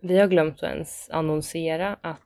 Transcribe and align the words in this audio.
Vi 0.00 0.18
har 0.18 0.26
glömt 0.26 0.62
att 0.62 0.70
ens 0.70 1.10
annonsera 1.10 1.96
att 2.00 2.20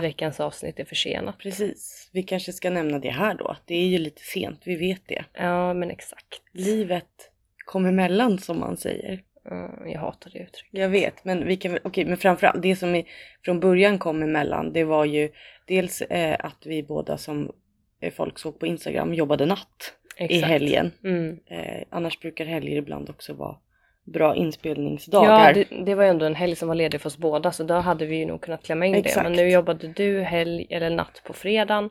veckans 0.00 0.40
avsnitt 0.40 0.80
är 0.80 0.84
försenat. 0.84 1.38
Precis. 1.38 2.10
Vi 2.12 2.22
kanske 2.22 2.52
ska 2.52 2.70
nämna 2.70 2.98
det 2.98 3.10
här 3.10 3.34
då. 3.34 3.56
Det 3.64 3.74
är 3.74 3.86
ju 3.86 3.98
lite 3.98 4.22
sent, 4.22 4.60
vi 4.64 4.76
vet 4.76 5.02
det. 5.06 5.24
Ja, 5.32 5.74
men 5.74 5.90
exakt. 5.90 6.42
Livet 6.52 7.30
kom 7.64 7.86
emellan 7.86 8.38
som 8.38 8.60
man 8.60 8.76
säger. 8.76 9.22
Mm, 9.50 9.90
jag 9.90 10.00
hatar 10.00 10.30
det 10.30 10.38
uttrycket. 10.38 10.80
Jag 10.80 10.88
vet, 10.88 11.24
men 11.24 11.46
vi 11.46 11.56
kan 11.56 11.78
okej, 11.82 12.04
men 12.04 12.16
framförallt 12.16 12.62
det 12.62 12.76
som 12.76 12.94
är, 12.94 13.04
från 13.44 13.60
början 13.60 13.98
kom 13.98 14.22
emellan, 14.22 14.72
det 14.72 14.84
var 14.84 15.04
ju 15.04 15.28
dels 15.66 16.02
eh, 16.02 16.36
att 16.40 16.66
vi 16.66 16.82
båda 16.82 17.18
som 17.18 17.52
eh, 18.00 18.12
folk 18.12 18.38
såg 18.38 18.58
på 18.58 18.66
Instagram 18.66 19.14
jobbade 19.14 19.46
natt 19.46 19.94
i 20.18 20.24
Exakt. 20.24 20.46
helgen. 20.52 20.90
Mm. 21.04 21.38
Eh, 21.46 21.82
annars 21.90 22.20
brukar 22.20 22.44
helger 22.44 22.76
ibland 22.76 23.10
också 23.10 23.34
vara 23.34 23.56
bra 24.04 24.28
Ja, 24.28 24.34
inspelningsdagar. 24.34 25.54
det, 25.54 25.64
det 25.84 25.94
var 25.94 26.04
ju 26.04 26.10
ändå 26.10 26.26
en 26.26 26.34
helg 26.34 26.56
som 26.56 26.68
var 26.68 26.74
ledig 26.74 27.00
för 27.00 27.08
oss 27.08 27.18
båda 27.18 27.52
så 27.52 27.64
då 27.64 27.74
hade 27.74 28.06
vi 28.06 28.16
ju 28.16 28.26
nog 28.26 28.40
kunnat 28.40 28.62
klämma 28.62 28.86
in 28.86 28.92
det. 28.92 28.98
Exakt. 28.98 29.22
Men 29.24 29.32
nu 29.32 29.50
jobbade 29.50 29.88
du 29.88 30.22
helg 30.22 30.66
eller 30.70 30.90
natt 30.90 31.22
på 31.24 31.32
fredagen. 31.32 31.90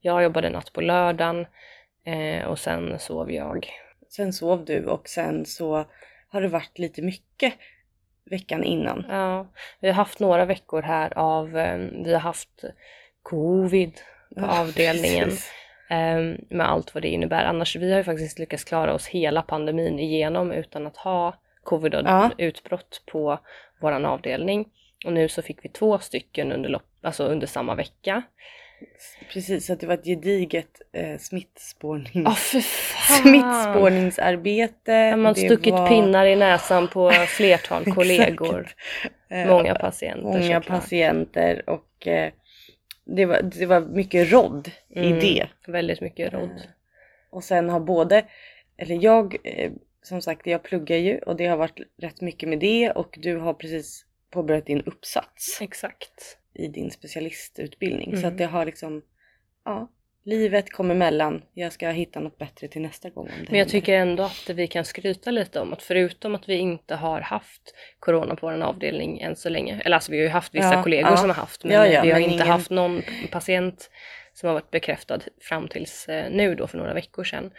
Jag 0.00 0.22
jobbade 0.22 0.50
natt 0.50 0.72
på 0.72 0.80
lördagen. 0.80 1.46
Eh, 2.04 2.44
och 2.46 2.58
sen 2.58 2.98
sov 2.98 3.32
jag. 3.32 3.66
Sen 4.08 4.32
sov 4.32 4.64
du 4.64 4.84
och 4.86 5.08
sen 5.08 5.46
så 5.46 5.84
har 6.28 6.40
det 6.40 6.48
varit 6.48 6.78
lite 6.78 7.02
mycket 7.02 7.54
veckan 8.30 8.64
innan. 8.64 9.06
Ja, 9.08 9.46
vi 9.80 9.88
har 9.88 9.94
haft 9.94 10.20
några 10.20 10.44
veckor 10.44 10.82
här 10.82 11.18
av, 11.18 11.58
eh, 11.58 11.78
vi 12.04 12.12
har 12.12 12.20
haft 12.20 12.64
covid 13.22 13.92
på 14.34 14.40
Ja, 14.40 14.60
avdelningen. 14.60 15.24
precis. 15.24 15.50
eh, 15.90 16.20
med 16.56 16.70
allt 16.70 16.94
vad 16.94 17.02
det 17.02 17.08
innebär. 17.08 17.44
Annars, 17.44 17.76
vi 17.76 17.90
har 17.90 17.98
ju 17.98 18.04
faktiskt 18.04 18.38
lyckats 18.38 18.64
klara 18.64 18.94
oss 18.94 19.06
hela 19.06 19.42
pandemin 19.42 19.98
igenom 19.98 20.52
utan 20.52 20.86
att 20.86 20.96
ha 20.96 21.34
covid-utbrott 21.68 23.02
på 23.06 23.38
våran 23.80 24.04
avdelning. 24.04 24.68
Och 25.04 25.12
nu 25.12 25.28
så 25.28 25.42
fick 25.42 25.64
vi 25.64 25.68
två 25.68 25.98
stycken 25.98 26.52
under, 26.52 26.68
lopp, 26.68 26.82
alltså 27.02 27.24
under 27.24 27.46
samma 27.46 27.74
vecka. 27.74 28.22
Precis, 29.32 29.66
så 29.66 29.72
att 29.72 29.80
det 29.80 29.86
var 29.86 29.94
ett 29.94 30.04
gediget 30.04 30.68
eh, 30.92 31.18
smittspårning. 31.18 32.22
Ja, 32.24 32.30
fan! 32.30 32.62
smittspårningsarbete. 33.22 34.92
Har 34.92 35.16
man 35.16 35.34
det 35.34 35.40
stuckit 35.40 35.72
var- 35.72 35.88
pinnar 35.88 36.26
i 36.26 36.36
näsan 36.36 36.88
på 36.88 37.10
flertal 37.10 37.84
kollegor. 37.94 38.68
Eh, 39.30 39.46
Många 39.48 39.74
patienter 39.74 40.22
Många 40.22 40.60
patienter 40.60 41.70
och 41.70 42.06
eh, 42.06 42.32
det, 43.04 43.26
var, 43.26 43.40
det 43.42 43.66
var 43.66 43.80
mycket 43.80 44.32
rodd 44.32 44.70
i 44.88 45.06
Mm, 45.06 45.18
det. 45.20 45.46
Väldigt 45.66 46.00
mycket 46.00 46.32
rodd. 46.32 46.62
Och 47.30 47.44
sen 47.44 47.68
har 47.68 47.80
både, 47.80 48.24
eller 48.76 49.04
jag, 49.04 49.36
eh, 49.44 49.70
som 50.08 50.22
sagt 50.22 50.46
jag 50.46 50.62
pluggar 50.62 50.96
ju 50.96 51.18
och 51.18 51.36
det 51.36 51.46
har 51.46 51.56
varit 51.56 51.80
rätt 52.02 52.20
mycket 52.20 52.48
med 52.48 52.58
det 52.58 52.90
och 52.90 53.14
du 53.18 53.36
har 53.36 53.54
precis 53.54 54.04
påbörjat 54.30 54.66
din 54.66 54.80
uppsats 54.82 55.58
Exakt. 55.60 56.38
i 56.54 56.68
din 56.68 56.90
specialistutbildning. 56.90 58.12
Så 58.12 58.18
Mm. 58.18 58.28
att 58.32 58.38
det 58.38 58.44
har 58.44 58.64
liksom, 58.66 59.02
ja, 59.64 59.90
livet 60.24 60.72
kom 60.72 60.90
emellan. 60.90 61.42
Jag 61.54 61.72
ska 61.72 61.90
hitta 61.90 62.20
något 62.20 62.38
bättre 62.38 62.68
till 62.68 62.82
nästa 62.82 63.10
gång. 63.10 63.24
Om 63.24 63.30
det 63.30 63.34
Men 63.36 63.44
jag 63.44 63.52
händer. 63.58 63.70
tycker 63.70 63.94
ändå 63.94 64.22
att 64.22 64.50
vi 64.50 64.66
kan 64.66 64.84
skryta 64.84 65.30
lite 65.30 65.60
om 65.60 65.72
att 65.72 65.82
förutom 65.82 66.34
att 66.34 66.48
vi 66.48 66.54
inte 66.54 66.94
har 66.94 67.20
haft 67.20 67.74
corona 67.98 68.36
på 68.36 68.46
vår 68.46 68.62
avdelning 68.62 69.20
än 69.20 69.36
så 69.36 69.48
länge, 69.48 69.80
eller 69.84 69.96
alltså 69.96 70.12
vi 70.12 70.18
har 70.18 70.24
ju 70.24 70.30
haft 70.30 70.54
vissa 70.54 70.74
Ja, 70.74 70.82
kollegor 70.82 71.10
ja. 71.10 71.16
som 71.16 71.30
har 71.30 71.36
haft, 71.36 71.64
men 71.64 71.72
Ja, 71.72 71.86
ja, 71.86 72.02
vi 72.02 72.10
har 72.10 72.14
men 72.20 72.22
inte 72.22 72.34
ingen- 72.34 72.46
haft 72.46 72.70
någon 72.70 73.02
patient 73.30 73.90
som 74.32 74.46
har 74.46 74.54
varit 74.54 74.70
bekräftad 74.70 75.20
fram 75.40 75.68
tills 75.68 76.08
eh, 76.08 76.30
nu 76.30 76.54
då 76.54 76.66
för 76.66 76.78
några 76.78 76.94
veckor 76.94 77.24
sedan. 77.24 77.50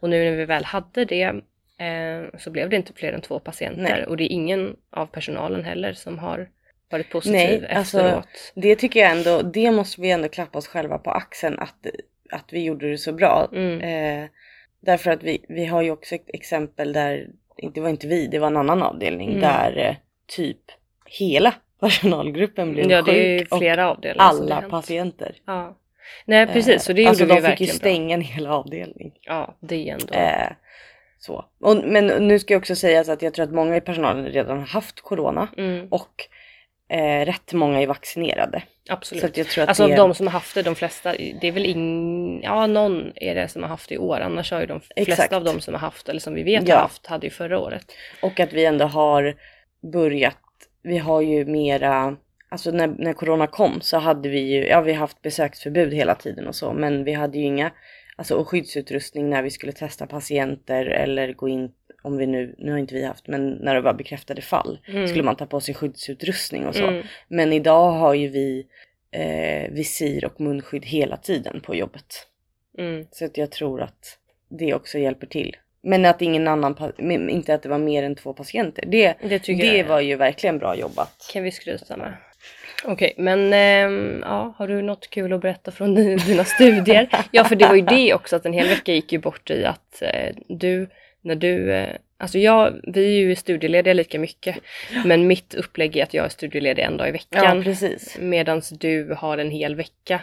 Och 0.00 0.10
nu 0.10 0.30
när 0.30 0.36
vi 0.36 0.44
väl 0.44 0.64
hade 0.64 1.04
det 1.04 1.32
eh, 1.78 2.38
så 2.38 2.50
blev 2.50 2.70
det 2.70 2.76
inte 2.76 2.92
fler 2.92 3.12
än 3.12 3.20
två 3.20 3.38
patienter 3.38 3.82
Nej. 3.82 4.06
och 4.06 4.16
det 4.16 4.24
är 4.24 4.32
ingen 4.32 4.76
av 4.90 5.06
personalen 5.06 5.64
heller 5.64 5.92
som 5.92 6.18
har 6.18 6.48
varit 6.90 7.10
positiv 7.10 7.36
Nej, 7.36 7.68
alltså, 7.70 8.00
efteråt. 8.00 8.52
Det 8.54 8.76
tycker 8.76 9.00
jag 9.00 9.10
ändå, 9.10 9.42
det 9.42 9.70
måste 9.70 10.00
vi 10.00 10.10
ändå 10.10 10.28
klappa 10.28 10.58
oss 10.58 10.66
själva 10.66 10.98
på 10.98 11.10
axeln 11.10 11.58
att, 11.58 11.86
att 12.30 12.52
vi 12.52 12.62
gjorde 12.64 12.90
det 12.90 12.98
så 12.98 13.12
bra. 13.12 13.48
Mm. 13.52 13.80
Eh, 13.80 14.28
därför 14.80 15.10
att 15.10 15.22
vi, 15.22 15.44
vi 15.48 15.66
har 15.66 15.82
ju 15.82 15.90
också 15.90 16.14
ett 16.14 16.30
exempel 16.34 16.92
där, 16.92 17.28
det 17.74 17.80
var 17.80 17.88
inte 17.88 18.06
vi, 18.06 18.26
det 18.26 18.38
var 18.38 18.46
en 18.46 18.56
annan 18.56 18.82
avdelning 18.82 19.28
Mm. 19.28 19.40
där 19.40 19.76
eh, 19.78 19.96
typ 20.26 20.60
hela 21.06 21.54
personalgruppen 21.80 22.72
blev 22.72 22.90
Ja, 22.90 23.02
det 23.02 23.10
är 23.10 23.32
ju 23.32 23.38
sjuk 23.38 23.52
och 23.52 24.22
alla 24.22 24.62
patienter. 24.62 25.36
Ja. 25.46 25.76
Nej 26.24 26.46
precis, 26.46 26.84
så 26.84 26.92
det 26.92 27.00
gjorde 27.00 27.08
alltså 27.10 27.24
vi 27.24 27.28
de 27.28 27.34
fick 27.34 27.42
ju 27.42 27.48
verkligen 27.48 27.70
bra. 27.70 27.78
stänga 27.78 28.14
en 28.14 28.20
hel 28.20 28.46
avdelning. 28.46 29.12
Ja, 29.22 29.54
det 29.60 29.88
är 29.88 29.92
ändå. 29.92 30.14
Eh, 30.14 30.52
så. 31.26 31.44
Och, 31.60 31.76
men 31.84 32.06
nu 32.06 32.38
ska 32.38 32.54
jag 32.54 32.60
också 32.60 32.76
säga 32.76 33.04
så 33.04 33.12
att 33.12 33.22
jag 33.22 33.34
tror 33.34 33.44
att 33.44 33.52
många 33.52 33.76
i 33.76 33.80
personalen 33.80 34.26
redan 34.26 34.58
har 34.58 34.66
haft 34.66 35.00
corona 35.00 35.48
Mm, 35.56 35.88
och 35.90 36.24
eh, 36.88 37.24
rätt 37.26 37.52
många 37.52 37.80
är 37.82 37.86
vaccinerade. 37.86 38.62
absolut. 38.88 39.34
Så 39.34 39.40
jag 39.40 39.46
tror 39.46 39.62
att 39.62 39.68
Alltså 39.68 39.86
det 39.86 39.96
de 39.96 40.14
som 40.14 40.26
har 40.26 40.32
haft 40.32 40.54
det, 40.54 40.62
de 40.62 40.74
flesta, 40.74 41.12
det 41.40 41.48
är 41.48 41.52
väl 41.52 41.66
ing... 41.66 42.42
Ja, 42.42 42.66
någon 42.66 43.12
är 43.16 43.34
det 43.34 43.48
som 43.48 43.62
har 43.62 43.68
haft 43.68 43.88
det 43.88 43.94
i 43.94 43.98
år. 43.98 44.20
Annars 44.20 44.52
har 44.52 44.60
ju 44.60 44.66
de 44.66 44.80
flesta 44.80 45.12
Exakt. 45.12 45.32
av 45.32 45.44
de 45.44 45.60
som 45.60 45.74
har 45.74 45.80
haft, 45.80 46.08
eller 46.08 46.20
som 46.20 46.34
vi 46.34 46.42
vet 46.42 46.68
Ja. 46.68 46.74
har 46.74 46.82
haft, 46.82 47.06
hade 47.06 47.26
ju 47.26 47.30
förra 47.30 47.58
året. 47.58 47.84
Och 48.22 48.40
att 48.40 48.52
vi 48.52 48.64
ändå 48.64 48.84
har 48.84 49.34
börjat, 49.92 50.36
vi 50.82 50.98
har 50.98 51.20
ju 51.20 51.44
mera, 51.44 52.16
alltså 52.48 52.70
när, 52.70 52.86
när 52.86 53.12
corona 53.12 53.46
kom 53.46 53.80
så 53.80 53.98
hade 53.98 54.28
vi 54.28 54.40
ju, 54.40 54.66
ja 54.66 54.80
vi 54.80 54.92
har 54.92 55.00
haft 55.00 55.22
besöksförbud 55.22 55.94
hela 55.94 56.14
tiden 56.14 56.46
och 56.46 56.54
så, 56.54 56.72
men 56.72 57.04
vi 57.04 57.12
hade 57.12 57.38
ju 57.38 57.44
inga, 57.44 57.70
alltså 58.16 58.34
och 58.34 58.48
skyddsutrustning 58.48 59.30
när 59.30 59.42
vi 59.42 59.50
skulle 59.50 59.72
testa 59.72 60.06
patienter 60.06 60.86
eller 60.86 61.32
gå 61.32 61.48
in, 61.48 61.72
om 62.02 62.16
vi 62.16 62.26
nu, 62.26 62.54
nu 62.58 62.70
har 62.70 62.78
inte 62.78 62.94
vi 62.94 63.04
haft, 63.04 63.26
men 63.28 63.50
när 63.50 63.74
det 63.74 63.80
var 63.80 63.94
bekräftade 63.94 64.42
fall 64.42 64.78
Mm. 64.88 65.08
skulle 65.08 65.22
man 65.22 65.36
ta 65.36 65.46
på 65.46 65.60
sig 65.60 65.74
skyddsutrustning 65.74 66.66
och 66.66 66.74
så. 66.74 66.86
Mm. 66.86 67.06
Men 67.28 67.52
idag 67.52 67.90
har 67.92 68.14
ju 68.14 68.28
vi 68.28 68.66
eh, 69.10 69.70
visir 69.72 70.24
och 70.24 70.40
munskydd 70.40 70.84
hela 70.84 71.16
tiden 71.16 71.60
på 71.60 71.74
jobbet. 71.74 72.26
Mm. 72.78 73.06
Så 73.10 73.24
att 73.24 73.36
jag 73.36 73.50
tror 73.50 73.82
att 73.82 74.18
det 74.48 74.74
också 74.74 74.98
hjälper 74.98 75.26
till. 75.26 75.56
Men 75.82 76.04
att 76.04 76.22
ingen 76.22 76.48
annan, 76.48 76.76
inte 77.30 77.54
att 77.54 77.62
det 77.62 77.68
var 77.68 77.78
mer 77.78 78.02
än 78.02 78.14
två 78.14 78.32
patienter. 78.32 78.84
Det, 78.86 79.14
Det 79.22 79.38
det 79.46 79.82
var 79.82 80.00
ju 80.00 80.16
verkligen 80.16 80.58
bra 80.58 80.76
jobbat. 80.76 81.30
kan 81.32 81.42
vi 81.42 81.50
skryta 81.50 81.96
med. 81.96 82.14
Okej, 82.86 83.14
men 83.16 83.52
ehm, 83.52 84.20
ja, 84.24 84.54
har 84.58 84.68
du 84.68 84.82
något 84.82 85.10
kul 85.10 85.32
att 85.32 85.40
berätta 85.40 85.70
från 85.70 85.94
di- 85.94 86.16
dina 86.16 86.44
studier? 86.44 87.08
Ja, 87.30 87.44
för 87.44 87.56
det 87.56 87.66
var 87.68 87.74
ju 87.74 87.80
det 87.82 88.14
också 88.14 88.36
att 88.36 88.46
en 88.46 88.52
hel 88.52 88.68
vecka 88.68 88.92
gick 88.92 89.12
ju 89.12 89.18
bort 89.18 89.50
i 89.50 89.64
att 89.64 90.02
eh, 90.02 90.34
du, 90.48 90.88
när 91.22 91.34
du, 91.34 91.72
eh, 91.74 91.88
alltså 92.18 92.38
jag, 92.38 92.80
vi 92.82 93.06
är 93.06 93.20
ju 93.26 93.36
studielediga 93.36 93.94
lika 93.94 94.18
mycket, 94.18 94.56
men 95.04 95.26
mitt 95.26 95.54
upplägg 95.54 95.96
är 95.96 96.02
att 96.02 96.14
jag 96.14 96.24
är 96.24 96.28
studieledig 96.28 96.82
en 96.82 96.96
dag 96.96 97.08
i 97.08 97.10
Ja, 97.10 97.12
veckan, 97.40 97.62
precis. 97.64 98.16
medan 98.20 98.62
du 98.80 99.14
har 99.18 99.38
en 99.38 99.50
hel 99.50 99.74
vecka. 99.74 100.20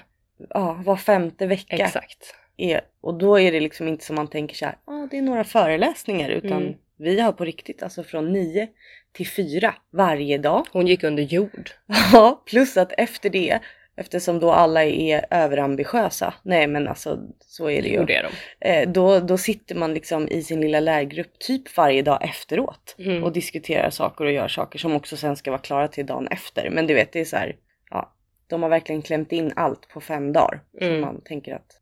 Ja, 0.49 0.73
var 0.85 0.95
femte 0.95 1.45
vecka. 1.47 1.75
Exakt. 1.75 2.35
Är, 2.57 2.81
och 3.01 3.13
då 3.13 3.39
är 3.39 3.51
det 3.51 3.59
liksom 3.59 3.87
inte 3.87 4.05
som 4.05 4.15
man 4.15 4.27
tänker 4.27 4.55
så 4.55 4.65
här, 4.65 4.75
ah, 4.85 5.07
det 5.11 5.17
är 5.17 5.21
några 5.21 5.43
föreläsningar, 5.43 6.29
utan 6.29 6.51
Mm. 6.61 6.73
Vi 6.97 7.19
har 7.19 7.31
på 7.31 7.45
riktigt 7.45 7.83
alltså 7.83 8.03
från 8.03 8.31
nio 8.33 8.67
till 9.11 9.27
fyra 9.27 9.75
varje 9.91 10.37
dag. 10.37 10.65
Hon 10.71 10.87
gick 10.87 11.03
under 11.03 11.23
jord. 11.23 11.69
Ja, 12.13 12.43
plus 12.45 12.77
att 12.77 12.91
efter 12.97 13.29
det, 13.29 13.59
eftersom 13.95 14.39
då 14.39 14.51
alla 14.51 14.83
är 14.83 15.25
överambitiösa, 15.29 16.33
nej 16.43 16.67
men 16.67 16.87
alltså 16.87 17.19
så 17.39 17.69
är 17.69 17.81
det 17.81 17.87
ju. 17.89 17.95
Jo, 17.95 18.03
det 18.05 18.15
är 18.15 18.23
de. 18.59 18.69
Eh, 18.69 18.89
då, 18.91 19.19
då 19.19 19.37
sitter 19.37 19.75
man 19.75 19.93
liksom 19.93 20.27
i 20.27 20.43
sin 20.43 20.61
lilla 20.61 20.79
lärgrupp 20.79 21.39
typ 21.39 21.77
varje 21.77 22.01
dag 22.01 22.23
efteråt 22.23 22.95
Mm. 22.99 23.23
och 23.23 23.31
diskuterar 23.33 23.89
saker 23.89 24.25
och 24.25 24.31
gör 24.31 24.47
saker 24.47 24.79
som 24.79 24.93
också 24.95 25.17
sen 25.17 25.35
ska 25.35 25.51
vara 25.51 25.61
klara 25.61 25.87
till 25.87 26.05
dagen 26.05 26.27
efter. 26.27 26.69
Men 26.69 26.87
du 26.87 26.93
vet, 26.93 27.11
det 27.11 27.19
är 27.19 27.25
så 27.25 27.35
här, 27.37 27.55
ja, 27.89 28.13
de 28.47 28.63
har 28.63 28.69
verkligen 28.69 29.01
klämt 29.01 29.31
in 29.31 29.53
allt 29.55 29.87
på 29.89 30.01
fem 30.01 30.33
dagar. 30.33 30.61
Så 30.79 30.85
Mm. 30.85 31.01
man 31.01 31.21
tänker 31.21 31.55
att, 31.55 31.79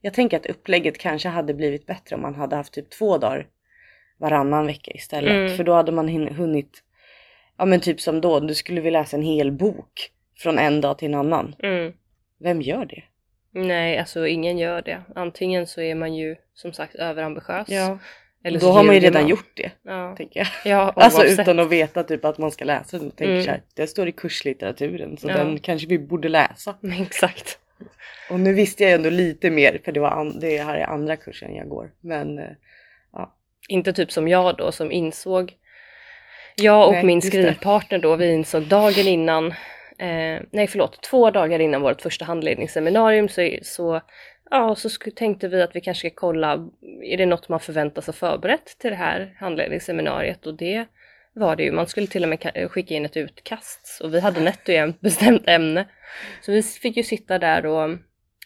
jag 0.00 0.14
tänker 0.14 0.36
att 0.36 0.46
upplägget 0.46 0.98
kanske 0.98 1.28
hade 1.28 1.54
blivit 1.54 1.86
bättre 1.86 2.16
om 2.16 2.22
man 2.22 2.34
hade 2.34 2.56
haft 2.56 2.72
typ 2.72 2.90
två 2.90 3.18
dagar 3.18 3.46
varannan 4.18 4.66
vecka 4.66 4.90
istället. 4.94 5.30
Mm. 5.32 5.56
För 5.56 5.64
då 5.64 5.72
hade 5.72 5.92
man 5.92 6.08
hunnit, 6.28 6.82
ja 7.58 7.64
men 7.64 7.80
typ 7.80 8.00
som 8.00 8.20
då, 8.20 8.40
du 8.40 8.54
skulle 8.54 8.80
vilja 8.80 9.00
läsa 9.00 9.16
en 9.16 9.22
hel 9.22 9.52
bok 9.52 10.10
från 10.38 10.58
en 10.58 10.80
dag 10.80 10.98
till 10.98 11.08
en 11.08 11.14
annan. 11.14 11.54
Mm. 11.62 11.92
Vem 12.40 12.62
gör 12.62 12.84
det? 12.84 13.02
Nej, 13.52 13.98
alltså 13.98 14.26
ingen 14.26 14.58
gör 14.58 14.82
det. 14.82 15.02
Antingen 15.14 15.66
så 15.66 15.80
är 15.80 15.94
man 15.94 16.14
ju 16.14 16.36
som 16.54 16.72
sagt 16.72 16.94
överambitiös. 16.94 17.68
Eller 18.44 18.60
då 18.60 18.66
har 18.70 18.84
man 18.84 18.94
ju 18.94 19.00
redan 19.00 19.28
gjort 19.28 19.50
det, 19.56 19.70
Ja, 19.82 20.14
tänker 20.16 20.40
jag. 20.40 20.48
ja 20.72 20.92
Alltså 20.96 21.24
utan 21.24 21.58
att 21.58 21.68
veta 21.70 22.02
typ 22.04 22.24
att 22.24 22.38
man 22.38 22.50
ska 22.50 22.64
läsa. 22.64 22.98
Tänker 22.98 23.24
Mm. 23.24 23.42
så 23.44 23.50
här, 23.50 23.62
det 23.74 23.86
står 23.86 24.08
i 24.08 24.12
kurslitteraturen 24.12 25.16
så 25.16 25.28
Ja. 25.28 25.36
den 25.36 25.58
kanske 25.58 25.86
vi 25.88 25.98
borde 25.98 26.28
läsa. 26.28 26.74
Exakt. 27.00 27.58
Och 28.30 28.40
nu 28.40 28.52
visste 28.54 28.82
jag 28.82 28.92
ändå 28.92 29.10
lite 29.10 29.50
mer 29.50 29.80
för 29.84 29.92
det, 29.92 30.00
var 30.00 30.40
det 30.40 30.58
här 30.62 30.76
är 30.76 30.84
andra 30.86 31.16
kursen 31.16 31.54
jag 31.54 31.68
går. 31.68 31.90
Men 32.00 32.38
eh, 32.38 32.44
Inte 33.68 33.92
typ 33.92 34.12
som 34.12 34.28
jag 34.28 34.56
då 34.56 34.72
som 34.72 34.92
insåg 34.92 35.52
Jag 36.56 36.86
och 36.88 36.92
Nej, 36.92 37.04
min 37.04 37.22
skrivpartner 37.22 37.98
då, 37.98 38.16
vi 38.16 38.32
insåg 38.32 38.62
dagen 38.62 39.06
innan 39.06 39.46
eh, 39.98 40.42
Nej 40.50 40.66
förlåt, 40.68 41.02
två 41.02 41.30
dagar 41.30 41.58
innan 41.58 41.82
vårt 41.82 42.02
första 42.02 42.24
handledningsseminarium 42.24 43.28
så, 43.28 43.50
så 43.62 44.00
Ja, 44.50 44.74
så 44.74 44.88
tänkte 45.16 45.48
vi 45.48 45.62
att 45.62 45.76
vi 45.76 45.80
kanske 45.80 46.10
ska 46.10 46.20
kolla, 46.20 46.68
är 47.02 47.16
det 47.16 47.26
något 47.26 47.48
man 47.48 47.60
förväntas 47.60 48.06
ha 48.06 48.12
förberett 48.12 48.78
till 48.78 48.90
det 48.90 48.96
här 48.96 49.36
handledningsseminariet? 49.38 50.46
Och 50.46 50.54
det 50.54 50.86
var 51.32 51.56
det 51.56 51.62
ju. 51.62 51.72
Man 51.72 51.86
skulle 51.86 52.06
till 52.06 52.22
och 52.22 52.28
med 52.28 52.38
ka- 52.38 52.68
skicka 52.68 52.94
in 52.94 53.04
ett 53.04 53.16
utkast 53.16 54.00
och 54.02 54.14
vi 54.14 54.20
hade 54.20 54.40
nätt 54.40 54.68
och 54.68 54.74
jämnt 54.74 55.00
bestämt 55.00 55.48
ämne. 55.48 55.84
Så 56.40 56.52
vi 56.52 56.62
fick 56.62 56.96
ju 56.96 57.02
sitta 57.02 57.38
där 57.38 57.66
och 57.66 57.98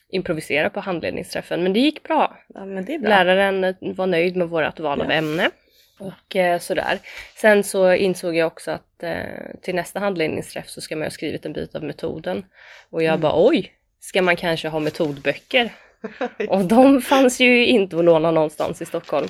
improvisera 0.09 0.71
på 0.71 0.81
handledningsträffen. 0.81 1.63
Men 1.63 1.73
det 1.73 1.81
gick 1.81 2.03
bra. 2.03 2.32
Ja. 2.55 2.65
Läraren 3.09 3.75
var 3.81 4.07
nöjd 4.07 4.37
med 4.37 4.49
vårt 4.49 4.81
val 4.81 5.01
av 5.01 5.07
Ja. 5.11 5.13
ämne. 5.17 5.51
Och 5.99 6.37
eh, 6.37 6.59
sådär. 6.59 6.99
Sen 7.37 7.65
så 7.65 7.93
insåg 7.95 8.37
jag 8.37 8.47
också 8.47 8.71
att 8.71 9.03
eh, 9.03 9.23
till 9.63 9.75
nästa 9.75 10.01
handledningsträff 10.01 10.69
så 10.69 10.81
ska 10.81 10.97
man 10.97 11.03
ha 11.03 11.11
skrivit 11.11 11.47
en 11.47 11.53
bit 11.53 11.75
av 11.75 11.83
metoden. 11.85 12.45
Och 12.91 13.03
jag 13.03 13.09
Mm. 13.11 13.21
bara 13.21 13.47
oj, 13.47 13.73
ska 14.01 14.23
man 14.23 14.37
kanske 14.37 14.69
ha 14.69 14.81
metodböcker? 14.81 15.73
Och 16.49 16.65
de 16.65 17.01
fanns 17.03 17.41
ju 17.41 17.67
inte 17.67 17.97
att 17.99 18.05
låna 18.05 18.31
någonstans 18.31 18.83
i 18.83 18.85
Stockholm. 18.85 19.29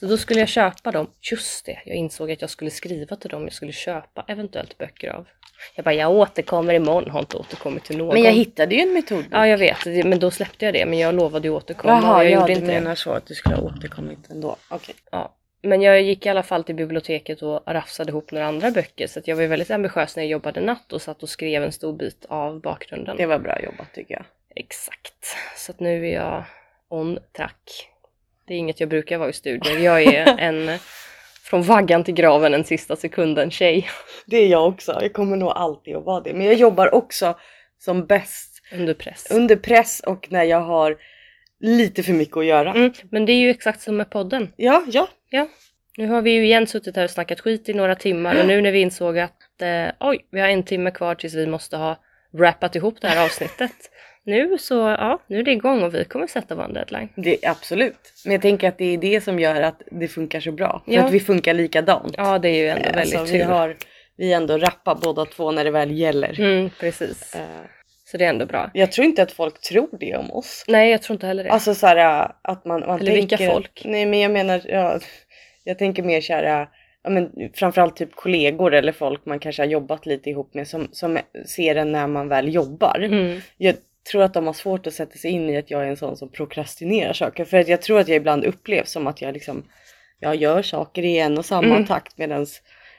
Så 0.00 0.06
då 0.06 0.16
skulle 0.16 0.40
jag 0.40 0.48
köpa 0.48 0.90
dem. 0.90 1.10
Just 1.32 1.66
det, 1.66 1.78
jag 1.84 1.96
insåg 1.96 2.30
att 2.32 2.40
jag 2.40 2.50
skulle 2.50 2.70
skriva 2.70 3.16
till 3.16 3.30
dem 3.30 3.42
jag 3.42 3.52
skulle 3.52 3.72
köpa 3.72 4.24
eventuellt 4.28 4.78
böcker 4.78 5.08
av. 5.10 5.26
Jag 5.74 5.84
bara, 5.84 5.94
jag 5.94 6.10
återkommer 6.10 6.74
imorgon, 6.74 7.10
har 7.10 7.20
inte 7.20 7.36
återkommit 7.36 7.84
till 7.84 7.98
någon. 7.98 8.14
Men 8.14 8.22
jag 8.22 8.32
hittade 8.32 8.74
ju 8.74 8.80
en 8.80 8.92
metod. 8.92 9.24
Ja, 9.30 9.46
jag 9.46 9.58
vet, 9.58 9.84
det- 9.84 10.04
men 10.04 10.18
då 10.18 10.30
släppte 10.30 10.64
jag 10.64 10.74
det. 10.74 10.86
Men 10.86 10.98
jag 10.98 11.14
lovade 11.14 11.48
ju 11.48 11.54
återkomma 11.54 12.00
Jaha, 12.02 12.24
jag 12.24 12.32
ja, 12.32 12.34
gjorde 12.34 12.46
du 12.46 12.52
inte 12.52 12.66
det. 12.66 12.72
menar 12.80 12.94
så 12.94 13.10
att 13.12 13.26
du 13.26 13.34
skulle 13.34 13.54
ha 13.54 13.62
återkommit 13.62 14.30
ändå. 14.30 14.56
Okej. 14.68 14.94
Ja. 15.10 15.32
Men 15.62 15.82
jag 15.82 16.02
gick 16.02 16.26
i 16.26 16.28
alla 16.28 16.42
fall 16.42 16.64
till 16.64 16.74
biblioteket 16.74 17.42
och 17.42 17.62
rafsade 17.66 18.10
ihop 18.10 18.30
några 18.32 18.46
andra 18.46 18.70
böcker. 18.70 19.06
Så 19.06 19.18
att 19.18 19.28
jag 19.28 19.36
var 19.36 19.44
väldigt 19.46 19.70
ambitiös 19.70 20.16
när 20.16 20.22
jag 20.22 20.30
jobbade 20.30 20.60
natt 20.60 20.92
och 20.92 21.02
satt 21.02 21.22
och 21.22 21.28
skrev 21.28 21.62
en 21.62 21.72
stor 21.72 21.92
bit 21.92 22.26
av 22.28 22.60
bakgrunden. 22.60 23.16
Det 23.16 23.26
var 23.26 23.38
bra 23.38 23.60
jobbat 23.62 23.92
tycker 23.94 24.14
jag. 24.14 24.24
Exakt. 24.56 25.36
Så 25.56 25.72
att 25.72 25.80
nu 25.80 26.08
är 26.08 26.14
jag 26.14 26.44
on 26.88 27.18
track. 27.36 27.88
Det 28.46 28.54
är 28.54 28.58
inget 28.58 28.80
jag 28.80 28.88
brukar 28.88 29.18
vara 29.18 29.28
i 29.28 29.32
studier. 29.32 29.78
Jag 29.78 30.02
är 30.02 30.26
en 30.38 30.78
från 31.50 31.62
vaggan 31.62 32.04
till 32.04 32.14
graven 32.14 32.54
en 32.54 32.64
sista 32.64 32.96
sekunden 32.96 33.50
tjej 33.50 33.88
Det 34.26 34.36
är 34.36 34.48
jag 34.48 34.68
också. 34.68 34.98
Jag 35.00 35.12
kommer 35.12 35.36
nog 35.36 35.48
alltid 35.48 35.96
att 35.96 36.04
vara 36.04 36.20
det. 36.20 36.34
Men 36.34 36.46
jag 36.46 36.54
jobbar 36.54 36.94
också 36.94 37.34
som 37.78 38.06
bäst 38.06 38.62
under 38.72 38.94
press. 38.94 39.26
under 39.30 39.56
press 39.56 40.00
och 40.00 40.26
när 40.30 40.44
jag 40.44 40.60
har 40.60 40.96
lite 41.60 42.02
för 42.02 42.12
mycket 42.12 42.36
att 42.36 42.44
göra. 42.44 42.70
Mm, 42.70 42.92
men 43.10 43.26
det 43.26 43.32
är 43.32 43.40
ju 43.40 43.50
exakt 43.50 43.80
som 43.80 43.96
med 43.96 44.10
podden. 44.10 44.52
Ja, 44.56 44.84
ja. 44.86 45.08
Ja. 45.30 45.48
Nu 45.98 46.06
har 46.06 46.22
vi 46.22 46.30
ju 46.30 46.44
igen 46.44 46.66
suttit 46.66 46.96
här 46.96 47.04
och 47.04 47.10
snackat 47.10 47.40
skit 47.40 47.68
i 47.68 47.74
några 47.74 47.94
timmar 47.94 48.40
och 48.40 48.46
nu 48.46 48.60
när 48.60 48.72
vi 48.72 48.80
insåg 48.80 49.18
att 49.18 49.62
eh, 49.62 49.86
oj, 50.00 50.26
vi 50.30 50.40
har 50.40 50.48
en 50.48 50.62
timme 50.62 50.90
kvar 50.90 51.14
tills 51.14 51.34
vi 51.34 51.46
måste 51.46 51.76
ha 51.76 51.96
wrappat 52.32 52.76
ihop 52.76 53.00
det 53.00 53.08
här 53.08 53.24
avsnittet. 53.24 53.90
Nu 54.26 54.58
så, 54.58 54.74
ja, 54.74 55.18
nu 55.26 55.38
är 55.38 55.42
det 55.42 55.50
igång 55.52 55.82
och 55.82 55.94
vi 55.94 56.04
kommer 56.04 56.26
sätta 56.26 56.54
vår 56.54 56.68
deadline. 56.68 57.08
Det, 57.14 57.46
absolut. 57.46 58.12
Men 58.24 58.32
jag 58.32 58.42
tänker 58.42 58.68
att 58.68 58.78
det 58.78 58.84
är 58.94 58.98
det 58.98 59.20
som 59.20 59.38
gör 59.38 59.62
att 59.62 59.82
det 59.90 60.08
funkar 60.08 60.40
så 60.40 60.52
bra. 60.52 60.82
För 60.84 60.92
Ja. 60.92 61.04
att 61.04 61.12
vi 61.12 61.20
funkar 61.20 61.54
likadant. 61.54 62.14
Ja, 62.16 62.38
det 62.38 62.48
är 62.48 62.54
ju 62.62 62.68
ändå 62.68 62.88
Eh, 62.88 62.94
väldigt 62.94 63.16
alltså, 63.18 63.32
vi 63.34 63.40
tur. 63.40 63.46
har 63.48 63.76
vi 64.16 64.32
är 64.32 64.36
ändå 64.36 64.58
rappa 64.58 64.94
båda 65.02 65.24
två 65.24 65.50
när 65.50 65.64
det 65.64 65.70
väl 65.70 65.90
gäller. 65.98 66.40
Mm, 66.40 66.70
precis. 66.80 67.34
Eh, 67.34 67.40
Så 68.04 68.16
det 68.16 68.24
är 68.24 68.28
ändå 68.28 68.46
bra. 68.46 68.70
jag 68.74 68.92
tror 68.92 69.04
inte 69.04 69.22
att 69.22 69.32
folk 69.32 69.60
tror 69.60 69.88
det 70.00 70.16
om 70.16 70.30
oss. 70.30 70.64
Nej, 70.68 70.90
jag 70.90 71.02
tror 71.02 71.14
inte 71.14 71.26
heller 71.26 71.44
det. 71.44 71.50
Alltså 71.50 71.74
så 71.74 71.86
här 71.86 72.30
att 72.42 72.64
man, 72.64 72.80
man 72.86 73.00
Eller 73.00 73.12
vilka 73.12 73.36
tänker, 73.36 73.54
folk? 73.54 73.82
Nej 73.84 74.06
men 74.06 74.20
jag 74.20 74.30
menar, 74.30 74.60
ja, 74.64 75.00
jag 75.64 75.78
tänker 75.78 76.02
mer 76.02 76.20
så 76.20 76.32
här, 76.32 76.68
ja 77.02 77.10
men 77.10 77.30
framförallt 77.54 77.96
typ 77.96 78.14
kollegor 78.16 78.74
eller 78.74 78.92
folk 78.92 79.26
man 79.26 79.38
kanske 79.38 79.62
har 79.62 79.66
jobbat 79.68 80.06
lite 80.06 80.30
ihop 80.30 80.54
med 80.54 80.68
som, 80.68 80.88
som 80.92 81.18
ser 81.46 81.76
en 81.76 81.92
när 81.92 82.06
man 82.06 82.28
väl 82.28 82.54
jobbar. 82.54 82.98
Mm. 83.04 83.40
Jag 83.56 83.74
tror 84.10 84.22
att 84.22 84.34
de 84.34 84.46
har 84.46 84.52
svårt 84.52 84.86
att 84.86 84.94
sätta 84.94 85.18
sig 85.18 85.30
in 85.30 85.50
i 85.50 85.56
att 85.56 85.70
jag 85.70 85.82
är 85.84 85.88
en 85.88 85.96
sån 85.96 86.16
som 86.16 86.28
prokrastinerar 86.28 87.12
saker. 87.12 87.44
För 87.44 87.56
att 87.56 87.68
jag 87.68 87.82
tror 87.82 88.00
att 88.00 88.08
jag 88.08 88.16
ibland 88.16 88.44
upplevs 88.44 88.90
som 88.90 89.06
att 89.06 89.22
jag 89.22 89.34
liksom, 89.34 89.64
jag 90.20 90.36
gör 90.36 90.62
saker 90.62 91.02
i 91.02 91.18
en 91.18 91.38
och 91.38 91.44
samma 91.44 91.74
Mm. 91.74 91.86
takt 91.86 92.18
medan 92.18 92.46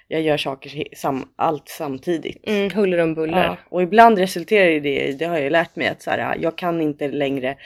jag 0.07 0.21
gör 0.21 0.37
saker 0.37 0.83
sam, 0.95 1.29
allt 1.35 1.69
samtidigt. 1.69 2.47
Mm, 2.47 2.71
huller 2.71 2.97
om 2.97 3.13
buller. 3.13 3.43
Ja, 3.43 3.57
och 3.69 3.81
ibland 3.81 4.19
resulterar 4.19 4.79
det 4.79 5.07
i, 5.07 5.13
det 5.13 5.25
har 5.25 5.35
jag 5.35 5.43
ju 5.43 5.49
lärt 5.49 5.75
mig 5.75 5.87
att 5.87 6.01
så 6.01 6.11
här, 6.11 6.37
jag 6.39 6.57
kan 6.57 6.81
inte 6.81 7.07
längre 7.07 7.57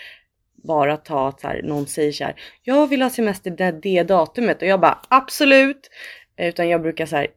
bara 0.64 0.98
ta 0.98 1.28
att 1.28 1.42
så 1.42 1.48
här, 1.48 1.62
någon 1.64 1.88
säger 1.88 2.12
så 2.12 2.24
här, 2.24 2.36
jag 2.64 2.88
vill 2.88 3.02
ha 3.02 3.10
semester 3.10 3.52
det, 3.52 3.72
det 3.72 4.04
datumet 4.04 4.62
och 4.62 4.68
jag 4.68 4.80
bara 4.80 5.00
absolut. 5.10 5.90
Eh, 6.38 6.48
Utan 6.50 6.70
jag 6.70 6.82
brukar 6.82 7.06
så 7.06 7.16
här, 7.16 7.28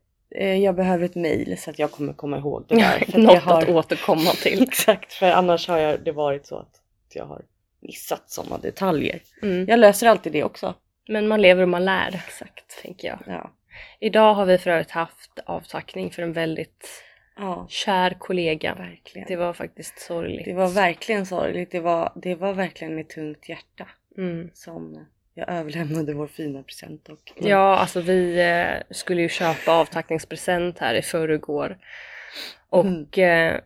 jag 0.42 0.74
behöver 0.74 1.04
ett 1.04 1.14
mail 1.14 1.58
så 1.58 1.70
att 1.70 1.78
jag 1.78 1.90
kommer 1.90 2.12
komma 2.12 2.38
ihåg 2.38 2.64
det 2.68 2.74
där. 2.74 2.98
För 3.12 3.18
Något 3.18 3.34
jag 3.34 3.40
har, 3.40 3.62
att 3.62 3.68
återkomma 3.68 4.30
till. 4.30 4.62
Exakt, 4.68 5.12
för 5.12 5.30
annars 5.30 5.68
har 5.68 5.78
jag, 5.78 6.00
det 6.04 6.12
varit 6.12 6.46
så 6.46 6.56
att 6.58 6.80
jag 7.14 7.24
har 7.26 7.42
missat 7.80 8.30
sådana 8.30 8.58
detaljer. 8.58 9.20
Mm. 9.42 9.68
Jag 9.68 9.78
löser 9.78 10.06
alltid 10.06 10.32
det 10.32 10.44
också. 10.44 10.74
Men 11.08 11.28
man 11.28 11.42
lever 11.42 11.62
och 11.62 11.68
man 11.68 11.84
lär, 11.84 12.14
Exakt. 12.26 12.82
tänker 12.82 13.08
jag. 13.08 13.18
Ja. 13.26 13.50
Idag 14.00 14.34
har 14.34 14.46
vi 14.46 14.58
för 14.58 14.70
övrigt 14.70 14.90
haft 14.90 15.38
avtackning 15.46 16.10
för 16.10 16.22
en 16.22 16.32
väldigt 16.32 17.02
ja, 17.36 17.66
kär 17.68 18.16
kollega. 18.18 18.74
verkligen. 18.74 19.28
Det 19.28 19.36
var 19.36 19.52
faktiskt 19.52 19.98
sorgligt. 19.98 20.44
Det 20.44 20.52
var 20.52 20.68
verkligen 20.68 21.26
sorgligt. 21.26 21.70
Det 21.70 21.80
var, 21.80 22.12
det 22.14 22.34
var 22.34 22.52
verkligen 22.52 22.94
med 22.94 23.08
tungt 23.08 23.48
hjärta 23.48 23.86
Mm. 24.18 24.50
som 24.54 25.06
jag 25.34 25.48
överlämnade 25.48 26.14
vår 26.14 26.26
fina 26.26 26.62
present 26.62 27.08
och 27.08 27.32
Ja, 27.34 27.76
alltså 27.76 28.00
vi 28.00 28.40
eh, 28.40 28.94
skulle 28.94 29.22
ju 29.22 29.28
köpa 29.28 29.72
avtackningspresent 29.72 30.78
här 30.78 30.94
i 30.94 31.02
förrgår. 31.02 31.78
Och 32.68 33.18
eh, 33.18 33.60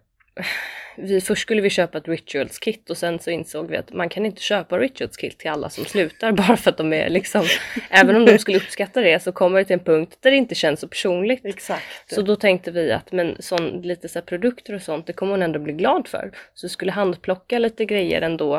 vi, 0.97 1.21
först 1.21 1.43
skulle 1.43 1.63
vi 1.63 1.71
köpa 1.71 1.99
ett 1.99 2.09
rituals 2.09 2.59
kit 2.59 2.91
och 2.91 2.97
sen 2.97 3.19
så 3.19 3.31
insåg 3.31 3.71
vi 3.71 3.77
att 3.77 3.93
man 3.93 4.09
kan 4.09 4.27
inte 4.27 4.43
köpa 4.43 4.79
rituals 4.79 5.17
kit 5.17 5.39
till 5.39 5.51
alla 5.51 5.71
som 5.71 5.85
slutar 5.85 6.33
bara 6.49 6.57
för 6.57 6.71
att 6.71 6.77
de 6.77 6.93
är 6.93 7.09
liksom, 7.09 7.45
även 7.91 8.17
om 8.17 8.25
de 8.25 8.39
skulle 8.39 8.59
uppskatta 8.59 9.01
det 9.01 9.23
så 9.23 9.33
kommer 9.33 9.59
det 9.59 9.65
till 9.65 9.75
en 9.75 9.85
punkt 9.85 10.19
där 10.21 10.31
det 10.31 10.37
inte 10.37 10.55
känns 10.55 10.81
så 10.81 10.89
personligt. 10.89 11.45
Exakt. 11.45 12.15
Så 12.15 12.23
då 12.23 12.37
tänkte 12.37 12.71
vi 12.71 12.93
att 12.93 13.13
men 13.13 13.37
sån, 13.39 13.83
lite 13.83 14.09
så 14.09 14.23
produkter 14.23 14.75
och 14.75 14.83
sånt, 14.83 15.07
det 15.07 15.13
kommer 15.13 15.33
hon 15.33 15.43
ändå 15.43 15.59
bli 15.59 15.73
glad 15.73 16.09
för. 16.09 16.33
Så 16.55 16.67
vi 16.67 16.69
skulle 16.69 16.93
handplocka 16.93 17.59
lite 17.59 17.85
grejer 17.85 18.23
ändå. 18.23 18.57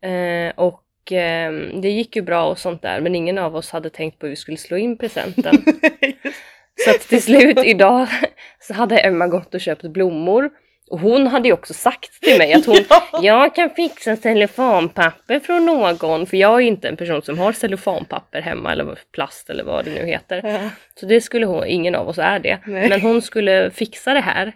Eh, 0.00 0.52
och 0.56 0.82
eh, 1.12 1.52
det 1.82 1.90
gick 1.90 2.16
ju 2.16 2.22
bra 2.22 2.44
och 2.44 2.58
sånt 2.58 2.82
där, 2.82 3.00
men 3.00 3.14
ingen 3.14 3.38
av 3.38 3.56
oss 3.56 3.70
hade 3.70 3.90
tänkt 3.90 4.18
på 4.18 4.26
hur 4.26 4.30
vi 4.30 4.36
skulle 4.36 4.56
slå 4.56 4.76
in 4.76 4.98
presenten. 4.98 5.64
så 6.84 6.90
att 6.90 7.00
till 7.00 7.22
slut 7.22 7.58
idag 7.64 8.08
så 8.60 8.74
hade 8.74 8.98
Emma 8.98 9.26
gått 9.26 9.54
och 9.54 9.60
köpt 9.60 9.82
blommor. 9.82 10.50
Och 10.90 11.00
hon 11.00 11.26
hade 11.26 11.48
ju 11.48 11.54
också 11.54 11.74
sagt 11.74 12.22
till 12.22 12.38
mig 12.38 12.52
att 12.52 12.66
hon, 12.66 12.84
jag 13.22 13.54
kan 13.54 13.70
fixa 13.70 14.16
cellofanpapper 14.16 15.40
från 15.40 15.66
någon, 15.66 16.26
för 16.26 16.36
jag 16.36 16.54
är 16.54 16.66
inte 16.66 16.88
en 16.88 16.96
person 16.96 17.22
som 17.22 17.38
har 17.38 17.52
cellofanpapper 17.52 18.40
hemma 18.40 18.72
eller 18.72 18.98
plast 19.12 19.50
eller 19.50 19.64
vad 19.64 19.84
det 19.84 19.90
nu 19.90 20.06
heter. 20.06 20.40
Ja. 20.44 20.70
Så 21.00 21.06
det 21.06 21.20
skulle 21.20 21.46
hon, 21.46 21.66
ingen 21.66 21.94
av 21.94 22.08
oss 22.08 22.18
är 22.18 22.38
det. 22.38 22.58
Nej. 22.66 22.88
Men 22.88 23.00
hon 23.00 23.22
skulle 23.22 23.70
fixa 23.70 24.14
det 24.14 24.20
här. 24.20 24.52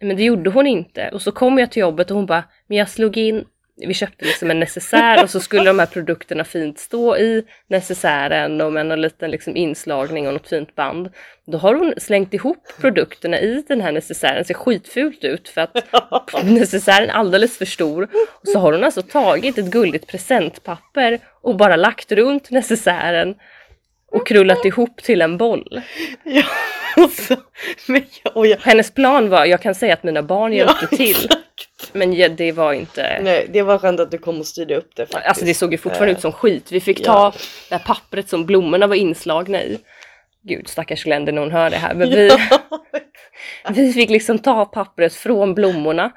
Men 0.00 0.16
det 0.16 0.22
gjorde 0.22 0.50
hon 0.50 0.66
inte. 0.66 1.10
Och 1.12 1.22
så 1.22 1.32
kom 1.32 1.58
jag 1.58 1.70
till 1.70 1.80
jobbet 1.80 2.10
och 2.10 2.16
hon 2.16 2.26
bara, 2.26 2.44
men 2.66 2.78
jag 2.78 2.88
slog 2.88 3.16
in, 3.16 3.44
vi 3.86 3.94
köpte 3.94 4.24
liksom 4.24 4.50
en 4.50 4.60
necessär 4.60 5.22
och 5.22 5.30
så 5.30 5.40
skulle 5.40 5.64
de 5.64 5.78
här 5.78 5.86
produkterna 5.86 6.44
fint 6.44 6.78
stå 6.78 7.16
i 7.16 7.44
necessären 7.68 8.60
och 8.60 8.72
med 8.72 8.86
någon 8.86 9.00
liten 9.00 9.30
liksom 9.30 9.56
inslagning 9.56 10.26
och 10.26 10.32
något 10.32 10.48
fint 10.48 10.74
band. 10.74 11.10
Då 11.46 11.58
har 11.58 11.74
hon 11.74 11.94
slängt 11.96 12.34
ihop 12.34 12.68
produkterna 12.80 13.40
i 13.40 13.64
den 13.68 13.80
här 13.80 13.92
necessären, 13.92 14.44
ser 14.44 14.54
skitfult 14.54 15.24
ut 15.24 15.48
för 15.48 15.60
att 15.60 15.74
necessären 16.44 17.10
är 17.10 17.14
alldeles 17.14 17.58
för 17.58 17.64
stor. 17.64 18.08
Och 18.40 18.48
så 18.48 18.58
har 18.58 18.72
hon 18.72 18.84
alltså 18.84 19.02
tagit 19.02 19.58
ett 19.58 19.70
guldigt 19.70 20.06
presentpapper 20.06 21.18
och 21.42 21.56
bara 21.56 21.76
lagt 21.76 22.12
runt 22.12 22.50
necessären 22.50 23.34
och 24.12 24.26
krullat 24.26 24.64
ihop 24.64 25.02
till 25.02 25.22
en 25.22 25.36
boll. 25.36 25.80
Ja, 26.24 26.44
och 26.96 27.10
så, 27.28 27.36
men 27.86 28.02
jag, 28.22 28.36
och 28.36 28.46
jag, 28.46 28.58
Hennes 28.58 28.90
plan 28.90 29.28
var, 29.28 29.44
jag 29.44 29.62
kan 29.62 29.74
säga 29.74 29.94
att 29.94 30.02
mina 30.02 30.22
barn 30.22 30.52
hjälpte 30.52 30.88
Ja, 30.90 30.96
till. 30.96 31.28
Exakt. 31.58 31.94
Men 31.94 32.12
ja, 32.12 32.28
det 32.28 32.52
var 32.52 32.72
inte... 32.72 33.20
Nej, 33.22 33.46
det 33.52 33.62
var 33.62 33.78
skönt 33.78 34.00
att 34.00 34.10
du 34.10 34.18
kom 34.18 34.38
och 34.38 34.46
styrde 34.46 34.76
upp 34.76 34.96
det 34.96 35.06
faktiskt. 35.06 35.28
Alltså 35.28 35.44
det 35.44 35.54
såg 35.54 35.72
ju 35.72 35.78
fortfarande 35.78 36.12
Eh, 36.12 36.16
ut 36.16 36.22
som 36.22 36.32
skit. 36.32 36.72
Vi 36.72 36.80
fick 36.80 37.00
ja. 37.00 37.04
ta 37.04 37.32
det 37.68 37.74
här 37.74 37.82
pappret 37.84 38.28
som 38.28 38.46
blommorna 38.46 38.86
var 38.86 38.96
inslagna 38.96 39.62
i. 39.62 39.78
Gud 40.42 40.68
stackars 40.68 41.04
Glenn 41.04 41.24
när 41.24 41.36
hon 41.36 41.50
hör 41.50 41.70
det 41.70 41.76
här. 41.76 41.94
Men 41.94 42.10
vi, 42.10 42.28
Ja. 43.64 43.70
vi 43.70 43.92
fick 43.92 44.10
liksom 44.10 44.38
ta 44.38 44.64
pappret 44.64 45.14
från 45.14 45.54
blommorna. 45.54 46.12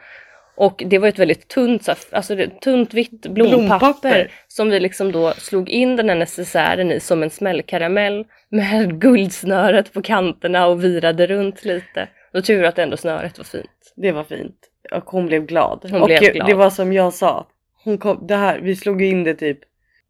Och 0.56 0.84
det 0.86 0.98
var 0.98 1.08
ett 1.08 1.20
väldigt 1.20 1.48
tunt, 1.48 1.90
alltså 2.12 2.36
tunt 2.62 2.94
vitt 2.94 3.22
blompapper, 3.22 3.58
Blompapper. 3.58 4.32
som 4.48 4.70
vi 4.70 4.80
liksom 4.80 5.12
då 5.12 5.34
slog 5.34 5.70
in 5.70 5.96
den 5.96 6.10
här 6.10 6.16
necessären 6.16 6.92
i 6.92 7.00
som 7.00 7.24
en 7.24 7.30
smällkaramell 7.30 8.26
med 8.50 9.00
guldsnöret 9.02 9.94
på 9.94 10.02
kanterna 10.02 10.68
och 10.68 10.84
virade 10.84 11.28
runt 11.28 11.66
lite. 11.66 12.08
Och 12.34 12.46
tur 12.46 12.64
att 12.64 12.80
ändå 12.80 12.98
snöret 12.98 13.38
var 13.38 13.46
fint. 13.46 13.94
Det 13.96 14.12
var 14.12 14.24
fint. 14.24 14.71
Och 14.92 15.04
hon 15.06 15.26
blev 15.26 15.46
glad. 15.46 15.88
Hon 15.92 16.02
och 16.02 16.08
blev 16.08 16.20
glad. 16.34 16.48
det 16.48 16.54
var 16.54 16.70
som 16.70 16.94
jag 16.94 17.14
sa. 17.14 17.48
Hon 17.84 17.98
kom, 17.98 18.28
det 18.28 18.36
här, 18.36 18.60
vi 18.60 18.76
slog 18.76 19.02
in 19.02 19.24
det 19.24 19.34
typ 19.36 19.60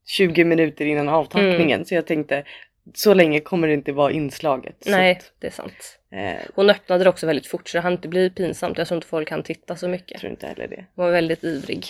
20 0.08 0.44
minuter 0.44 0.86
innan 0.86 1.10
avtackningen. 1.10 1.72
Mm. 1.72 1.86
Så 1.86 1.96
jag 1.96 2.08
tänkte, 2.08 2.44
så 2.94 3.13
länge 3.13 3.40
kommer 3.40 3.68
det 3.68 3.74
inte 3.74 3.92
vara 3.92 4.12
inslaget. 4.12 4.75
Nej, 4.86 5.12
att, 5.12 5.32
det 5.40 5.48
är 5.48 5.51
sant. 5.51 6.00
eh, 6.12 6.40
Hon 6.56 6.70
öppnade 6.70 7.04
det 7.04 7.10
också 7.10 7.28
väldigt 7.28 7.48
fort 7.48 7.70
så 7.70 7.78
det 7.78 7.82
hann 7.82 7.92
inte 7.94 8.08
bli 8.08 8.30
pinsamt. 8.30 8.78
Jag 8.78 8.88
tror 8.88 8.96
inte 8.96 9.08
folk 9.08 9.28
kan 9.28 9.44
titta 9.44 9.75
så 9.75 9.86
jag 9.86 9.92
mycket. 9.92 10.20
tror 10.20 10.32
inte 10.32 10.48
heller 10.48 10.68
det. 10.68 10.86
Hon 10.96 11.06
var 11.06 11.12
väldigt 11.12 11.44
ivrig. 11.44 11.86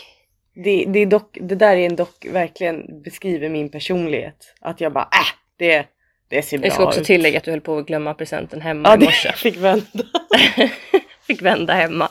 Det, 0.53 0.85
det, 0.87 1.05
dock, 1.05 1.37
det 1.41 1.55
där 1.55 1.75
är 1.77 1.85
en 1.85 1.95
dock 1.95 2.25
verkligen 2.31 3.01
beskriver 3.01 3.49
min 3.49 3.69
personlighet. 3.69 4.55
Att 4.61 4.81
jag 4.81 4.93
bara, 4.93 5.03
äh, 5.03 5.35
det, 5.57 5.85
Det 6.27 6.41
ser 6.41 6.57
bra 6.57 6.65
Jag 6.67 6.73
ska 6.73 6.85
också 6.87 6.99
ut. 7.01 7.05
tillägga 7.07 7.37
att 7.37 7.43
du 7.43 7.51
höll 7.51 7.61
på 7.61 7.77
att 7.77 7.85
glömma 7.87 8.13
presenten 8.13 8.61
hemma 8.61 8.89
Ja, 8.89 8.95
i 8.95 9.05
morse. 9.05 9.27
jag 9.27 9.35
fick 9.37 9.57
vända. 9.57 9.83
Fick 11.27 11.41
vända 11.41 11.73
hemma. 11.73 12.09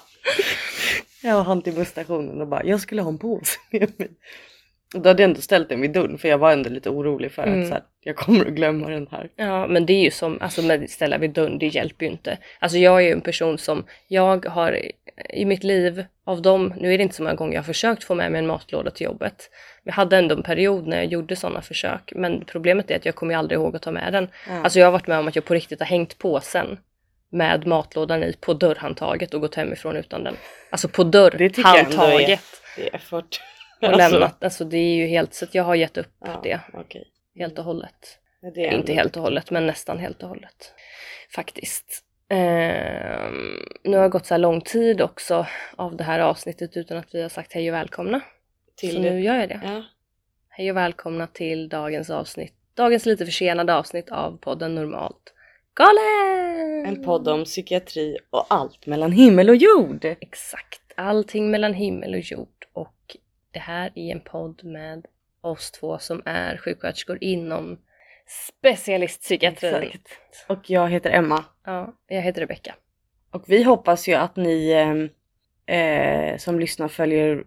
Jag 1.23 1.39
och 1.39 1.45
han 1.45 1.63
till 1.63 1.75
busstationen 1.75 2.41
och 2.41 2.47
bara, 2.47 2.65
jag 2.65 2.81
skulle 2.81 3.03
ha 3.03 3.09
en 3.09 3.19
påse 3.19 3.59
med 3.71 3.93
mig. 3.99 4.09
Och 4.95 5.01
då 5.01 5.09
hade 5.11 5.23
jag 5.23 5.29
ändå 5.29 5.41
ställt 5.41 5.69
den 5.69 5.81
vid 5.81 5.93
dörren 5.93 6.19
för 6.19 6.29
jag 6.29 6.39
var 6.39 6.53
ändå 6.53 6.71
lite 6.71 6.91
orolig 6.91 7.33
för 7.33 7.43
Mm. 7.43 7.61
att 7.63 7.69
så 7.69 7.75
här, 7.75 7.83
jag 8.01 8.17
kommer 8.17 8.47
att 8.47 8.53
glömma 8.53 8.89
den 8.89 9.09
här. 9.11 9.31
Ja, 9.37 9.67
men 9.67 9.87
det 9.87 9.93
är 9.93 10.05
ju 10.05 10.11
som, 10.11 10.39
alltså 10.41 10.63
med 10.63 10.91
ställa 10.91 11.19
vid 11.19 11.31
dörren, 11.31 11.59
det 11.59 11.67
hjälper 11.67 12.07
ju 12.07 12.13
inte. 12.13 12.39
Alltså 12.59 12.79
jag 12.79 12.97
är 12.97 13.01
ju 13.07 13.13
en 13.13 13.21
person 13.21 13.59
som, 13.59 13.85
jag 14.09 14.47
har 14.47 14.79
i 15.29 15.45
mitt 15.45 15.65
liv, 15.65 16.05
av 16.25 16.43
dem, 16.43 16.75
nu 16.77 16.95
är 16.95 16.99
det 16.99 17.03
inte 17.03 17.15
så 17.15 17.23
många 17.23 17.35
gånger 17.35 17.55
jag 17.55 17.59
har 17.63 17.67
försökt 17.67 18.05
få 18.05 18.15
med 18.15 18.33
mig 18.33 18.39
en 18.39 18.47
matlåda 18.47 18.91
till 18.91 19.05
jobbet. 19.05 19.51
Jag 19.85 19.93
hade 19.93 20.17
ändå 20.17 20.35
en 20.35 20.43
period 20.43 20.87
när 20.87 20.97
jag 20.97 21.07
gjorde 21.07 21.37
sådana 21.37 21.63
försök, 21.63 22.13
men 22.17 22.45
problemet 22.47 22.91
är 22.91 22.97
att 22.97 23.07
jag 23.07 23.15
kommer 23.15 23.37
aldrig 23.37 23.61
ihåg 23.61 23.77
att 23.77 23.83
ta 23.83 23.91
med 23.91 24.13
den. 24.13 24.29
Ja. 24.49 24.63
Alltså 24.63 24.79
jag 24.79 24.87
har 24.87 24.93
varit 24.93 25.07
med 25.07 25.19
om 25.19 25.29
att 25.29 25.37
jag 25.37 25.45
på 25.45 25.55
riktigt 25.55 25.81
har 25.81 25.87
hängt 25.87 26.19
påsen 26.19 26.79
med 27.31 27.67
matlådan 27.67 28.23
i 28.23 28.33
på 28.41 28.55
dörrhandtaget 28.55 29.35
och 29.35 29.41
gått 29.41 29.55
hemifrån 29.55 29.97
utan 29.97 30.25
den. 30.25 30.37
Alltså 30.71 30.89
på 30.89 31.05
Det 31.05 31.11
dörrhandtaget. 31.11 32.41
det 32.77 32.89
är 32.89 32.95
effort. 32.95 33.41
Och 33.83 33.97
lämnat, 33.97 34.45
alltså 34.45 34.65
det 34.65 34.77
är 34.77 34.95
ju 34.95 35.07
helt, 35.07 35.35
så 35.35 35.47
jag 35.53 35.65
har 35.65 35.75
gett 35.75 35.97
upp 35.97 36.13
ja, 36.25 36.41
det 36.43 36.61
okej. 36.73 37.05
helt 37.39 37.59
och 37.59 37.65
hållet. 37.65 38.19
Det 38.41 38.47
Inte 38.49 38.63
ändå- 38.77 38.93
helt 38.93 39.17
och 39.17 39.23
hållet, 39.23 39.51
men 39.51 39.67
nästan 39.67 39.99
helt 39.99 40.23
och 40.23 40.29
hållet. 40.29 40.75
Faktiskt. 41.35 42.05
Ehm, 42.29 43.59
nu 43.85 43.97
har 43.97 44.03
det 44.03 44.09
gått 44.09 44.27
så 44.27 44.35
här 44.35 44.39
lång 44.39 44.61
tid 44.61 45.01
också 45.01 45.47
av 45.77 45.97
det 45.97 46.05
här 46.05 46.19
avsnittet 46.19 46.77
utan 46.77 46.99
att 46.99 47.15
vi 47.15 47.23
har 47.23 47.29
sagt 47.29 47.53
hej 47.53 47.71
och 47.71 47.75
välkomna. 47.75 48.21
Till 48.77 48.91
så 48.95 49.03
det. 49.03 49.11
nu 49.11 49.21
gör 49.21 49.35
jag 49.37 49.49
det. 49.49 49.61
Ja. 49.65 49.83
Hej 50.49 50.71
och 50.71 50.77
välkomna 50.77 51.27
till 51.27 51.69
dagens 51.69 52.11
avsnitt. 52.11 52.55
Dagens 52.75 53.07
lite 53.07 53.27
försenade 53.27 53.75
avsnitt 53.75 54.11
av 54.11 54.39
podden 54.41 54.75
Normalt 54.75 55.35
Galen! 55.75 56.87
En 56.87 57.03
podd 57.05 57.29
om 57.29 57.45
psykiatri 57.45 58.19
och 58.31 58.47
allt 58.49 58.87
mellan 58.87 59.13
himmel 59.13 59.51
och 59.51 59.57
jord. 59.57 60.05
Exakt. 60.05 60.81
Allting 60.97 61.51
mellan 61.51 61.75
himmel 61.75 62.15
och 62.15 62.21
jord. 62.21 62.67
Och 62.73 63.17
det 63.51 63.59
här 63.59 63.93
är 63.95 64.13
en 64.13 64.21
podd 64.21 64.65
med 64.65 65.07
oss 65.41 65.71
två 65.71 65.99
som 65.99 66.23
är 66.25 66.57
sjuksköterskor 66.57 67.19
inom 67.21 67.79
specialistpsykiatrin. 68.27 69.75
Exakt. 69.75 70.45
Och 70.47 70.71
jag 70.71 70.89
heter 70.89 71.11
Emma. 71.11 71.45
Ja, 71.65 71.95
jag 72.07 72.23
heter 72.23 72.41
Rebecka. 72.41 72.75
Och 73.31 73.45
vi 73.47 73.63
hoppas 73.63 74.09
ju 74.09 74.15
att 74.15 74.37
ni 74.37 74.71
eh, 74.71 75.77
eh, 75.77 76.37
som 76.37 76.61
lyssnar 76.61 76.89
följer, 76.89 77.45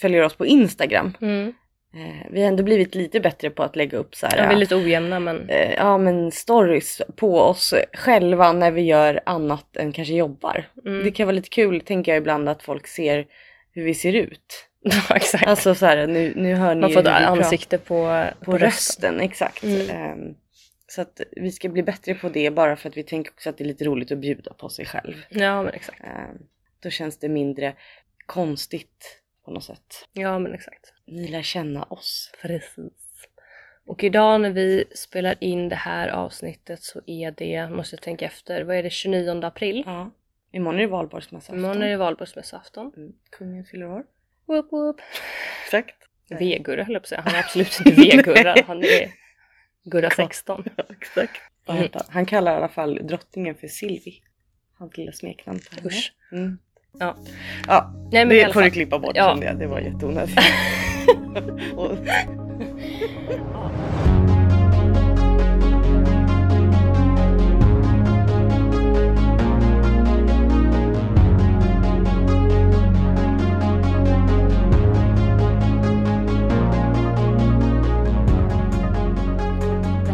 följer 0.00 0.22
oss 0.22 0.34
på 0.34 0.46
Instagram. 0.46 1.16
Mm. 1.20 1.52
Eh, 1.94 2.26
vi 2.30 2.40
har 2.40 2.48
ändå 2.48 2.62
blivit 2.62 2.94
lite 2.94 3.20
bättre 3.20 3.50
på 3.50 3.62
att 3.62 3.76
lägga 3.76 3.98
upp 3.98 4.14
så 4.14 4.26
här, 4.26 4.38
Ja, 4.38 4.48
vi 4.48 4.54
är 4.54 4.58
lite 4.58 4.76
ojämna 4.76 5.20
men 5.20 5.48
eh, 5.48 5.72
ja, 5.74 5.98
men 5.98 6.30
stories 6.30 7.02
på 7.16 7.40
oss 7.40 7.74
själva 7.92 8.52
när 8.52 8.70
vi 8.70 8.82
gör 8.82 9.20
annat 9.26 9.76
än 9.76 9.92
kanske 9.92 10.14
jobbar. 10.14 10.68
mm. 10.86 11.04
Det 11.04 11.10
kan 11.10 11.26
vara 11.26 11.34
lite 11.34 11.48
kul, 11.48 11.80
tänker 11.80 12.12
jag 12.12 12.18
ibland, 12.18 12.48
att 12.48 12.62
folk 12.62 12.86
ser 12.86 13.26
hur 13.72 13.84
vi 13.84 13.94
ser 13.94 14.12
ut. 14.12 14.68
ja, 14.82 15.16
exakt. 15.16 15.46
Alltså 15.46 15.74
så 15.74 15.86
här, 15.86 16.06
nu, 16.06 16.32
nu 16.36 16.54
hör 16.54 16.74
ni 16.74 16.80
Man 16.80 16.92
får 16.92 17.00
ett 17.00 17.06
ansikte 17.06 17.78
på, 17.78 18.24
på 18.44 18.58
rösten. 18.58 19.20
Exakt. 19.20 19.62
Mm. 19.62 19.90
Ehm, 19.90 20.34
så 20.86 21.00
att 21.00 21.20
vi 21.32 21.52
ska 21.52 21.68
bli 21.68 21.82
bättre 21.82 22.14
på 22.14 22.28
det 22.28 22.50
bara 22.50 22.76
för 22.76 22.88
att 22.88 22.96
vi 22.96 23.02
tänker 23.02 23.32
också 23.32 23.50
att 23.50 23.58
det 23.58 23.64
är 23.64 23.68
lite 23.68 23.84
roligt 23.84 24.12
att 24.12 24.18
bjuda 24.18 24.52
på 24.52 24.68
sig 24.68 24.86
själv. 24.86 25.14
Ja 25.28 25.62
men 25.62 25.74
exakt. 25.74 26.00
Ehm, 26.00 26.38
då 26.82 26.90
känns 26.90 27.18
det 27.18 27.28
mindre 27.28 27.74
konstigt 28.26 29.20
på 29.48 29.54
något 29.54 29.64
sätt. 29.64 30.08
Ja 30.12 30.38
men 30.38 30.54
exakt. 30.54 30.92
Ni 31.06 31.28
lär 31.28 31.42
känna 31.42 31.82
oss. 31.82 32.32
Precis. 32.42 32.92
Och 33.86 34.04
idag 34.04 34.40
när 34.40 34.50
vi 34.50 34.84
spelar 34.94 35.36
in 35.40 35.68
det 35.68 35.76
här 35.76 36.08
avsnittet 36.08 36.82
så 36.82 37.00
är 37.06 37.30
det, 37.30 37.70
måste 37.70 37.96
jag 37.96 38.02
tänka 38.02 38.24
efter, 38.26 38.62
vad 38.62 38.76
är 38.76 38.82
det 38.82 38.90
29 38.90 39.44
april? 39.44 39.82
Ja. 39.86 40.10
Imorgon 40.52 40.78
är 40.78 40.82
det 40.82 40.86
valborgsmässoafton. 40.86 41.58
Imorgon 41.58 41.82
är 41.82 41.88
det 41.88 41.96
valborgsmässoafton. 41.96 42.92
Mm. 42.96 43.12
Kungen 43.30 43.64
fyller 43.64 43.86
år. 43.86 44.04
Whoop 44.46 44.72
whoop. 44.72 45.00
Exakt. 45.64 45.96
V-Gurra 46.38 46.84
höll 46.84 46.92
jag 46.92 47.02
på 47.02 47.04
att 47.04 47.08
säga. 47.08 47.20
Han 47.20 47.34
är 47.34 47.38
absolut 47.38 47.80
inte 47.86 48.00
V-Gurra. 48.00 48.54
Han 48.66 48.78
är 48.78 49.12
Gurra 49.84 50.10
16. 50.10 50.64
Ja, 50.76 50.84
exakt. 51.00 51.42
Mm. 51.68 51.88
Han 52.08 52.26
kallar 52.26 52.52
i 52.52 52.56
alla 52.56 52.68
fall 52.68 53.06
drottningen 53.06 53.54
för 53.54 53.68
Silvi. 53.68 54.22
Hans 54.74 54.96
lilla 54.96 55.12
smeknamn. 55.12 55.60
på 55.70 55.76
henne. 55.76 55.88
Usch. 55.88 56.12
Mm. 56.32 56.58
Ja. 56.98 57.16
ja, 57.66 57.92
Nej 58.12 58.24
men 58.24 58.36
det 58.36 58.52
får 58.52 58.62
du 58.62 58.70
klippa 58.70 58.98
bort 58.98 59.12
Ja. 59.14 59.38
jag. 59.42 59.58
Det 59.58 59.66
var 59.66 59.80
jätteonödigt. 59.80 60.38
Det 80.06 80.12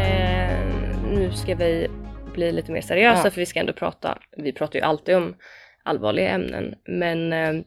eh, 0.00 1.12
nu 1.14 1.32
ska 1.32 1.54
vi 1.54 1.88
bli 2.34 2.52
lite 2.52 2.72
mer 2.72 2.80
seriösa 2.80 3.20
Ja. 3.24 3.30
för 3.30 3.40
vi 3.40 3.46
ska 3.46 3.60
ändå 3.60 3.72
prata, 3.72 4.18
vi 4.36 4.52
pratar 4.52 4.78
ju 4.78 4.84
alltid 4.84 5.16
om 5.16 5.34
allvarliga 5.82 6.28
ämnen 6.28 6.74
men 6.84 7.32
eh, 7.32 7.62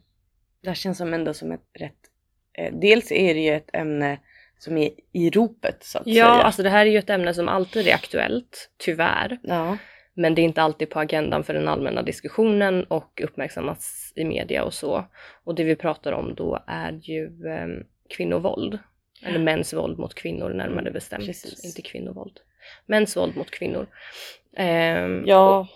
Det 0.62 0.76
känns 0.76 0.98
som 0.98 1.14
ändå 1.14 1.34
som 1.34 1.52
ett 1.52 1.62
rätt... 1.80 1.94
Eh, 2.58 2.74
dels 2.74 3.12
är 3.12 3.34
det 3.34 3.40
ju 3.40 3.54
ett 3.56 3.70
ämne 3.74 4.20
som 4.58 4.78
är 4.78 4.90
i 5.12 5.30
ropet 5.30 5.84
så 5.84 5.98
att 5.98 6.08
ja 6.08 6.14
säga. 6.14 6.44
alltså 6.44 6.64
det 6.64 6.70
här 6.70 6.86
är 6.86 6.90
ju 6.90 6.98
ett 6.98 7.10
ämne 7.10 7.34
som 7.34 7.48
alltid 7.48 7.88
är 7.88 7.94
aktuellt, 7.94 8.70
tyvärr. 8.78 9.40
Ja, 9.44 9.78
Men 10.14 10.36
det 10.36 10.42
är 10.42 10.44
inte 10.44 10.62
alltid 10.62 10.90
på 10.90 11.00
agendan 11.00 11.44
för 11.44 11.54
den 11.54 11.68
allmänna 11.68 12.02
diskussionen 12.02 12.84
och 12.84 13.22
uppmärksammas 13.24 14.14
i 14.16 14.26
media 14.26 14.64
och 14.64 14.74
så. 14.74 15.06
Och 15.44 15.56
det 15.56 15.64
vi 15.64 15.76
pratar 15.76 16.12
om 16.12 16.36
då 16.36 16.64
är 16.68 16.92
ju 17.04 17.26
eh, 17.26 17.68
kvinnovåld. 18.10 18.80
Eller 19.26 19.40
mäns 19.40 19.74
våld 19.74 20.00
mot 20.00 20.14
kvinnor 20.16 20.50
närmare 20.50 20.82
Mm, 20.82 20.94
bestämt. 20.94 21.26
precis. 21.26 21.66
Inte 21.66 21.82
kvinnovåld. 21.82 22.40
Mäns 22.86 23.18
våld 23.18 23.38
mot 23.38 23.52
kvinnor. 23.52 23.88
Ehm, 24.58 25.24
ja, 25.26 25.68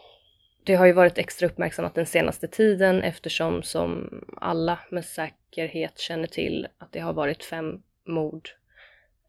Det 0.67 0.75
har 0.75 0.85
ju 0.85 0.93
varit 0.93 1.17
extra 1.17 1.47
uppmärksammat 1.47 1.95
den 1.95 2.05
senaste 2.05 2.47
tiden 2.47 3.03
eftersom 3.03 3.63
som 3.63 4.09
alla 4.37 4.79
med 4.91 5.05
säkerhet 5.05 5.99
känner 5.99 6.27
till 6.27 6.67
att 6.77 6.91
det 6.91 6.99
har 6.99 7.13
varit 7.13 7.43
fem 7.43 7.81
mord. 8.07 8.49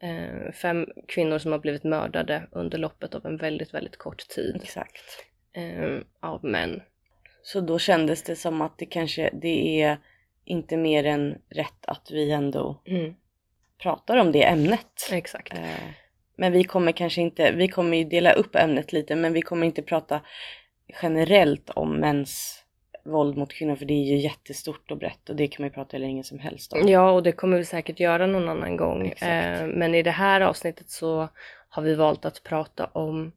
Eh, 0.00 0.52
fem 0.52 0.86
kvinnor 1.08 1.38
som 1.38 1.52
har 1.52 1.58
blivit 1.58 1.84
mördade 1.84 2.42
under 2.52 2.78
loppet 2.78 3.14
av 3.14 3.26
en 3.26 3.36
väldigt, 3.36 3.74
väldigt 3.74 3.96
kort 3.96 4.28
tid 4.28 4.60
exakt. 4.62 5.24
eh, 5.52 5.98
av 6.20 6.44
män. 6.44 6.82
Så 7.42 7.60
då 7.60 7.78
kändes 7.78 8.22
det 8.22 8.36
som 8.36 8.60
att 8.62 8.78
det 8.78 8.86
kanske 8.86 9.30
det 9.32 9.82
är 9.82 9.98
inte 10.44 10.76
mer 10.76 11.04
än 11.06 11.38
rätt 11.48 11.86
att 11.86 12.10
vi 12.10 12.30
ändå 12.32 12.82
Mm, 12.86 13.14
pratar 13.82 14.16
om 14.16 14.32
det 14.32 14.44
ämnet. 14.44 15.08
exakt. 15.12 15.52
Eh, 15.58 15.90
Men 16.36 16.52
vi 16.52 16.64
kommer 16.64 16.92
kanske 16.92 17.20
inte, 17.20 17.52
vi 17.52 17.68
kommer 17.68 17.96
ju 17.96 18.04
dela 18.04 18.32
upp 18.32 18.56
ämnet 18.56 18.92
lite 18.92 19.16
men 19.16 19.32
vi 19.32 19.42
kommer 19.42 19.66
inte 19.66 19.82
prata 19.82 20.20
generellt 21.02 21.70
om 21.70 21.96
mäns 22.00 22.64
våld 23.04 23.36
mot 23.36 23.52
kvinnor 23.52 23.76
för 23.76 23.84
det 23.84 23.94
är 23.94 24.04
ju 24.04 24.16
jättestort 24.16 24.90
och 24.90 24.98
brett 24.98 25.28
och 25.28 25.36
det 25.36 25.48
kan 25.48 25.62
man 25.62 25.68
ju 25.68 25.74
prata 25.74 25.96
hur 25.96 26.04
länge 26.04 26.24
som 26.24 26.38
helst 26.38 26.72
om. 26.72 26.88
Ja, 26.88 27.10
och 27.10 27.22
det 27.22 27.32
kommer 27.32 27.56
vi 27.56 27.64
säkert 27.64 28.00
göra 28.00 28.26
någon 28.26 28.48
annan 28.48 28.76
gång. 28.76 29.08
Eh, 29.08 29.66
men 29.66 29.94
i 29.94 30.02
det 30.02 30.10
här 30.10 30.40
avsnittet 30.40 30.90
så 30.90 31.28
har 31.68 31.82
vi 31.82 31.94
valt 31.94 32.24
att 32.24 32.42
prata 32.42 32.86
om, 32.86 33.32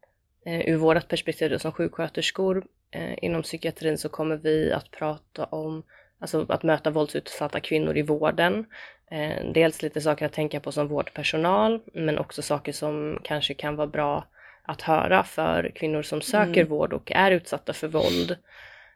eh, 0.46 0.70
ur 0.70 0.78
vårt 0.78 1.08
perspektiv 1.08 1.52
då, 1.52 1.60
som 1.60 1.72
sjuksköterskor 1.72 2.66
eh, 2.92 3.14
inom 3.22 3.42
psykiatrin 3.42 3.98
så 3.98 4.10
kommer 4.10 4.36
vi 4.36 4.72
att 4.72 4.92
prata 4.92 5.46
om 5.46 5.84
alltså 6.20 6.46
att 6.50 6.64
möta 6.64 6.90
våldsutsatta 6.90 7.60
kvinnor 7.60 7.98
i 7.98 8.02
vården. 8.02 8.66
Eh, 9.12 9.52
dels 9.54 9.82
lite 9.82 10.02
saker 10.02 10.26
att 10.26 10.34
tänka 10.34 10.60
på 10.60 10.72
som 10.72 10.88
vårdpersonal, 10.88 11.80
men 11.94 12.18
också 12.18 12.42
saker 12.42 12.72
som 12.72 13.20
kanske 13.24 13.54
kan 13.54 13.76
vara 13.76 13.88
bra 13.88 14.26
att 14.64 14.82
höra 14.82 15.24
för 15.24 15.72
kvinnor 15.76 16.02
som 16.02 16.22
söker 16.22 16.62
Mm. 16.62 16.68
vård 16.70 16.94
och 16.94 17.12
är 17.12 17.32
utsatta 17.32 17.74
för 17.74 17.88
våld. 17.88 18.38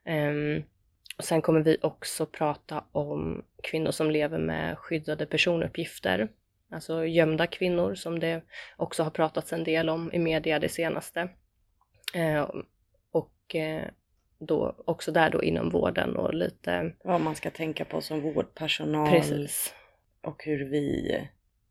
Ehm, 0.06 0.64
och 1.18 1.24
sen 1.24 1.42
kommer 1.42 1.60
vi 1.62 1.78
också 1.82 2.26
prata 2.26 2.84
om 2.92 3.46
kvinnor 3.64 3.92
som 3.92 4.12
lever 4.12 4.38
med 4.38 4.78
skyddade 4.78 5.26
personuppgifter. 5.26 6.28
Alltså 6.72 7.06
gömda 7.06 7.48
kvinnor 7.48 7.96
som 7.96 8.20
det 8.20 8.42
också 8.78 9.04
har 9.04 9.12
pratats 9.12 9.54
en 9.54 9.64
del 9.64 9.90
om 9.90 10.14
i 10.14 10.20
media 10.20 10.60
det 10.60 10.70
senaste. 10.70 11.30
Eh, 12.14 12.50
och 13.12 13.56
eh, 13.56 13.82
då 14.40 14.76
också 14.86 15.12
där 15.12 15.30
då 15.30 15.44
inom 15.44 15.70
vården 15.70 16.16
och 16.16 16.34
lite 16.34 16.92
Vad 17.04 17.22
man 17.22 17.36
ska 17.36 17.50
tänka 17.50 17.86
på 17.86 18.02
som 18.02 18.22
vårdpersonal 18.22 19.10
precis. 19.10 19.74
och 20.24 20.44
hur 20.44 20.66
vi 20.70 21.18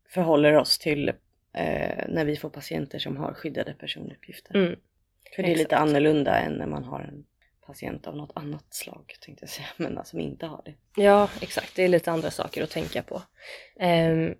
förhåller 0.09 0.53
oss 0.55 0.77
till 0.79 1.11
eh, 1.55 2.05
när 2.09 2.25
vi 2.25 2.35
får 2.37 2.49
patienter 2.49 2.99
som 2.99 3.17
har 3.17 3.33
skyddade 3.33 3.73
personuppgifter. 3.73 4.55
Mm, 4.55 4.75
För 5.35 5.43
det 5.43 5.49
är 5.49 5.55
lite 5.55 5.61
exakt. 5.61 5.81
annorlunda 5.81 6.37
än 6.39 6.53
när 6.53 6.67
man 6.67 6.83
har 6.83 6.99
en 7.01 7.25
patient 7.65 8.07
av 8.07 8.15
något 8.17 8.31
annat 8.35 8.65
slag 8.73 9.13
tänkte 9.21 9.43
jag 9.43 9.49
säga, 9.49 9.67
men 9.77 10.05
som 10.05 10.19
inte 10.19 10.45
har 10.45 10.61
det. 10.65 11.01
Ja, 11.01 11.29
exakt. 11.41 11.75
Det 11.75 11.83
är 11.83 11.87
lite 11.87 12.11
andra 12.11 12.31
saker 12.31 12.63
att 12.63 12.69
tänka 12.69 13.03
på. 13.03 13.21
Ehm, 13.79 14.35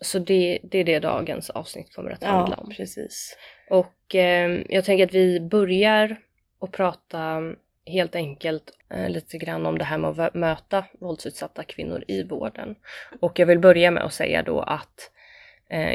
så 0.00 0.18
det, 0.18 0.58
det 0.62 0.78
är 0.78 0.84
det 0.84 0.98
dagens 0.98 1.50
avsnitt 1.50 1.94
kommer 1.94 2.10
att 2.10 2.24
handla 2.24 2.56
Ja, 2.58 2.62
om. 2.62 2.70
precis. 2.70 3.36
Och 3.70 4.14
eh, 4.14 4.60
jag 4.68 4.84
tänker 4.84 5.04
att 5.06 5.14
vi 5.14 5.40
börjar 5.40 6.16
att 6.60 6.72
prata 6.72 7.42
helt 7.86 8.14
enkelt 8.14 8.70
eh, 8.90 9.08
lite 9.10 9.38
grann 9.38 9.66
om 9.66 9.78
det 9.78 9.84
här 9.84 9.98
med 9.98 10.10
att 10.20 10.34
möta 10.34 10.84
våldsutsatta 11.00 11.64
kvinnor 11.64 12.04
i 12.08 12.22
vården. 12.22 12.76
Och 13.20 13.38
jag 13.38 13.46
vill 13.46 13.58
börja 13.58 13.90
med 13.90 14.02
att 14.02 14.12
säga 14.12 14.42
då 14.42 14.60
att 14.60 15.10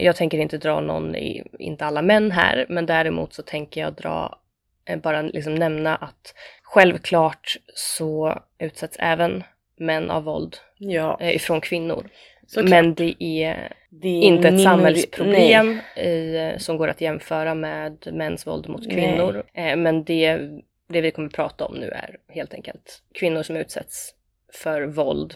jag 0.01 0.15
tänker 0.15 0.37
inte 0.37 0.57
dra 0.57 0.79
någon, 0.79 1.15
i, 1.15 1.43
inte 1.59 1.85
alla 1.85 2.01
män 2.01 2.31
här, 2.31 2.65
men 2.69 2.85
däremot 2.85 3.33
så 3.33 3.41
tänker 3.41 3.81
jag 3.81 3.93
dra, 3.93 4.39
eh, 4.85 4.99
bara 4.99 5.21
liksom 5.21 5.55
nämna 5.55 5.95
att 5.95 6.35
självklart 6.63 7.57
så 7.75 8.41
utsätts 8.59 8.97
även 8.99 9.43
män 9.77 10.11
av 10.11 10.23
våld 10.23 10.57
Ja, 10.77 11.17
eh, 11.21 11.35
ifrån 11.35 11.61
kvinnor. 11.61 12.09
såklart. 12.47 12.69
Men 12.69 12.93
det 12.93 13.23
är 13.23 13.73
det 13.89 14.07
är 14.07 14.21
inte 14.21 14.47
ett 14.47 14.63
samhällsproblem 14.63 15.79
i, 15.95 16.53
som 16.57 16.77
går 16.77 16.87
att 16.87 17.01
jämföra 17.01 17.55
med 17.55 18.07
mäns 18.13 18.47
våld 18.47 18.69
mot 18.69 18.85
Nej. 18.87 18.95
kvinnor. 18.95 19.43
Eh, 19.53 19.75
men 19.75 20.03
det, 20.03 20.39
det 20.87 21.01
vi 21.01 21.11
kommer 21.11 21.29
prata 21.29 21.65
om 21.65 21.75
nu 21.75 21.87
är 21.89 22.17
helt 22.27 22.53
enkelt 22.53 23.01
kvinnor 23.19 23.43
som 23.43 23.57
utsätts 23.57 24.13
för 24.53 24.81
våld 24.81 25.35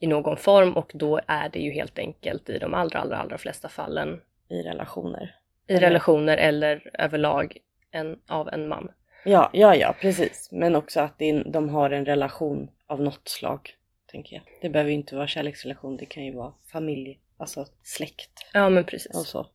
i 0.00 0.06
någon 0.06 0.36
form 0.36 0.72
och 0.76 0.90
då 0.94 1.20
är 1.26 1.48
det 1.48 1.58
ju 1.58 1.70
helt 1.70 1.98
enkelt 1.98 2.48
i 2.50 2.58
de 2.58 2.74
allra, 2.74 2.98
allra, 2.98 3.16
allra 3.16 3.38
flesta 3.38 3.68
fallen 3.68 4.20
i 4.48 4.62
relationer. 4.62 5.34
i 5.68 5.72
Eller- 5.72 5.80
relationer 5.86 6.36
eller 6.36 6.90
överlag 6.98 7.56
en, 7.90 8.18
av 8.28 8.48
en 8.48 8.68
man. 8.68 8.88
Ja, 9.24 9.50
ja, 9.52 9.74
ja, 9.76 9.94
precis. 10.00 10.48
Men 10.52 10.76
också 10.76 11.00
att 11.00 11.18
det 11.18 11.42
de 11.42 11.68
har 11.68 11.90
en 11.90 12.04
relation 12.04 12.68
av 12.86 13.00
något 13.02 13.28
slag, 13.28 13.74
tänker 14.10 14.34
jag. 14.36 14.42
Det 14.60 14.68
behöver 14.68 14.90
ju 14.90 14.96
inte 14.96 15.16
vara 15.16 15.26
kärleksrelation, 15.26 15.96
det 15.96 16.06
kan 16.06 16.24
ju 16.24 16.32
vara 16.34 16.52
familj, 16.72 17.18
alltså 17.36 17.66
släkt 17.82 18.30
Ja 18.52 18.68
men 18.68 18.84
precis. 18.84 19.16
och 19.16 19.26
så. 19.26 19.46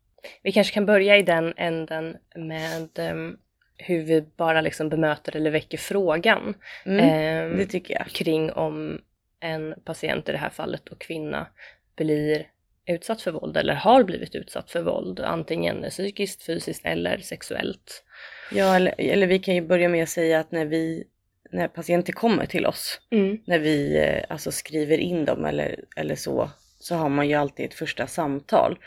Vi 0.44 0.52
kanske 0.52 0.74
kan 0.74 0.86
börja 0.86 1.18
i 1.18 1.22
den 1.24 1.54
änden 1.58 2.18
med 2.36 2.90
ehm, 3.00 3.38
hur 3.78 4.04
vi 4.04 4.22
bara 4.22 4.62
liksom 4.62 4.90
bemöter 4.90 5.36
eller 5.36 5.52
väcker 5.52 5.78
frågan. 5.78 6.54
Mm, 6.86 7.00
ehm, 7.00 7.58
det 7.58 7.66
tycker 7.66 7.94
jag. 7.94 8.08
kring 8.08 8.52
om 8.52 9.02
en 9.42 9.76
patient 9.86 10.30
i 10.30 10.32
det 10.32 10.38
här 10.38 10.50
fallet 10.50 10.90
och 10.90 11.00
kvinna 11.00 11.48
blir 11.96 12.48
utsatt 12.86 13.22
för 13.22 13.32
våld 13.32 13.58
eller 13.58 13.74
har 13.74 14.04
blivit 14.04 14.36
utsatt 14.36 14.72
för 14.72 14.82
våld, 14.82 15.20
antingen 15.20 15.86
psykiskt, 15.90 16.44
fysiskt 16.44 16.86
eller 16.86 17.18
sexuellt. 17.18 18.04
Ja, 18.52 18.76
eller, 18.76 18.94
eller 18.98 19.28
vi 19.28 19.40
kan 19.40 19.56
ju 19.56 19.62
börja 19.62 19.90
med 19.90 20.04
att 20.04 20.10
säga 20.10 20.40
att 20.40 20.52
när 20.52 20.66
vi, 20.66 21.04
när 21.52 21.68
patienter 21.68 22.14
kommer 22.14 22.46
till 22.46 22.66
oss, 22.66 23.02
när 23.46 23.60
vi 23.60 23.98
eh, 23.98 24.24
alltså 24.30 24.52
skriver 24.52 24.98
in 24.98 25.26
dem 25.26 25.46
eller, 25.46 25.86
eller 25.96 26.16
så, 26.16 26.50
så 26.80 26.96
har 26.96 27.10
man 27.10 27.30
ju 27.30 27.36
alltid 27.36 27.66
ett 27.66 27.74
första 27.74 28.08
samtal. 28.08 28.80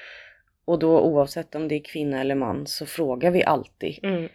Och 0.65 0.79
då 0.79 1.01
oavsett 1.01 1.55
om 1.55 1.69
det 1.69 1.75
är 1.75 1.85
kvinna 1.85 2.21
eller 2.21 2.35
man 2.35 2.67
så 2.67 2.87
frågar 2.87 3.31
vi 3.31 3.45
alltid. 3.45 3.99
Mm. 4.03 4.29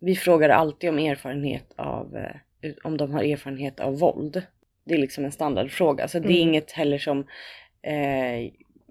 Vi 0.00 0.16
frågar 0.16 0.48
alltid 0.48 0.90
om 0.90 0.98
erfarenhet 0.98 1.72
av, 1.76 2.16
eh, 2.60 2.72
om 2.84 2.96
de 2.96 3.12
har 3.12 3.22
erfarenhet 3.22 3.80
av 3.80 3.98
våld. 3.98 4.42
Det 4.84 4.94
är 4.94 4.98
liksom 4.98 5.24
en 5.24 5.32
standardfråga. 5.32 6.08
Så 6.08 6.18
det 6.18 6.26
är 6.28 6.30
Mm. 6.30 6.48
inget 6.48 6.72
heller 6.72 6.98
som, 6.98 7.26
eh, 7.82 8.40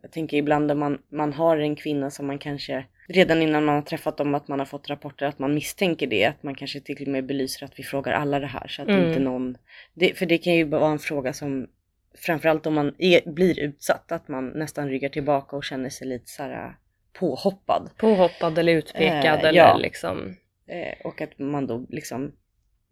jag 0.02 0.12
tänker 0.12 0.38
ibland 0.38 0.72
om 0.72 0.80
man, 0.80 1.02
man 1.10 1.34
har 1.34 1.58
en 1.58 1.76
kvinna 1.76 2.10
som 2.12 2.28
man 2.28 2.40
kanske, 2.40 2.86
redan 3.08 3.42
innan 3.42 3.66
man 3.66 3.76
har 3.76 3.82
träffat 3.82 4.18
dem, 4.18 4.36
att 4.36 4.48
man 4.48 4.60
har 4.60 4.66
fått 4.66 4.90
rapporter 4.90 5.26
att 5.26 5.40
man 5.40 5.54
misstänker 5.54 6.08
det. 6.08 6.26
Att 6.26 6.44
man 6.44 6.56
kanske 6.56 6.80
till 6.80 7.02
och 7.02 7.08
med 7.12 7.26
belyser 7.26 7.66
att 7.66 7.80
vi 7.80 7.84
frågar 7.84 8.14
alla 8.14 8.40
det 8.40 8.48
här. 8.48 8.68
Så 8.68 8.82
att 8.82 8.88
Mm. 8.88 9.08
inte 9.08 9.20
någon, 9.20 9.58
det, 9.94 10.18
för 10.18 10.26
det 10.26 10.38
kan 10.38 10.54
ju 10.54 10.64
vara 10.64 10.92
en 10.92 11.00
fråga 11.00 11.34
som, 11.34 11.68
framförallt 12.18 12.66
om 12.66 12.74
man 12.74 12.96
är, 12.98 13.30
blir 13.32 13.60
utsatt, 13.60 14.12
att 14.12 14.28
man 14.28 14.48
nästan 14.50 14.90
ryggar 14.90 15.10
tillbaka 15.10 15.56
och 15.56 15.64
känner 15.64 15.90
sig 15.90 16.08
lite 16.08 16.26
så 16.30 16.44
här 16.44 16.76
påhoppad. 17.20 17.90
Påhoppad 17.98 18.58
eller 18.58 18.74
utpekad 18.74 19.26
Eh, 19.40 19.46
eller 19.50 19.54
ja. 19.60 19.78
liksom. 19.78 20.36
Eh, 20.68 20.94
och 21.08 21.22
att 21.22 21.40
man 21.40 21.68
då 21.68 21.86
liksom, 21.90 22.32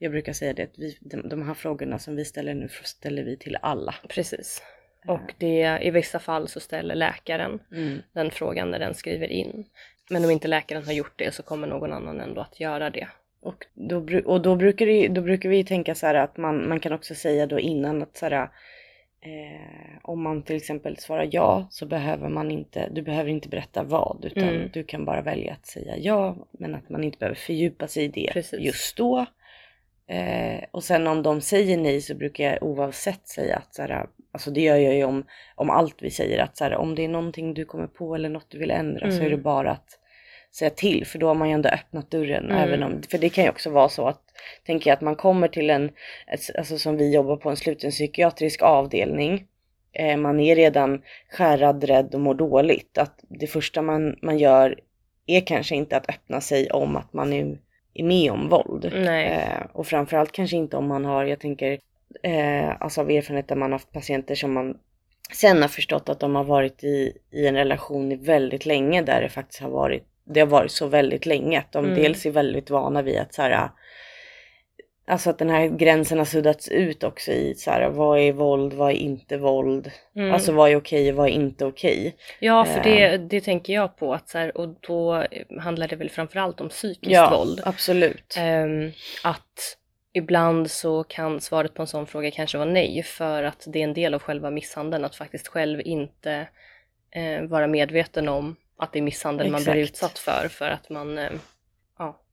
jag 0.01 0.11
brukar 0.11 0.33
säga 0.33 0.53
det, 0.53 0.63
att 0.63 0.77
vi, 0.79 0.97
de, 1.01 1.29
de 1.29 1.47
här 1.47 1.53
frågorna 1.53 1.99
som 1.99 2.15
vi 2.15 2.25
ställer 2.25 2.53
nu 2.53 2.67
ställer 2.83 3.23
vi 3.23 3.37
till 3.37 3.57
alla. 3.61 3.95
Precis. 4.09 4.61
Och 5.07 5.33
det, 5.37 5.79
i 5.81 5.91
vissa 5.91 6.19
fall 6.19 6.47
så 6.47 6.59
ställer 6.59 6.95
läkaren 6.95 7.59
Mm. 7.71 7.99
den 8.13 8.31
frågan 8.31 8.71
när 8.71 8.79
den 8.79 8.93
skriver 8.93 9.27
in. 9.27 9.65
Men 10.09 10.25
om 10.25 10.31
inte 10.31 10.47
läkaren 10.47 10.85
har 10.85 10.93
gjort 10.93 11.13
det 11.15 11.33
så 11.33 11.43
kommer 11.43 11.67
någon 11.67 11.93
annan 11.93 12.19
ändå 12.19 12.41
att 12.41 12.59
göra 12.59 12.89
det. 12.89 13.07
Och, 13.41 13.65
då, 13.73 14.21
och 14.25 14.41
då, 14.41 14.55
brukar 14.55 14.85
det, 14.85 15.07
då 15.07 15.21
brukar 15.21 15.49
vi 15.49 15.63
tänka 15.63 15.95
så 15.95 16.05
här 16.07 16.15
att 16.15 16.37
man, 16.37 16.69
man 16.69 16.79
kan 16.79 16.93
också 16.93 17.15
säga 17.15 17.45
då 17.47 17.59
innan 17.59 18.01
att 18.01 18.17
så 18.17 18.25
här, 18.25 18.49
eh, 19.21 19.97
om 20.01 20.23
man 20.23 20.43
till 20.43 20.55
exempel 20.55 20.97
svarar 20.97 21.29
ja 21.31 21.67
så 21.69 21.85
behöver 21.85 22.29
man 22.29 22.51
inte, 22.51 22.89
du 22.91 23.01
behöver 23.01 23.29
inte 23.29 23.49
berätta 23.49 23.83
vad 23.83 24.25
utan 24.25 24.49
Mm. 24.49 24.69
du 24.73 24.83
kan 24.83 25.05
bara 25.05 25.21
välja 25.21 25.53
att 25.53 25.65
säga 25.65 25.97
ja 25.97 26.35
men 26.51 26.75
att 26.75 26.89
man 26.89 27.03
inte 27.03 27.17
behöver 27.17 27.35
fördjupa 27.35 27.87
sig 27.87 28.03
i 28.03 28.07
det 28.07 28.29
Precis. 28.33 28.59
just 28.59 28.97
då. 28.97 29.25
Eh, 30.11 30.63
och 30.71 30.83
sen 30.83 31.07
om 31.07 31.23
de 31.23 31.41
säger 31.41 31.77
nej 31.77 32.01
så 32.01 32.15
brukar 32.15 32.43
jag 32.43 32.63
oavsett 32.63 33.27
säga 33.27 33.55
att 33.57 33.75
så 33.75 33.81
här, 33.81 34.05
alltså 34.31 34.51
det 34.51 34.61
gör 34.61 34.77
jag 34.77 34.95
ju 34.95 35.03
om, 35.03 35.25
om 35.55 35.69
allt 35.69 35.95
vi 36.01 36.11
säger 36.11 36.39
att 36.39 36.57
så 36.57 36.63
här, 36.63 36.75
om 36.75 36.95
det 36.95 37.03
är 37.03 37.07
någonting 37.07 37.53
du 37.53 37.65
kommer 37.65 37.87
på 37.87 38.15
eller 38.15 38.29
något 38.29 38.45
du 38.49 38.59
vill 38.59 38.71
ändra 38.71 39.11
så 39.11 39.17
är 39.17 39.21
Mm. 39.21 39.31
det 39.31 39.37
bara 39.37 39.71
att 39.71 39.97
säga 40.53 40.69
till 40.69 41.05
för 41.05 41.19
då 41.19 41.27
har 41.27 41.35
man 41.35 41.47
ju 41.49 41.53
ändå 41.53 41.69
öppnat 41.69 42.11
dörren. 42.11 42.45
Mm. 42.45 42.57
Även 42.57 42.83
om, 42.83 43.01
för 43.11 43.17
det 43.17 43.29
kan 43.29 43.43
ju 43.43 43.49
också 43.49 43.69
vara 43.69 43.89
så 43.89 44.07
att, 44.07 44.21
tänker 44.65 44.89
jag 44.89 44.95
att 44.95 45.01
man 45.01 45.15
kommer 45.15 45.47
till 45.47 45.69
en, 45.69 45.91
alltså 46.57 46.77
som 46.77 46.97
vi 46.97 47.13
jobbar 47.13 47.37
på 47.37 47.49
en 47.49 47.57
sluten 47.57 47.91
psykiatrisk 47.91 48.61
avdelning. 48.61 49.45
Eh, 49.93 50.17
man 50.17 50.39
är 50.39 50.55
redan 50.55 51.01
skärrad, 51.29 51.83
rädd 51.83 52.15
och 52.15 52.21
mår 52.21 52.33
dåligt. 52.35 52.97
Att 52.97 53.19
det 53.27 53.47
första 53.47 53.81
man, 53.81 54.15
man 54.21 54.37
gör 54.37 54.79
är 55.25 55.41
kanske 55.41 55.75
inte 55.75 55.97
att 55.97 56.09
öppna 56.09 56.41
sig 56.41 56.71
om 56.71 56.95
att 56.95 57.13
man 57.13 57.33
är 57.33 57.57
med 57.93 58.31
om 58.31 58.49
våld. 58.49 58.85
Eh, 59.31 59.65
och 59.73 59.87
framförallt 59.87 60.31
kanske 60.31 60.57
inte 60.57 60.77
om 60.77 60.87
man 60.87 61.05
har, 61.05 61.25
jag 61.25 61.39
tänker, 61.39 61.79
eh, 62.23 62.81
alltså 62.81 63.01
av 63.01 63.09
erfarenhet 63.09 63.47
där 63.47 63.55
man 63.55 63.71
har 63.71 63.79
haft 63.79 63.91
patienter 63.91 64.35
som 64.35 64.53
man 64.53 64.77
sen 65.33 65.61
har 65.61 65.69
förstått 65.69 66.09
att 66.09 66.19
de 66.19 66.35
har 66.35 66.43
varit 66.43 66.83
i, 66.83 67.13
i 67.31 67.47
en 67.47 67.55
relation 67.55 68.11
i 68.11 68.15
väldigt 68.15 68.65
länge 68.65 69.01
där 69.01 69.21
det 69.21 69.29
faktiskt 69.29 69.61
har 69.61 69.69
varit, 69.69 70.03
det 70.23 70.39
har 70.39 70.47
varit 70.47 70.71
så 70.71 70.87
väldigt 70.87 71.25
länge 71.25 71.59
att 71.59 71.71
de 71.71 71.85
Mm. 71.85 71.97
dels 71.97 72.25
är 72.25 72.31
väldigt 72.31 72.69
vana 72.69 73.01
vid 73.01 73.17
att 73.19 73.33
så 73.33 73.41
här, 73.41 73.69
Alltså 75.11 75.29
att 75.29 75.37
den 75.37 75.49
här 75.49 75.67
gränsen 75.67 76.17
har 76.17 76.25
suddats 76.25 76.67
ut 76.67 77.03
också 77.03 77.31
i 77.31 77.55
så 77.55 77.71
här, 77.71 77.89
vad 77.89 78.19
är 78.19 78.31
våld, 78.31 78.73
vad 78.73 78.91
är 78.91 78.95
inte 78.95 79.37
våld? 79.37 79.91
Mm. 80.15 80.31
Alltså 80.33 80.51
vad 80.51 80.71
är 80.71 80.75
okej 80.75 81.09
och 81.09 81.15
vad 81.15 81.27
är 81.27 81.31
inte 81.31 81.65
okej? 81.65 82.15
Ja, 82.39 82.65
för 82.65 82.77
Eh. 82.79 82.83
det, 82.83 83.17
det 83.17 83.41
tänker 83.41 83.73
jag 83.73 83.97
på 83.97 84.13
att 84.13 84.29
så 84.29 84.37
här, 84.37 84.57
och 84.57 84.75
då 84.79 85.23
handlar 85.59 85.87
det 85.87 85.95
väl 85.95 86.09
framförallt 86.09 86.61
om 86.61 86.69
psykiskt 86.69 87.11
Ja, 87.11 87.37
våld. 87.37 87.61
absolut. 87.65 88.35
Ehm, 88.37 88.91
att 89.23 89.77
ibland 90.13 90.71
så 90.71 91.03
kan 91.03 91.41
svaret 91.41 91.73
på 91.73 91.81
en 91.81 91.87
sån 91.87 92.07
fråga 92.07 92.31
kanske 92.31 92.57
vara 92.57 92.69
nej 92.69 93.03
för 93.03 93.43
att 93.43 93.63
det 93.67 93.79
är 93.79 93.83
en 93.83 93.93
del 93.93 94.13
av 94.13 94.21
själva 94.21 94.49
misshandeln 94.51 95.05
att 95.05 95.15
faktiskt 95.15 95.47
själv 95.47 95.81
inte 95.85 96.47
eh, 97.11 97.41
vara 97.47 97.67
medveten 97.67 98.29
om 98.29 98.55
att 98.77 98.93
det 98.93 98.99
är 98.99 99.03
misshandel 99.03 99.51
man 99.51 99.63
blir 99.63 99.75
Exakt. 99.75 99.89
utsatt 99.91 100.19
för 100.19 100.47
för 100.47 100.69
att 100.69 100.89
man 100.89 101.17
eh. 101.17 101.29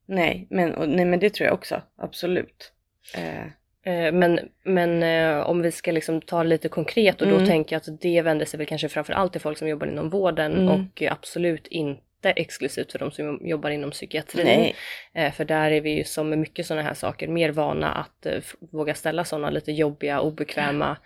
Nej, 0.09 0.47
men, 0.51 0.75
och, 0.75 0.89
nej 0.89 1.05
men 1.05 1.19
det 1.21 1.31
tror 1.31 1.45
jag 1.47 1.55
också, 1.55 1.83
absolut. 1.99 2.73
Eh, 3.17 3.47
Eh, 3.83 4.13
Men, 4.13 4.41
men 4.65 5.03
eh, 5.03 5.41
om 5.41 5.63
vi 5.63 5.71
ska 5.71 5.93
liksom 5.93 6.21
ta 6.21 6.43
lite 6.43 6.69
konkret 6.69 7.23
och 7.23 7.29
då 7.29 7.35
Mm. 7.35 7.47
tänker 7.47 7.77
jag 7.77 7.81
att 7.95 8.01
det 8.01 8.23
vänder 8.23 8.47
sig 8.47 8.59
väl 8.59 8.67
kanske 8.67 8.89
framför 8.89 9.13
allt 9.13 9.33
till 9.33 9.41
folk 9.41 9.59
som 9.59 9.69
jobbar 9.69 9.87
inom 9.87 10.11
vården 10.11 10.53
Mm. 10.53 10.69
och 10.69 11.03
absolut 11.03 11.67
inte 11.67 12.31
exklusivt 12.31 12.93
för 12.93 12.99
de 12.99 13.11
som 13.11 13.41
jobbar 13.49 13.71
inom 13.71 13.91
psykiatrin. 13.91 14.47
nej, 14.47 14.75
Eh, 15.15 15.33
För 15.33 15.45
där 15.45 15.71
är 15.71 15.81
vi 15.81 15.91
ju 15.91 16.05
som 16.05 16.29
med 16.29 16.39
mycket 16.39 16.67
sådana 16.67 16.83
här 16.83 16.95
saker 16.95 17.29
mer 17.29 17.51
vana 17.51 17.93
att 17.93 18.27
våga 18.73 18.95
ställa 18.95 19.25
sådana 19.25 19.51
lite 19.51 19.73
jobbiga, 19.73 20.21
obekväma 20.21 20.97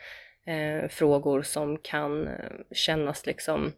eh, 0.47 0.89
frågor 0.89 1.43
som 1.43 1.79
kan 1.79 2.29
kännas 2.75 3.27
liksom 3.27 3.73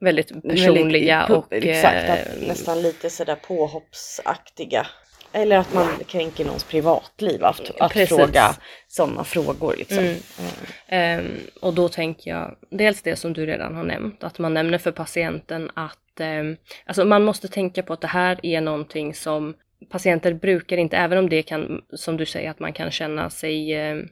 väldigt 0.00 0.42
personliga 0.42 1.18
Väldigt- 1.18 1.36
och... 1.36 1.52
Exakt, 1.52 2.08
eh, 2.08 2.48
nästan 2.48 2.82
lite 2.82 3.10
sådär 3.10 3.36
påhoppsaktiga. 3.36 4.86
Eller 5.32 5.58
att 5.58 5.74
man 5.74 5.88
kränker 6.06 6.44
någons 6.44 6.64
privatliv 6.64 7.44
att, 7.44 7.80
att 7.80 7.92
Precis. 7.92 8.16
fråga 8.16 8.56
sådana 8.88 9.24
frågor 9.24 9.74
liksom. 9.78 9.98
Mm. 9.98 10.16
Ehm, 10.88 11.38
och 11.60 11.74
då 11.74 11.88
tänker 11.88 12.30
jag 12.30 12.56
dels 12.70 13.02
det 13.02 13.16
som 13.16 13.32
du 13.32 13.46
redan 13.46 13.74
har 13.74 13.84
nämnt, 13.84 14.24
att 14.24 14.38
man 14.38 14.54
nämner 14.54 14.78
för 14.78 14.92
patienten 14.92 15.70
att 15.74 16.20
ehm, 16.20 16.56
alltså 16.86 17.04
man 17.04 17.24
måste 17.24 17.48
tänka 17.48 17.82
på 17.82 17.92
att 17.92 18.00
det 18.00 18.06
här 18.06 18.40
är 18.42 18.60
någonting 18.60 19.14
som 19.14 19.54
patienter 19.90 20.32
brukar 20.34 20.76
inte, 20.76 20.96
även 20.96 21.18
om 21.18 21.28
det 21.28 21.42
kan, 21.42 21.82
som 21.92 22.16
du 22.16 22.26
säger, 22.26 22.50
att 22.50 22.60
man 22.60 22.72
kan 22.72 22.90
känna 22.90 23.30
sig 23.30 23.72
ehm, 23.74 24.08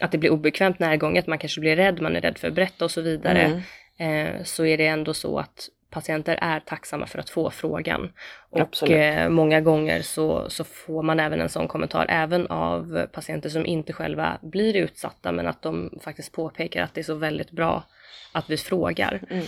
att 0.00 0.12
det 0.12 0.18
blir 0.18 0.30
obekvämt 0.30 0.78
närgånget, 0.78 1.26
man 1.26 1.38
kanske 1.38 1.60
blir 1.60 1.76
rädd, 1.76 2.00
man 2.00 2.16
är 2.16 2.20
rädd 2.20 2.38
för 2.38 2.48
att 2.48 2.54
berätta 2.54 2.84
och 2.84 2.90
så 2.90 3.00
vidare, 3.00 3.42
Mm. 3.42 3.60
Eh, 3.98 4.42
så 4.42 4.64
är 4.64 4.78
det 4.78 4.86
ändå 4.86 5.14
så 5.14 5.38
att 5.38 5.68
patienter 5.90 6.38
är 6.40 6.60
tacksamma 6.60 7.06
för 7.06 7.18
att 7.18 7.30
få 7.30 7.50
frågan. 7.50 8.12
Och 8.50 8.60
Absolut. 8.60 8.96
eh, 8.96 9.28
många 9.28 9.60
gånger 9.60 10.02
så, 10.02 10.50
så 10.50 10.64
får 10.64 11.02
man 11.02 11.20
även 11.20 11.40
en 11.40 11.48
sån 11.48 11.68
kommentar, 11.68 12.06
även 12.08 12.46
av 12.46 13.06
patienter 13.12 13.48
som 13.48 13.66
inte 13.66 13.92
själva 13.92 14.38
blir 14.42 14.76
utsatta, 14.76 15.32
men 15.32 15.46
att 15.46 15.62
de 15.62 15.98
faktiskt 16.02 16.32
påpekar 16.32 16.82
att 16.82 16.94
det 16.94 17.00
är 17.00 17.02
så 17.02 17.14
väldigt 17.14 17.50
bra 17.50 17.84
att 18.32 18.50
vi 18.50 18.56
frågar. 18.56 19.20
Mm. 19.30 19.44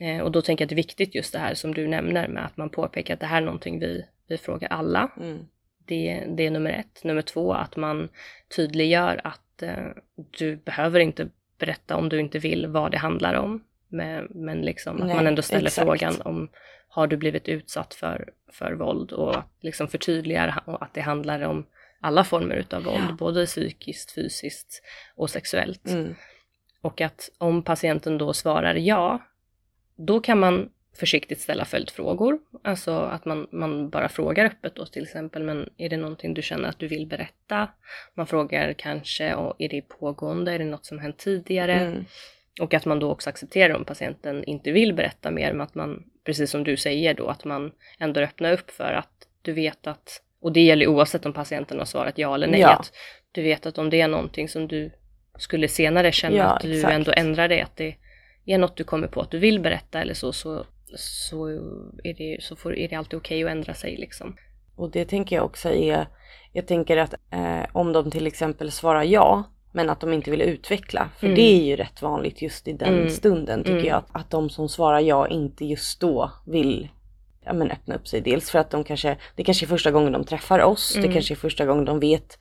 Eh, 0.00 0.24
och 0.24 0.32
då 0.32 0.42
tänker 0.42 0.62
jag 0.62 0.66
att 0.66 0.70
det 0.70 0.74
är 0.74 0.86
viktigt 0.86 1.14
just 1.14 1.32
det 1.32 1.38
här 1.38 1.54
som 1.54 1.74
du 1.74 1.86
nämner 1.88 2.28
med 2.28 2.44
att 2.44 2.56
man 2.56 2.70
påpekar 2.70 3.14
att 3.14 3.20
det 3.20 3.26
här 3.26 3.42
är 3.42 3.46
någonting 3.46 3.78
vi, 3.78 4.04
vi 4.28 4.38
frågar 4.38 4.68
alla. 4.68 5.10
Mm. 5.20 5.38
Det, 5.86 6.24
det 6.28 6.46
är 6.46 6.50
nummer 6.50 6.70
ett. 6.70 7.04
Nummer 7.04 7.22
två, 7.22 7.52
att 7.52 7.76
man 7.76 8.08
tydliggör 8.56 9.20
att 9.24 9.62
eh, 9.62 9.86
du 10.38 10.56
behöver 10.56 11.00
inte 11.00 11.28
berätta 11.58 11.96
om 11.96 12.08
du 12.08 12.20
inte 12.20 12.38
vill 12.38 12.66
vad 12.66 12.90
det 12.90 12.98
handlar 12.98 13.34
om. 13.34 13.64
Men, 13.88 14.28
men 14.34 14.62
liksom 14.62 15.00
att 15.00 15.06
Nej, 15.06 15.16
man 15.16 15.26
ändå 15.26 15.42
ställer 15.42 15.66
exakt. 15.66 15.86
frågan 15.86 16.20
om 16.20 16.48
har 16.88 17.06
du 17.06 17.16
blivit 17.16 17.48
utsatt 17.48 17.94
för, 17.94 18.30
för 18.52 18.72
våld 18.72 19.12
och 19.12 19.36
liksom 19.60 19.88
förtydligar 19.88 20.62
att 20.66 20.94
det 20.94 21.00
handlar 21.00 21.40
om 21.40 21.66
alla 22.00 22.24
former 22.24 22.56
utav 22.56 22.82
våld, 22.84 23.04
Ja. 23.08 23.16
både 23.18 23.46
psykiskt, 23.46 24.14
fysiskt 24.14 24.82
och 25.14 25.30
sexuellt. 25.30 25.86
Mm. 25.90 26.14
Och 26.80 27.00
att 27.00 27.30
om 27.38 27.62
patienten 27.62 28.18
då 28.18 28.32
svarar 28.32 28.74
ja, 28.74 29.22
då 29.96 30.20
kan 30.20 30.38
man 30.40 30.68
försiktigt 30.96 31.40
ställa 31.40 31.64
följdfrågor. 31.64 32.38
Alltså 32.64 32.92
att 32.98 33.24
man, 33.24 33.46
man 33.50 33.90
bara 33.90 34.08
frågar 34.08 34.44
öppet 34.44 34.74
då 34.74 34.86
till 34.86 35.02
exempel, 35.02 35.42
men 35.42 35.70
är 35.76 35.88
det 35.88 35.96
någonting 35.96 36.34
du 36.34 36.42
känner 36.42 36.68
att 36.68 36.78
du 36.78 36.88
vill 36.88 37.06
berätta? 37.06 37.68
Man 38.14 38.26
frågar 38.26 38.72
kanske, 38.72 39.34
"Åh, 39.36 39.54
är 39.58 39.68
det 39.68 39.82
pågående? 39.82 40.52
Är 40.52 40.58
det 40.58 40.64
något 40.64 40.86
som 40.86 40.98
hänt 40.98 41.18
tidigare? 41.18 41.74
Mm. 41.74 42.04
Och 42.60 42.74
att 42.74 42.84
man 42.86 42.98
då 42.98 43.10
också 43.10 43.30
accepterar 43.30 43.74
om 43.74 43.84
patienten 43.84 44.44
inte 44.44 44.72
vill 44.72 44.94
berätta 44.94 45.30
mer, 45.30 45.52
men 45.52 45.60
att 45.60 45.74
man, 45.74 46.04
precis 46.24 46.50
som 46.50 46.64
du 46.64 46.76
säger 46.76 47.14
då, 47.14 47.26
att 47.28 47.44
man 47.44 47.72
ändå 47.98 48.20
öppnar 48.20 48.52
upp 48.52 48.70
för 48.70 48.92
att 48.92 49.28
du 49.42 49.52
vet 49.52 49.86
att, 49.86 50.22
och 50.40 50.52
det 50.52 50.60
gäller 50.60 50.86
oavsett 50.86 51.26
om 51.26 51.32
patienten 51.32 51.78
har 51.78 51.84
svarat 51.86 52.18
ja 52.18 52.34
eller 52.34 52.46
nej, 52.46 52.60
Ja. 52.60 52.72
att 52.72 52.92
du 53.32 53.42
vet 53.42 53.66
att 53.66 53.78
om 53.78 53.90
det 53.90 54.00
är 54.00 54.08
någonting 54.08 54.48
som 54.48 54.68
du 54.68 54.90
skulle 55.38 55.68
senare 55.68 56.12
känna 56.12 56.36
Ja, 56.36 56.44
att 56.44 56.62
du 56.62 56.76
exakt. 56.76 56.94
ändå 56.94 57.12
ändrar 57.16 57.48
dig, 57.48 57.60
att 57.60 57.76
det 57.76 57.96
är 58.46 58.58
något 58.58 58.76
du 58.76 58.84
kommer 58.84 59.06
på 59.08 59.20
att 59.20 59.30
du 59.30 59.38
vill 59.38 59.60
berätta 59.60 60.00
eller 60.00 60.14
så, 60.14 60.32
så, 60.32 60.66
så, 60.96 61.48
är, 62.04 62.14
det, 62.14 62.42
så 62.42 62.56
får, 62.56 62.76
är 62.76 62.88
det 62.88 62.96
alltid 62.96 63.16
okej 63.16 63.44
att 63.44 63.50
ändra 63.50 63.74
sig 63.74 63.96
liksom. 63.96 64.36
Och 64.76 64.90
det 64.90 65.04
tänker 65.04 65.36
jag 65.36 65.44
också 65.44 65.68
är, 65.70 66.06
jag 66.52 66.66
tänker 66.66 66.96
att 66.96 67.14
eh, 67.30 67.66
om 67.72 67.92
de 67.92 68.10
till 68.10 68.26
exempel 68.26 68.72
svarar 68.72 69.02
ja, 69.02 69.44
men 69.76 69.90
att 69.90 70.00
de 70.00 70.12
inte 70.12 70.30
vill 70.30 70.40
utveckla, 70.42 71.08
för 71.18 71.26
Mm. 71.26 71.34
det 71.36 71.42
är 71.42 71.64
ju 71.64 71.76
rätt 71.76 72.02
vanligt 72.02 72.42
just 72.42 72.68
i 72.68 72.72
den 72.72 72.94
Mm. 72.94 73.10
stunden 73.10 73.60
tycker 73.60 73.72
Mm. 73.76 73.86
jag, 73.86 73.96
att, 73.98 74.08
att 74.12 74.30
de 74.30 74.50
som 74.50 74.68
svarar 74.68 75.00
ja 75.00 75.28
inte 75.28 75.64
just 75.64 76.00
då 76.00 76.30
vill 76.46 76.88
ja, 77.44 77.52
men 77.52 77.70
öppna 77.70 77.94
upp 77.94 78.08
sig. 78.08 78.20
Dels 78.20 78.50
för 78.50 78.58
att 78.58 78.70
de 78.70 78.84
kanske, 78.84 79.16
det 79.36 79.44
kanske 79.44 79.64
är 79.64 79.68
första 79.68 79.90
gången 79.90 80.12
de 80.12 80.24
träffar 80.24 80.62
oss, 80.62 80.96
Mm. 80.96 81.08
det 81.08 81.12
kanske 81.14 81.34
är 81.34 81.36
första 81.36 81.66
gången 81.66 81.84
de 81.84 82.00
vet 82.00 82.38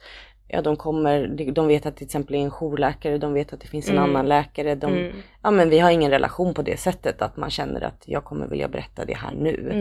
Ja 0.47 0.61
de 0.61 0.75
kommer, 0.75 1.27
de 1.51 1.67
vet 1.67 1.85
att 1.85 1.95
till 1.97 2.05
exempel 2.05 2.35
är 2.35 2.39
en 2.39 2.51
jourläkare, 2.51 3.17
de 3.17 3.33
vet 3.33 3.53
att 3.53 3.59
det 3.61 3.67
finns 3.67 3.89
en 3.89 3.97
Mm. 3.97 4.09
annan 4.09 4.25
läkare. 4.27 4.75
De, 4.75 4.93
Mm. 4.93 5.11
Ja 5.43 5.51
men 5.51 5.69
vi 5.69 5.79
har 5.79 5.91
ingen 5.91 6.11
relation 6.11 6.53
på 6.53 6.61
det 6.61 6.77
sättet 6.79 7.21
att 7.21 7.37
man 7.37 7.49
känner 7.49 7.81
att 7.81 8.03
jag 8.05 8.23
kommer 8.23 8.47
vilja 8.47 8.67
berätta 8.67 9.05
det 9.05 9.13
här 9.17 9.31
nu. 9.35 9.71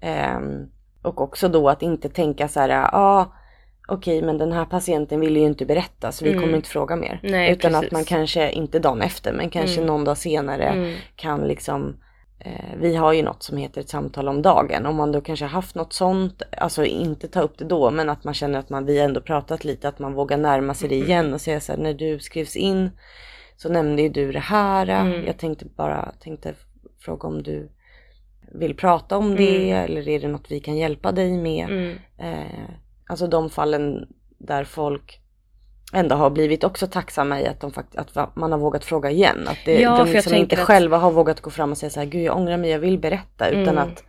Ehm, 0.00 0.66
och 1.02 1.20
också 1.20 1.48
då 1.48 1.68
att 1.68 1.82
inte 1.82 2.08
tänka 2.08 2.48
så 2.48 2.60
här, 2.60 2.68
ja 2.68 2.88
ah, 2.92 3.32
okej 3.88 4.22
men 4.22 4.38
den 4.38 4.52
här 4.52 4.64
patienten 4.64 5.20
ville 5.20 5.38
ju 5.38 5.46
inte 5.46 5.66
berätta 5.66 6.12
så 6.12 6.24
vi 6.24 6.30
Mm. 6.30 6.42
kommer 6.42 6.56
inte 6.56 6.68
fråga 6.68 6.96
mer. 6.96 7.20
Nej, 7.22 7.52
Utan 7.52 7.72
precis. 7.72 7.86
att 7.86 7.92
man 7.92 8.04
kanske, 8.04 8.50
inte 8.50 8.78
dagen 8.78 9.02
efter, 9.02 9.32
men 9.32 9.50
kanske 9.50 9.76
Mm. 9.80 9.86
någon 9.86 10.04
dag 10.04 10.18
senare 10.18 10.64
Mm. 10.68 10.94
kan 11.16 11.40
liksom 11.48 11.96
eh, 12.40 12.52
vi 12.80 12.96
har 12.96 13.12
ju 13.12 13.22
något 13.22 13.42
som 13.42 13.56
heter 13.56 13.80
ett 13.80 13.88
samtal 13.88 14.28
om 14.28 14.42
dagen. 14.42 14.86
Om 14.86 14.96
man 14.96 15.12
då 15.12 15.20
kanske 15.20 15.44
har 15.44 15.50
haft 15.50 15.74
något 15.74 15.92
sånt, 15.92 16.42
alltså 16.58 16.84
inte 16.84 17.28
ta 17.28 17.40
upp 17.40 17.58
det 17.58 17.64
då, 17.64 17.90
men 17.90 18.08
att 18.08 18.24
man 18.24 18.34
känner 18.34 18.58
att 18.58 18.70
man, 18.70 18.84
vi 18.86 18.98
ändå 18.98 19.20
pratat 19.20 19.64
lite, 19.64 19.88
att 19.88 19.98
man 19.98 20.12
vågar 20.14 20.36
närma 20.36 20.74
sig 20.74 20.88
det 20.88 20.94
Mm. 20.96 21.08
igen 21.08 21.34
och 21.34 21.40
säga 21.40 21.60
så 21.60 21.72
här, 21.72 21.78
när 21.78 21.94
du 21.94 22.18
skrevs 22.18 22.56
in 22.56 22.90
så 23.56 23.68
nämnde 23.68 24.02
ju 24.02 24.08
du 24.08 24.32
det 24.32 24.38
här. 24.38 24.86
Mm. 24.88 25.26
Jag 25.26 25.38
tänkte 25.38 25.64
bara, 25.76 26.12
tänkte 26.20 26.54
fråga 27.00 27.28
om 27.28 27.42
du 27.42 27.70
vill 28.52 28.74
prata 28.76 29.16
om 29.16 29.36
det 29.36 29.70
Mm. 29.70 29.84
eller 29.84 30.08
är 30.08 30.20
det 30.20 30.28
något 30.28 30.50
vi 30.50 30.60
kan 30.60 30.76
hjälpa 30.76 31.12
dig 31.12 31.36
med? 31.38 31.90
Eh, 32.18 32.70
alltså 33.08 33.26
de 33.26 33.50
fallen 33.50 34.08
där 34.38 34.64
folk 34.64 35.20
ändå 35.92 36.16
har 36.16 36.30
blivit 36.30 36.64
också 36.64 36.86
tacksamma 36.86 37.40
i 37.40 37.46
att, 37.46 37.60
de 37.60 37.70
fakt- 37.72 37.96
att 37.96 38.36
man 38.36 38.52
har 38.52 38.58
vågat 38.58 38.84
fråga 38.84 39.10
igen. 39.10 39.48
Att 39.48 39.58
det, 39.64 39.80
Ja, 39.80 39.96
de 40.04 40.12
liksom 40.12 40.34
inte 40.34 40.54
att- 40.56 40.60
själva 40.66 40.98
har 40.98 41.10
vågat 41.10 41.40
gå 41.40 41.50
fram 41.50 41.70
och 41.70 41.78
säga 41.78 41.90
så 41.90 42.00
här, 42.00 42.06
gud 42.06 42.22
jag 42.22 42.36
ångrar 42.36 42.56
mig, 42.56 42.70
jag 42.70 42.78
vill 42.78 42.98
berätta. 42.98 43.48
Utan 43.48 43.78
Mm. 43.78 43.88
att, 43.88 44.04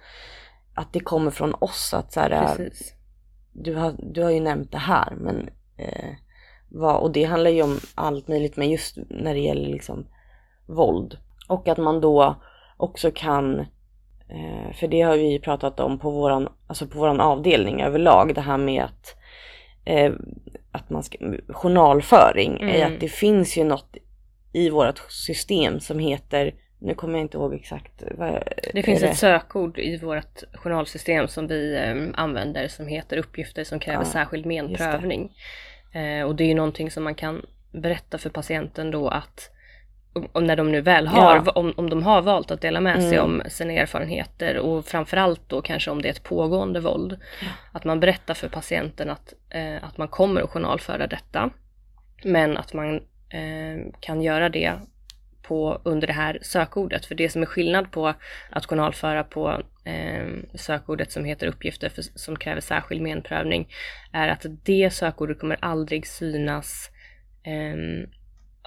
att 0.73 0.93
det 0.93 0.99
kommer 0.99 1.31
från 1.31 1.53
oss. 1.59 1.93
Att 1.93 2.13
så 2.13 2.19
här, 2.19 2.55
Precis. 2.55 2.93
du, 3.53 3.75
har, 3.75 3.95
du 3.97 4.23
har 4.23 4.29
ju 4.31 4.39
nämnt 4.39 4.71
det 4.71 4.77
här 4.77 5.13
men 5.17 5.49
eh, 5.77 6.09
vad, 6.69 6.95
och 6.95 7.11
det 7.11 7.23
handlar 7.23 7.51
ju 7.51 7.61
om 7.61 7.79
allt 7.95 8.27
möjligt 8.27 8.57
men 8.57 8.69
just 8.69 8.97
när 9.09 9.33
det 9.33 9.39
gäller 9.39 9.69
liksom 9.69 10.05
våld. 10.65 11.17
Och 11.47 11.67
att 11.67 11.77
man 11.77 12.01
då 12.01 12.41
också 12.77 13.11
kan 13.15 13.65
för 14.73 14.87
det 14.87 15.01
har 15.01 15.17
vi 15.17 15.31
ju 15.31 15.39
pratat 15.39 15.79
om 15.79 15.99
på 15.99 16.09
våran, 16.11 16.49
alltså 16.67 16.87
på 16.87 16.99
våran 16.99 17.19
avdelning 17.21 17.81
överlag. 17.81 18.35
Det 18.35 18.41
här 18.41 18.57
med 18.57 18.83
att, 18.83 19.15
eh, 19.85 20.11
att 20.71 20.89
man 20.89 21.03
ska, 21.03 21.17
journalföring. 21.49 22.61
Är 22.61 22.75
Mm. 22.75 22.93
att 22.93 22.99
det 22.99 23.09
finns 23.09 23.57
ju 23.57 23.63
något 23.63 23.97
i 24.53 24.69
vårt 24.69 24.99
system 25.11 25.79
som 25.79 25.99
heter, 25.99 26.53
nu 26.79 26.93
kommer 26.93 27.13
jag 27.13 27.21
inte 27.21 27.37
ihåg 27.37 27.53
exakt. 27.53 28.03
Vad, 28.17 28.43
Det 28.73 28.83
finns 28.83 29.03
är 29.03 29.07
ett 29.07 29.17
sökord 29.17 29.79
i 29.79 29.97
vårt 29.97 30.43
journalsystem 30.53 31.27
som 31.27 31.47
vi 31.47 31.75
eh, 31.75 32.21
använder 32.21 32.67
som 32.67 32.87
heter 32.87 33.17
uppgifter 33.17 33.63
som 33.63 33.79
kräver 33.79 34.03
Ja, 34.03 34.05
särskild 34.05 34.45
menprövning. 34.45 35.31
Eh, 35.93 36.25
och 36.25 36.35
det 36.35 36.43
är 36.43 36.47
ju 36.47 36.53
någonting 36.53 36.91
som 36.91 37.03
man 37.03 37.15
kan 37.15 37.45
berätta 37.71 38.17
för 38.17 38.29
patienten 38.29 38.91
då 38.91 39.07
att 39.07 39.49
om 40.31 40.43
när 40.43 40.55
de 40.55 40.71
nu 40.71 40.81
väl 40.81 41.07
har, 41.07 41.35
Ja. 41.45 41.51
om, 41.51 41.73
om 41.77 41.89
de 41.89 42.03
har 42.03 42.21
valt 42.21 42.51
att 42.51 42.61
dela 42.61 42.79
med 42.81 43.03
sig 43.03 43.17
Mm. 43.17 43.25
om 43.25 43.41
sina 43.49 43.73
erfarenheter 43.73 44.57
och 44.57 44.85
framförallt 44.85 45.41
då 45.47 45.61
kanske 45.61 45.91
om 45.91 46.01
det 46.01 46.07
är 46.07 46.11
ett 46.13 46.23
pågående 46.23 46.79
våld. 46.79 47.19
Att 47.71 47.83
man 47.83 47.99
berättar 47.99 48.33
för 48.33 48.49
patienten 48.49 49.09
att, 49.09 49.33
eh, 49.49 49.83
att 49.83 49.97
man 49.97 50.07
kommer 50.07 50.41
att 50.41 50.49
journalföra 50.49 51.07
detta. 51.07 51.49
Men 52.23 52.57
att 52.57 52.73
man 52.73 52.95
eh, 53.29 53.91
kan 53.99 54.21
göra 54.21 54.49
det 54.49 54.73
på, 55.41 55.81
under 55.83 56.07
det 56.07 56.13
här 56.13 56.39
sökordet. 56.41 57.05
För 57.05 57.15
det 57.15 57.29
som 57.29 57.41
är 57.41 57.45
skillnad 57.45 57.91
på 57.91 58.13
att 58.49 58.65
journalföra 58.65 59.23
på 59.23 59.61
eh, 59.85 60.27
sökordet 60.55 61.11
som 61.11 61.25
heter 61.25 61.47
uppgifter 61.47 61.89
för, 61.89 62.01
som 62.01 62.35
kräver 62.35 62.61
särskild 62.61 63.01
menprövning 63.01 63.67
är 64.13 64.27
att 64.27 64.45
det 64.63 64.93
sökordet 64.93 65.39
kommer 65.39 65.57
aldrig 65.61 66.07
synas 66.07 66.89
eh, 67.43 68.07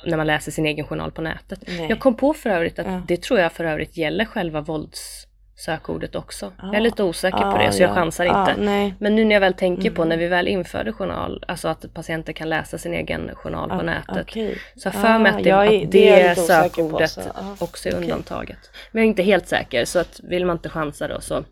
när 0.06 0.16
man 0.16 0.26
läser 0.26 0.52
sin 0.52 0.66
egen 0.66 0.86
journal 0.86 1.10
på 1.12 1.22
nätet. 1.22 1.60
Nej. 1.66 1.86
Jag 1.88 2.00
kom 2.00 2.14
på 2.16 2.34
för 2.34 2.50
övrigt 2.50 2.78
att 2.78 2.86
Ja. 2.86 3.02
det 3.08 3.22
tror 3.22 3.40
jag 3.40 3.52
för 3.52 3.64
övrigt 3.64 3.96
gäller 3.96 4.24
själva 4.24 4.60
våldssökordet 4.60 6.14
också. 6.14 6.52
Jag 6.62 6.74
är 6.74 6.80
lite 6.80 7.02
osäker 7.02 7.38
på 7.38 7.44
Ah, 7.44 7.58
det 7.66 7.72
så 7.72 7.82
jag 7.82 7.90
ja. 7.90 7.94
chansar 7.94 8.26
Ah, 8.26 8.50
inte. 8.50 8.62
nej. 8.62 8.94
Men 8.98 9.14
nu 9.16 9.24
när 9.24 9.34
jag 9.34 9.40
väl 9.40 9.54
tänker 9.54 9.90
på 9.90 10.02
Mm. 10.02 10.08
när 10.08 10.16
vi 10.16 10.28
väl 10.28 10.48
införde 10.48 10.92
journal, 10.92 11.44
alltså 11.48 11.68
att 11.68 11.94
patienter 11.94 12.32
kan 12.32 12.48
läsa 12.48 12.78
sin 12.78 12.94
egen 12.94 13.30
journal 13.34 13.68
på 13.68 13.74
Ah, 13.74 13.82
nätet. 13.82 14.16
okej. 14.20 14.58
Så 14.76 14.86
jag 14.86 14.94
för 14.94 15.18
mig 15.18 15.32
Ah, 15.32 15.36
att 15.36 15.42
det, 15.42 15.48
jag 15.48 15.66
är- 15.74 15.84
att 15.84 15.90
det 15.92 16.08
är 16.08 16.28
det 16.28 16.34
på, 16.34 16.40
sökordet 16.40 17.10
så, 17.10 17.20
ah, 17.20 17.56
också 17.58 17.88
är 17.88 17.92
okej. 17.92 18.02
undantaget. 18.02 18.58
Men 18.92 19.00
jag 19.02 19.06
är 19.06 19.08
inte 19.08 19.22
helt 19.22 19.48
säker 19.48 19.84
så 19.84 19.98
att 19.98 20.20
vill 20.22 20.46
man 20.46 20.56
inte 20.56 20.68
chansa 20.68 21.08
då 21.08 21.20
så 21.20 21.44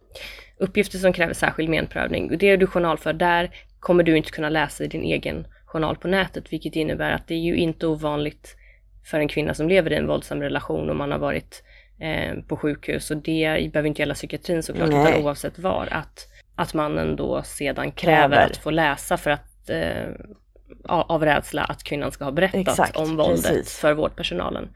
uppgifter 0.58 0.98
som 0.98 1.12
kräver 1.12 1.34
särskild 1.34 1.68
menprövning, 1.68 2.38
det 2.38 2.56
du 2.56 2.66
journalför 2.66 3.12
där 3.12 3.50
kommer 3.80 4.02
du 4.02 4.16
inte 4.16 4.30
kunna 4.30 4.48
läsa 4.48 4.84
i 4.84 4.86
din 4.86 5.02
egen 5.04 5.46
journal 5.72 5.96
på 5.96 6.08
nätet 6.08 6.52
vilket 6.52 6.76
innebär 6.76 7.10
att 7.10 7.26
det 7.26 7.34
är 7.34 7.38
ju 7.38 7.56
inte 7.56 7.86
ovanligt 7.86 8.56
för 9.10 9.18
en 9.18 9.28
kvinna 9.28 9.54
som 9.54 9.68
lever 9.68 9.92
i 9.92 9.96
en 9.96 10.06
våldsam 10.06 10.42
relation 10.42 10.90
och 10.90 10.96
man 10.96 11.12
har 11.12 11.18
varit 11.18 11.62
eh, 12.00 12.34
på 12.48 12.56
sjukhus 12.56 13.10
och 13.10 13.16
det 13.16 13.70
behöver 13.72 13.88
inte 13.88 14.02
gälla 14.02 14.14
psykiatrin 14.14 14.62
såklart 14.62 14.88
Nej. 14.88 15.12
utan 15.12 15.24
oavsett 15.24 15.58
var 15.58 15.88
att, 15.90 16.28
att 16.54 16.74
mannen 16.74 17.16
då 17.16 17.42
sedan 17.42 17.92
kräver 17.92 18.28
Kräver. 18.28 18.46
att 18.46 18.56
få 18.56 18.70
läsa 18.70 19.16
för 19.16 19.30
att 19.30 19.70
eh, 19.70 20.08
av 20.84 21.24
rädsla 21.24 21.64
att 21.64 21.84
kvinnan 21.84 22.12
ska 22.12 22.24
ha 22.24 22.32
berättat 22.32 22.60
Exakt, 22.60 22.96
om 22.96 23.16
våldet 23.16 23.42
precis. 23.42 23.78
för 23.78 23.94
vårdpersonalen. 23.94 24.68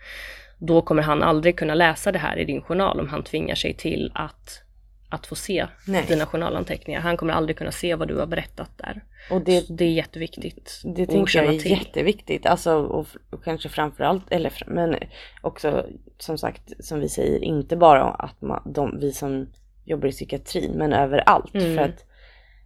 Då 0.58 0.82
kommer 0.82 1.02
han 1.02 1.22
aldrig 1.22 1.58
kunna 1.58 1.74
läsa 1.74 2.12
det 2.12 2.18
här 2.18 2.36
i 2.38 2.44
din 2.44 2.62
journal 2.62 3.00
om 3.00 3.08
han 3.08 3.22
tvingar 3.22 3.54
sig 3.54 3.74
till 3.74 4.12
att, 4.14 4.62
att 5.08 5.26
få 5.26 5.34
se 5.34 5.66
Nej. 5.86 6.04
dina 6.08 6.26
journalanteckningar. 6.26 7.00
Han 7.00 7.16
kommer 7.16 7.32
aldrig 7.32 7.58
kunna 7.58 7.72
se 7.72 7.94
vad 7.94 8.08
du 8.08 8.16
har 8.16 8.26
berättat 8.26 8.70
där. 8.76 9.02
Och 9.30 9.40
det, 9.40 9.66
det 9.78 9.84
är 9.84 9.92
jätteviktigt 9.92 10.80
Det 10.84 11.06
tänker 11.06 11.42
jag 11.42 11.54
är 11.54 11.58
till. 11.58 11.70
jätteviktigt. 11.70 12.46
Alltså, 12.46 12.74
och, 12.74 13.06
och 13.30 13.44
kanske 13.44 13.68
framförallt, 13.68 14.32
eller 14.32 14.52
men 14.66 14.96
också 15.42 15.86
som 16.18 16.38
sagt 16.38 16.84
som 16.84 17.00
vi 17.00 17.08
säger, 17.08 17.44
inte 17.44 17.76
bara 17.76 18.04
att 18.04 18.42
man, 18.42 18.62
de, 18.74 18.98
vi 19.00 19.12
som 19.12 19.48
jobbar 19.84 20.08
i 20.08 20.12
psykiatrin 20.12 20.72
men 20.72 20.92
överallt. 20.92 21.54
Mm. 21.54 21.76
För 21.76 21.82
att 21.84 22.04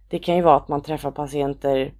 det 0.09 0.19
kan 0.19 0.35
ju 0.35 0.41
vara 0.41 0.57
att 0.57 0.67
man 0.67 0.83
träffar 0.83 1.11
patienter 1.11 1.93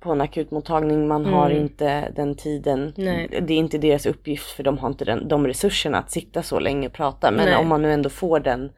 på 0.00 0.12
en 0.12 0.20
akutmottagning, 0.20 1.08
man 1.08 1.26
har 1.26 1.50
Mm. 1.50 1.62
inte 1.62 2.10
den 2.16 2.34
tiden. 2.36 2.92
Nej. 2.96 3.28
Det 3.42 3.54
är 3.54 3.58
inte 3.58 3.78
deras 3.78 4.06
uppgift 4.06 4.46
för 4.50 4.62
de 4.62 4.78
har 4.78 4.88
inte 4.88 5.04
den, 5.04 5.28
de 5.28 5.46
resurserna 5.46 5.98
att 5.98 6.10
sitta 6.10 6.42
så 6.42 6.58
länge 6.60 6.86
och 6.86 6.92
prata. 6.92 7.30
Men 7.30 7.44
Nej. 7.44 7.56
om 7.56 7.68
man 7.68 7.82
nu 7.82 7.92
ändå 7.92 8.08
får 8.10 8.40
den, 8.40 8.72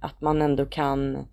att 0.00 0.20
man 0.20 0.42
ändå 0.42 0.66
kan 0.66 1.26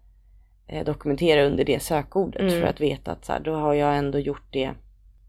eh, 0.70 0.86
dokumentera 0.86 1.44
under 1.46 1.64
det 1.66 1.80
sökordet 1.80 2.42
Mm. 2.42 2.62
för 2.62 2.68
att 2.68 2.82
veta 2.82 3.12
att 3.12 3.26
så 3.26 3.32
här, 3.34 3.40
då 3.40 3.54
har 3.56 3.74
jag 3.74 3.98
ändå 3.98 4.20
gjort 4.20 4.48
det, 4.54 4.72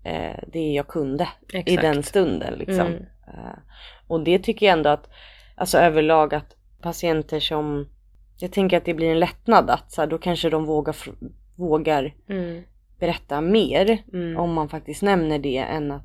eh, 0.05 0.38
det 0.53 0.72
jag 0.72 0.87
kunde 0.88 1.29
i 1.53 1.57
Exakt. 1.59 1.83
den 1.83 2.03
stunden 2.03 2.55
liksom. 2.59 2.87
Mm. 2.87 3.03
Eh, 3.26 3.59
och 4.07 4.24
det 4.24 4.38
tycker 4.38 4.66
jag 4.66 4.72
ändå 4.72 4.90
att, 4.90 5.11
alltså 5.55 5.79
överlag 5.79 6.35
att 6.35 6.57
patienter 6.83 7.40
som 7.40 7.88
jag 8.38 8.53
tänker 8.53 8.76
att 8.76 8.85
det 8.85 8.94
blir 8.94 9.11
en 9.11 9.18
lättnad 9.18 9.70
att 9.70 9.92
så 9.92 10.00
här, 10.00 10.09
då 10.09 10.18
kanske 10.18 10.50
de 10.50 10.64
vågar, 10.64 10.96
vågar 11.57 12.14
Mm. 12.29 12.62
berätta 12.98 13.40
mer 13.40 13.98
Mm. 14.12 14.37
om 14.37 14.53
man 14.53 14.68
faktiskt 14.68 15.03
nämner 15.03 15.38
det 15.38 15.57
än 15.59 15.92
att 15.92 16.03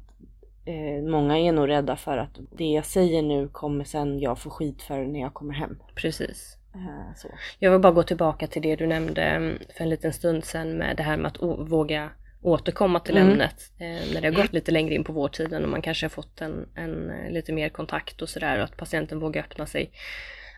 eh, 0.66 1.04
många 1.12 1.38
är 1.40 1.52
nog 1.52 1.70
rädda 1.70 1.96
för 1.96 2.18
att 2.18 2.40
det 2.58 2.66
jag 2.66 2.86
säger 2.86 3.22
nu 3.22 3.48
kommer 3.48 3.84
sen 3.84 4.20
jag 4.20 4.40
få 4.40 4.50
skit 4.50 4.82
för 4.82 5.06
när 5.06 5.20
jag 5.20 5.34
kommer 5.34 5.54
hem. 5.54 5.78
Precis. 5.96 6.58
Eh, 6.76 7.16
så. 7.16 7.28
Jag 7.60 7.72
vill 7.72 7.80
bara 7.80 7.94
gå 7.94 8.04
tillbaka 8.04 8.48
till 8.48 8.62
det 8.62 8.76
du 8.76 8.88
nämnde 8.88 9.22
mm, 9.22 9.58
för 9.78 9.84
en 9.84 9.90
liten 9.90 10.14
stund 10.14 10.46
sedan 10.46 10.78
med 10.78 10.98
det 10.98 11.04
här 11.04 11.18
med 11.18 11.28
att 11.32 11.70
våga 11.70 12.10
återkomma 12.42 13.00
till 13.00 13.18
Mm. 13.18 13.32
ämnet 13.32 13.72
eh, 13.80 14.14
när 14.14 14.22
det 14.22 14.28
har 14.28 14.42
gått 14.44 14.54
lite 14.54 14.72
längre 14.72 14.96
in 14.96 15.04
på 15.04 15.14
vårdtiden 15.14 15.64
och 15.64 15.70
man 15.70 15.82
kanske 15.82 16.06
har 16.06 16.10
fått 16.10 16.42
en, 16.42 16.70
en 16.76 17.10
eh, 17.10 17.32
lite 17.32 17.54
mer 17.54 17.70
kontakt 17.70 18.22
och 18.22 18.30
sådär 18.30 18.58
och 18.58 18.64
att 18.64 18.78
patienten 18.78 19.20
vågar 19.20 19.42
öppna 19.42 19.66
sig. 19.66 19.92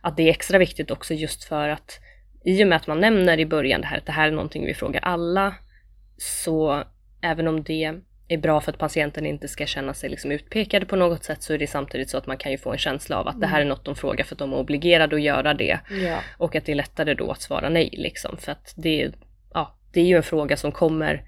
Att 0.01 0.17
det 0.17 0.23
är 0.23 0.29
extra 0.29 0.57
viktigt 0.57 0.91
också 0.91 1.13
just 1.13 1.43
för 1.43 1.69
att 1.69 1.99
i 2.43 2.63
och 2.63 2.67
med 2.67 2.75
att 2.75 2.87
man 2.87 2.99
nämner 2.99 3.39
i 3.39 3.45
början 3.45 3.81
det 3.81 3.87
här 3.87 3.97
att 3.97 4.05
det 4.05 4.11
här 4.11 4.27
är 4.27 4.31
någonting 4.31 4.65
vi 4.65 4.73
frågar 4.73 5.01
alla 5.01 5.55
så 6.17 6.83
även 7.21 7.47
om 7.47 7.63
det 7.63 7.99
är 8.27 8.37
bra 8.37 8.61
för 8.61 8.71
att 8.71 8.77
patienten 8.77 9.25
inte 9.25 9.47
ska 9.47 9.65
känna 9.65 9.93
sig 9.93 10.09
liksom 10.09 10.31
utpekade 10.31 10.85
på 10.85 10.95
något 10.95 11.23
sätt 11.23 11.43
så 11.43 11.53
är 11.53 11.57
det 11.57 11.67
samtidigt 11.67 12.09
så 12.09 12.17
att 12.17 12.27
man 12.27 12.37
kan 12.37 12.51
ju 12.51 12.57
få 12.57 12.71
en 12.71 12.77
känsla 12.77 13.17
av 13.19 13.27
att 13.27 13.41
det 13.41 13.47
här 13.47 13.61
är 13.61 13.65
något 13.65 13.85
de 13.85 13.95
frågar 13.95 14.25
för 14.25 14.35
att 14.35 14.39
de 14.39 14.53
är 14.53 14.57
obligerade 14.57 15.15
att 15.15 15.21
göra 15.21 15.53
det. 15.53 15.79
Ja. 15.89 16.17
Och 16.37 16.55
att 16.55 16.65
det 16.65 16.71
är 16.71 16.75
lättare 16.75 17.13
då 17.13 17.31
att 17.31 17.41
svara 17.41 17.69
nej 17.69 17.89
liksom. 17.93 18.37
För 18.37 18.51
att 18.51 18.73
det, 18.77 19.01
är- 19.01 19.11
ja, 19.53 19.75
det 19.93 20.01
är 20.01 20.05
ju 20.05 20.17
en 20.17 20.23
fråga 20.23 20.57
som 20.57 20.71
kommer 20.71 21.23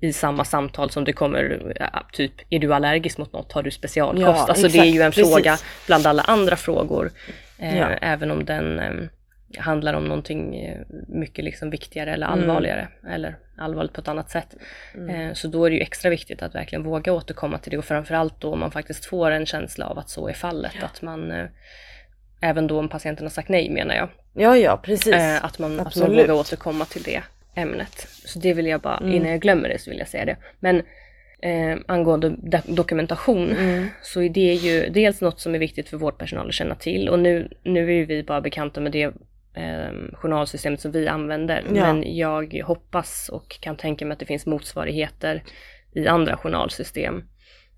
i 0.00 0.12
samma 0.12 0.44
samtal 0.44 0.90
som 0.90 1.04
det 1.04 1.12
kommer, 1.12 1.72
typ 2.12 2.32
är 2.50 2.58
du 2.58 2.74
allergisk 2.74 3.18
mot 3.18 3.32
något, 3.32 3.52
har 3.52 3.62
du 3.62 3.70
specialkost? 3.70 4.26
Ja, 4.26 4.46
alltså 4.48 4.68
det 4.68 4.78
är 4.78 4.84
ju 4.84 5.00
en 5.02 5.08
exakt, 5.08 5.28
fråga 5.28 5.50
precis. 5.50 5.86
bland 5.86 6.06
alla 6.06 6.22
andra 6.22 6.56
frågor. 6.56 7.10
Eh, 7.58 7.78
Ja. 7.78 7.86
Även 7.88 8.30
om 8.30 8.44
den 8.44 8.78
eh, 8.78 8.92
handlar 9.58 9.94
om 9.94 10.04
någonting 10.04 10.56
eh, 10.64 10.80
mycket 11.08 11.44
liksom 11.44 11.70
viktigare 11.70 12.12
eller 12.12 12.26
Mm. 12.26 12.38
allvarligare. 12.40 12.88
Eller 13.10 13.36
allvarligt 13.58 13.92
på 13.92 14.00
ett 14.00 14.08
annat 14.08 14.30
sätt. 14.30 14.56
Mm. 14.94 15.10
Eh, 15.28 15.32
så 15.32 15.48
då 15.48 15.64
är 15.64 15.70
det 15.70 15.76
ju 15.76 15.82
extra 15.82 16.10
viktigt 16.10 16.42
att 16.42 16.54
verkligen 16.54 16.82
våga 16.84 17.12
återkomma 17.12 17.58
till 17.58 17.70
det 17.70 17.78
och 17.78 17.84
framförallt 17.84 18.40
då 18.40 18.52
om 18.52 18.60
man 18.60 18.70
faktiskt 18.70 19.04
får 19.04 19.30
en 19.30 19.46
känsla 19.46 19.86
av 19.86 19.98
att 19.98 20.10
så 20.10 20.28
är 20.28 20.32
fallet. 20.32 20.82
Att 20.82 21.02
man, 21.02 21.30
eh, 21.30 21.46
även 22.40 22.66
då 22.66 22.78
om 22.78 22.88
patienten 22.88 23.24
har 23.24 23.30
sagt 23.30 23.48
nej 23.48 23.70
menar 23.70 23.94
jag, 23.94 24.08
ja, 24.34 24.56
ja 24.56 24.76
precis. 24.82 25.14
Att, 25.42 25.58
man, 25.58 25.80
att 25.80 25.96
man 25.96 26.10
vågar 26.10 26.30
återkomma 26.34 26.84
till 26.84 27.02
det 27.02 27.22
ämnet. 27.54 28.08
Så 28.24 28.38
det 28.38 28.54
vill 28.54 28.66
jag 28.66 28.80
bara, 28.80 28.96
Mm. 28.96 29.14
innan 29.14 29.30
jag 29.30 29.40
glömmer 29.40 29.68
det 29.68 29.78
så 29.78 29.90
vill 29.90 29.98
jag 29.98 30.08
säga 30.08 30.24
det. 30.24 30.36
Men 30.60 30.82
eh, 31.40 31.78
angående 31.88 32.28
do- 32.28 32.74
dokumentation 32.74 33.50
Mm. 33.52 33.86
så 34.02 34.22
är 34.22 34.28
det 34.28 34.54
ju 34.54 34.88
dels 34.88 35.20
något 35.20 35.40
som 35.40 35.54
är 35.54 35.58
viktigt 35.58 35.88
för 35.88 35.96
vårdpersonal 35.96 36.48
att 36.48 36.54
känna 36.54 36.74
till 36.74 37.08
och 37.08 37.18
nu, 37.18 37.48
nu 37.62 38.00
är 38.00 38.06
vi 38.06 38.22
bara 38.22 38.40
bekanta 38.40 38.80
med 38.80 38.92
det 38.92 39.12
eh, 39.56 39.92
journalsystemet 40.12 40.80
som 40.80 40.92
vi 40.92 41.08
använder. 41.08 41.64
Ja. 41.66 41.72
Men 41.72 42.16
jag 42.16 42.62
hoppas 42.64 43.28
och 43.28 43.60
kan 43.60 43.76
tänka 43.76 44.06
mig 44.06 44.12
att 44.12 44.18
det 44.18 44.26
finns 44.26 44.46
motsvarigheter 44.46 45.42
i 45.92 46.06
andra 46.06 46.36
journalsystem 46.36 47.24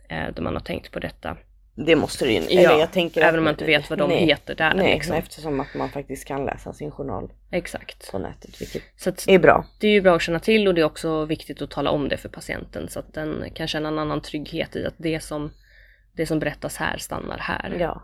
eh, 0.08 0.34
där 0.34 0.42
man 0.42 0.54
har 0.54 0.60
tänkt 0.60 0.92
på 0.92 0.98
detta. 0.98 1.36
Det 1.86 1.96
måste 1.96 2.24
det 2.24 2.32
ju. 2.32 2.60
Ja, 2.60 2.78
jag 2.78 2.92
tänker 2.92 3.20
Även 3.20 3.38
om 3.38 3.44
man 3.44 3.54
inte 3.54 3.64
vet 3.64 3.90
vad 3.90 3.98
de 3.98 4.10
nej, 4.10 4.26
heter 4.26 4.54
där. 4.54 4.74
Nej, 4.74 4.94
liksom. 4.94 5.16
eftersom 5.16 5.60
att 5.60 5.74
man 5.74 5.88
faktiskt 5.88 6.24
kan 6.24 6.44
läsa 6.44 6.72
sin 6.72 6.90
journal 6.90 7.32
Exakt. 7.50 8.10
på 8.10 8.18
nätet, 8.18 8.60
vilket 8.60 8.82
Så 8.96 9.12
är 9.26 9.38
bra. 9.38 9.64
det 9.80 9.86
är 9.86 9.92
ju 9.92 10.00
bra 10.00 10.16
att 10.16 10.22
känna 10.22 10.40
till 10.40 10.68
och 10.68 10.74
det 10.74 10.80
är 10.80 10.84
också 10.84 11.24
viktigt 11.24 11.62
att 11.62 11.70
tala 11.70 11.90
om 11.90 12.08
det 12.08 12.16
för 12.16 12.28
patienten 12.28 12.88
så 12.88 12.98
att 12.98 13.14
den 13.14 13.44
kan 13.54 13.68
känna 13.68 13.88
en 13.88 13.98
annan 13.98 14.22
trygghet 14.22 14.76
i 14.76 14.86
att 14.86 14.94
det 14.96 15.20
som, 15.20 15.52
det 16.12 16.26
som 16.26 16.38
berättas 16.38 16.76
här 16.76 16.98
stannar 16.98 17.38
här. 17.38 17.76
Ja. 17.80 18.02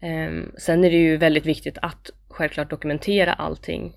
Ehm, 0.00 0.52
sen 0.58 0.84
är 0.84 0.90
det 0.90 0.96
ju 0.96 1.16
väldigt 1.16 1.46
viktigt 1.46 1.78
att 1.82 2.10
självklart 2.38 2.70
dokumentera 2.70 3.32
allting. 3.32 3.92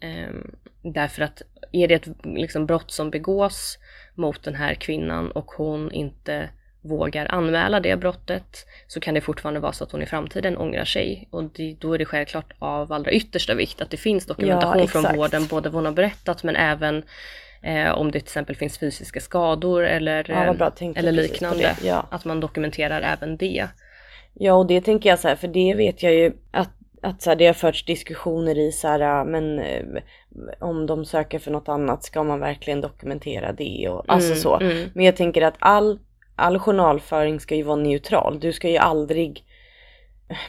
Ehm, 0.00 0.54
därför 0.82 1.22
att 1.22 1.42
är 1.72 1.88
det 1.88 1.94
ett 1.94 2.08
liksom, 2.24 2.66
brott 2.66 2.90
som 2.90 3.10
begås 3.10 3.78
mot 4.14 4.42
den 4.42 4.54
här 4.54 4.74
kvinnan 4.74 5.30
och 5.30 5.50
hon 5.50 5.92
inte 5.92 6.48
vågar 6.84 7.26
anmäla 7.34 7.80
det 7.80 7.96
brottet 7.96 8.66
så 8.86 9.00
kan 9.00 9.14
det 9.14 9.20
fortfarande 9.20 9.60
vara 9.60 9.72
så 9.72 9.84
att 9.84 9.92
hon 9.92 10.02
i 10.02 10.06
framtiden 10.06 10.56
ångrar 10.56 10.84
sig. 10.84 11.28
Och 11.30 11.44
det, 11.44 11.76
då 11.80 11.94
är 11.94 11.98
det 11.98 12.04
självklart 12.04 12.52
av 12.58 12.92
allra 12.92 13.10
yttersta 13.12 13.54
vikt 13.54 13.80
att 13.80 13.90
det 13.90 13.96
finns 13.96 14.26
dokumentation 14.26 14.80
Ja, 14.80 14.86
från 14.86 15.16
vården, 15.16 15.46
både 15.46 15.68
vad 15.68 15.74
hon 15.74 15.84
har 15.84 15.92
berättat 15.92 16.42
men 16.42 16.56
även 16.56 17.02
eh, 17.62 17.90
om 17.90 18.06
det 18.10 18.18
till 18.18 18.26
exempel 18.26 18.56
finns 18.56 18.78
fysiska 18.78 19.20
skador 19.20 19.84
eller, 19.84 20.30
Ja, 20.30 20.54
eh, 20.54 20.92
eller 20.94 21.12
liknande. 21.12 21.76
Ja. 21.82 22.06
Att 22.10 22.24
man 22.24 22.40
dokumenterar 22.40 23.02
även 23.02 23.36
det. 23.36 23.68
ja, 24.34 24.54
och 24.54 24.66
det 24.66 24.80
tänker 24.80 25.08
jag 25.10 25.18
så 25.18 25.28
här, 25.28 25.36
för 25.36 25.48
det 25.48 25.74
vet 25.74 26.02
jag 26.02 26.14
ju 26.14 26.32
att, 26.50 26.70
att 27.02 27.22
så 27.22 27.30
här, 27.30 27.36
det 27.36 27.46
har 27.46 27.52
förts 27.54 27.84
diskussioner 27.84 28.58
i 28.58 28.72
så 28.72 28.88
här, 28.88 29.24
men 29.24 29.58
eh, 29.58 29.84
om 30.60 30.86
de 30.86 31.04
söker 31.04 31.38
för 31.38 31.50
något 31.50 31.68
annat 31.68 32.04
ska 32.04 32.22
man 32.22 32.40
verkligen 32.40 32.80
dokumentera 32.80 33.52
det 33.52 33.88
och 33.88 34.04
alltså 34.08 34.30
Mm, 34.30 34.40
så. 34.40 34.60
mm. 34.60 34.88
Men 34.94 35.04
jag 35.04 35.16
tänker 35.16 35.42
att 35.42 35.56
all, 35.58 35.98
all 36.36 36.58
journalföring 36.58 37.40
ska 37.40 37.54
ju 37.54 37.62
vara 37.62 37.76
neutral. 37.76 38.40
Du 38.40 38.52
ska 38.52 38.68
ju 38.68 38.76
aldrig 38.76 39.44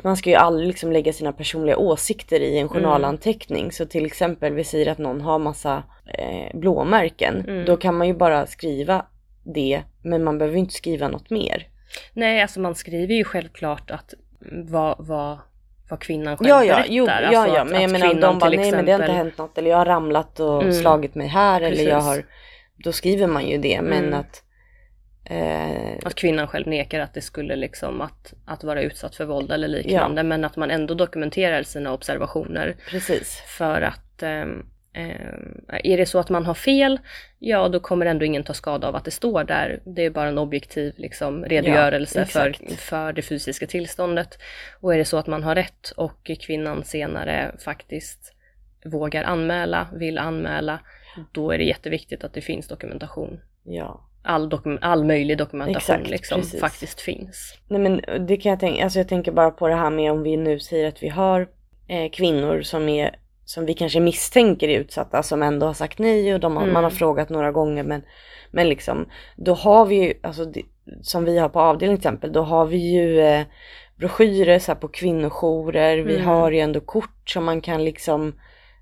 man 0.04 0.18
ska 0.18 0.30
ju 0.30 0.36
aldrig 0.36 0.68
liksom 0.68 0.92
lägga 0.92 1.14
sina 1.14 1.34
personliga 1.34 1.78
åsikter 1.78 2.40
i 2.40 2.60
en 2.60 2.70
journalanteckning. 2.70 3.72
Så 3.72 3.86
till 3.86 4.06
exempel 4.06 4.54
vi 4.54 4.64
säger 4.64 4.92
att 4.92 4.98
någon 4.98 5.22
har 5.22 5.40
massa 5.40 5.84
eh, 6.18 6.60
blåmärken. 6.60 7.46
Mm. 7.48 7.66
Då 7.66 7.78
kan 7.78 7.96
man 7.98 8.08
ju 8.08 8.14
bara 8.14 8.46
skriva 8.46 9.06
det 9.44 9.84
men 10.02 10.24
man 10.24 10.38
behöver 10.38 10.56
ju 10.56 10.60
inte 10.60 10.74
skriva 10.74 11.08
något 11.08 11.30
mer. 11.30 11.68
Nej, 12.14 12.42
alltså 12.42 12.60
man 12.60 12.76
skriver 12.76 13.14
ju 13.14 13.24
självklart 13.24 13.92
att 13.92 14.14
vad, 14.52 14.96
vad, 15.00 15.38
vad 15.90 16.00
kvinnan 16.00 16.38
själv 16.38 16.50
Ja 16.50 16.64
ja, 16.64 16.76
berättar. 16.76 16.94
jo, 16.94 17.08
alltså 17.08 17.32
ja, 17.34 17.48
ja, 17.48 17.62
att, 17.62 17.68
men 17.70 17.82
jag 17.82 17.92
menar 17.92 18.14
de 18.14 18.40
bara 18.40 18.50
nej 18.50 18.72
men 18.72 18.86
det 18.86 18.92
har 18.92 19.00
inte 19.00 19.12
hänt 19.14 19.38
något 19.38 19.58
eller 19.58 19.70
jag 19.70 19.78
har 19.78 19.86
ramlat 19.86 20.40
och 20.40 20.62
Mm. 20.62 20.74
slagit 20.74 21.16
mig 21.16 21.28
här 21.28 21.62
eller 21.62 21.84
jag 21.84 22.00
Precis. 22.02 22.06
har 22.06 22.24
Då 22.84 22.92
skriver 22.92 23.28
man 23.28 23.48
ju 23.48 23.58
det 23.58 23.82
men 23.82 24.04
Mm. 24.08 24.20
att 24.20 24.44
eh, 25.26 25.98
Att 26.08 26.16
kvinnan 26.16 26.48
själv 26.48 26.68
nekar 26.68 27.00
att 27.00 27.14
det 27.14 27.22
skulle 27.22 27.56
liksom 27.56 28.02
att, 28.02 28.34
att 28.46 28.64
vara 28.64 28.82
utsatt 28.82 29.16
för 29.16 29.26
våld 29.26 29.52
eller 29.52 29.68
liknande. 29.68 30.24
Men 30.24 30.44
att 30.46 30.56
man 30.56 30.72
ändå 30.72 30.94
dokumenterar 30.94 31.64
sina 31.64 31.94
observationer. 31.94 32.76
precis. 32.90 33.44
För 33.48 33.82
att 33.82 34.24
ehm, 34.24 34.66
är 34.94 35.98
det 35.98 36.06
så 36.06 36.20
att 36.20 36.30
man 36.30 36.46
har 36.46 36.54
fel, 36.54 37.00
ja 37.40 37.70
då 37.70 37.80
kommer 37.80 38.06
ändå 38.06 38.26
ingen 38.26 38.44
ta 38.44 38.54
skada 38.54 38.88
av 38.88 38.96
att 38.96 39.06
det 39.06 39.12
står 39.12 39.44
där. 39.44 39.82
Det 39.86 40.06
är 40.06 40.10
bara 40.10 40.28
en 40.28 40.38
objektiv 40.38 40.94
liksom, 40.98 41.46
redogörelse 41.46 42.20
Ja, 42.20 42.26
för, 42.26 42.76
för 42.76 43.14
det 43.14 43.22
fysiska 43.22 43.68
tillståndet. 43.68 44.38
Och 44.80 44.94
är 44.94 44.98
det 44.98 45.06
så 45.06 45.18
att 45.18 45.28
man 45.28 45.44
har 45.44 45.56
rätt 45.56 45.94
och 45.98 46.32
kvinnan 46.40 46.84
senare 46.84 47.56
faktiskt 47.60 48.34
vågar 48.86 49.24
anmäla, 49.24 49.88
vill 49.94 50.18
anmäla, 50.18 50.80
då 51.32 51.52
är 51.52 51.58
det 51.58 51.64
jätteviktigt 51.64 52.24
att 52.24 52.34
det 52.34 52.42
finns 52.42 52.68
dokumentation. 52.68 53.40
Ja. 53.64 54.10
All, 54.26 54.50
dokum- 54.50 54.80
all 54.82 55.04
möjlig 55.04 55.38
dokumentation 55.38 55.78
Exakt, 55.78 56.10
liksom 56.10 56.42
precis. 56.42 56.60
faktiskt 56.60 57.02
finns. 57.02 57.58
Nej 57.68 57.80
men 57.80 58.02
det 58.28 58.38
kan 58.38 58.50
jag 58.50 58.60
tänka, 58.60 58.84
alltså 58.84 59.00
jag 59.00 59.08
tänker 59.08 59.32
bara 59.32 59.52
på 59.52 59.68
det 59.68 59.76
här 59.76 59.90
med 59.90 60.12
om 60.12 60.24
vi 60.24 60.38
nu 60.38 60.60
säger 60.60 60.88
att 60.88 61.04
vi 61.04 61.10
har 61.10 61.48
eh, 61.88 62.12
kvinnor 62.12 62.62
som 62.62 62.90
är 62.90 63.16
som 63.46 63.66
vi 63.66 63.74
kanske 63.74 64.00
misstänker 64.00 64.68
är 64.70 64.80
utsatta 64.80 65.24
som 65.24 65.44
ändå 65.44 65.66
har 65.66 65.74
sagt 65.74 66.00
nej 66.00 66.34
och 66.34 66.40
de 66.40 66.56
har, 66.56 66.64
Mm. 66.64 66.74
man 66.74 66.84
har 66.84 66.92
frågat 66.92 67.30
några 67.30 67.52
gånger 67.52 67.84
men, 67.84 68.02
men 68.52 68.70
liksom 68.70 69.06
då 69.36 69.54
har 69.54 69.86
vi 69.86 69.96
ju, 69.96 70.14
alltså 70.24 70.46
som 71.02 71.26
vi 71.26 71.38
har 71.40 71.50
på 71.50 71.60
avdelning 71.60 71.98
till 71.98 72.08
exempel, 72.08 72.32
då 72.34 72.42
har 72.42 72.66
vi 72.66 72.78
ju 72.78 73.20
eh, 73.22 73.42
broschyrer 73.96 74.60
så 74.60 74.76
på 74.76 74.88
kvinnojourer, 74.88 75.98
vi 75.98 76.16
Mm. 76.16 76.26
har 76.28 76.52
ju 76.52 76.60
ändå 76.60 76.80
kort 76.80 77.30
som 77.30 77.46
man 77.46 77.62
kan 77.62 77.84
liksom 77.86 78.34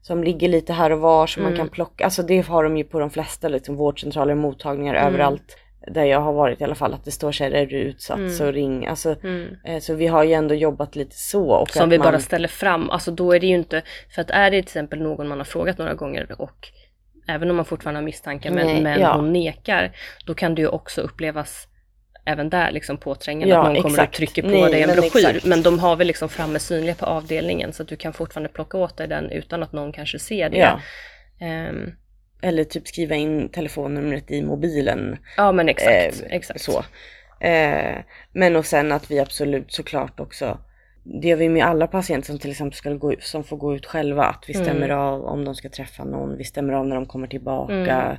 som 0.01 0.23
ligger 0.23 0.47
lite 0.47 0.73
här 0.73 0.91
och 0.91 0.99
var 0.99 1.27
som 1.27 1.43
man 1.43 1.51
Mm. 1.53 1.57
kan 1.65 1.69
plocka, 1.69 2.03
alltså 2.03 2.23
det 2.23 2.47
har 2.47 2.63
de 2.63 2.77
ju 2.77 2.83
på 2.83 2.99
de 2.99 3.09
flesta 3.09 3.47
liksom 3.47 3.75
vårdcentraler, 3.75 4.35
mottagningar 4.35 4.93
Mm. 4.95 5.07
överallt 5.07 5.57
där 5.87 6.03
jag 6.05 6.19
har 6.21 6.33
varit 6.33 6.61
i 6.61 6.63
alla 6.63 6.75
fall 6.75 6.93
att 6.93 7.05
det 7.05 7.11
står 7.11 7.31
så 7.31 7.43
här 7.43 7.51
är 7.51 7.65
du 7.65 7.75
utsatt 7.77 8.17
Mm. 8.17 8.29
så 8.29 8.51
ring, 8.51 8.87
alltså 8.87 9.15
Mm. 9.23 9.47
Eh, 9.65 9.79
Så 9.79 9.93
vi 9.93 10.07
har 10.07 10.23
ju 10.23 10.33
ändå 10.33 10.55
jobbat 10.55 10.95
lite 10.95 11.15
så. 11.15 11.49
Och 11.51 11.69
Som 11.69 11.89
vi 11.89 11.97
man, 11.97 12.05
bara 12.05 12.19
ställer 12.19 12.47
fram, 12.47 12.89
alltså 12.89 13.11
då 13.11 13.31
är 13.33 13.39
det 13.39 13.47
ju 13.47 13.55
inte, 13.55 13.81
för 14.15 14.21
att 14.21 14.29
är 14.29 14.51
det 14.51 14.57
till 14.57 14.67
exempel 14.67 15.01
någon 15.01 15.27
man 15.27 15.37
har 15.37 15.45
frågat 15.45 15.77
några 15.77 15.93
gånger 15.93 16.41
och 16.41 16.67
även 17.27 17.49
om 17.49 17.55
man 17.55 17.65
fortfarande 17.65 17.99
har 17.99 18.05
misstankar 18.05 18.51
men, 18.51 18.65
Nej, 18.67 18.81
men 18.81 18.99
ja. 19.01 19.15
hon 19.15 19.33
nekar, 19.33 19.91
då 20.25 20.33
kan 20.33 20.55
det 20.55 20.61
ju 20.61 20.67
också 20.67 21.01
upplevas 21.01 21.67
även 22.25 22.49
där 22.49 22.71
liksom 22.71 22.97
påträngande 22.97 23.53
Ja, 23.55 23.59
att 23.59 23.65
någon 23.67 23.75
kommer 23.75 23.85
och 23.85 23.91
exakt. 24.03 24.15
trycker 24.15 24.41
på 24.41 24.47
Nej, 24.47 24.71
dig 24.71 24.81
en 24.81 24.87
men 24.87 24.95
broschyr. 24.95 25.25
exakt. 25.27 25.45
Men 25.45 25.61
de 25.61 25.79
har 25.79 25.95
väl 25.95 26.07
liksom 26.07 26.29
framme 26.29 26.59
synliga 26.59 26.95
på 26.95 27.05
avdelningen 27.05 27.73
så 27.73 27.83
att 27.83 27.89
du 27.89 27.95
kan 27.95 28.13
fortfarande 28.13 28.49
plocka 28.49 28.77
åt 28.77 28.97
dig 28.97 29.07
den 29.07 29.29
utan 29.31 29.63
att 29.63 29.73
någon 29.73 29.91
kanske 29.91 30.19
ser 30.19 30.49
det. 30.49 30.57
ja. 30.57 30.79
Ehm, 31.45 31.91
Eller 32.41 32.63
typ 32.63 32.87
skriva 32.87 33.15
in 33.15 33.49
telefonnumret 33.49 34.31
i 34.31 34.41
mobilen. 34.41 35.17
ja 35.37 35.51
men 35.51 35.69
exakt, 35.69 36.21
Eh, 36.21 36.35
exakt. 36.35 36.61
Så. 36.61 36.83
Eh, 37.45 37.97
men 38.33 38.55
och 38.55 38.65
sen 38.65 38.91
att 38.91 39.11
vi 39.11 39.19
absolut 39.19 39.73
såklart 39.73 40.19
också 40.19 40.57
det 41.03 41.27
gör 41.27 41.35
vi 41.37 41.49
med 41.49 41.65
alla 41.65 41.87
patienter 41.87 42.27
som 42.27 42.39
till 42.39 42.51
exempel 42.51 42.77
ska 42.77 42.93
gå, 42.93 43.13
som 43.19 43.43
får 43.43 43.57
gå 43.57 43.75
ut 43.75 43.85
själva. 43.85 44.23
Att 44.23 44.43
vi 44.47 44.53
stämmer 44.53 44.85
Mm. 44.89 44.99
av 44.99 45.25
om 45.25 45.45
de 45.45 45.55
ska 45.55 45.69
träffa 45.69 46.03
någon. 46.03 46.37
Vi 46.37 46.43
stämmer 46.43 46.73
av 46.73 46.87
när 46.87 46.95
de 46.95 47.05
kommer 47.05 47.27
tillbaka. 47.27 48.17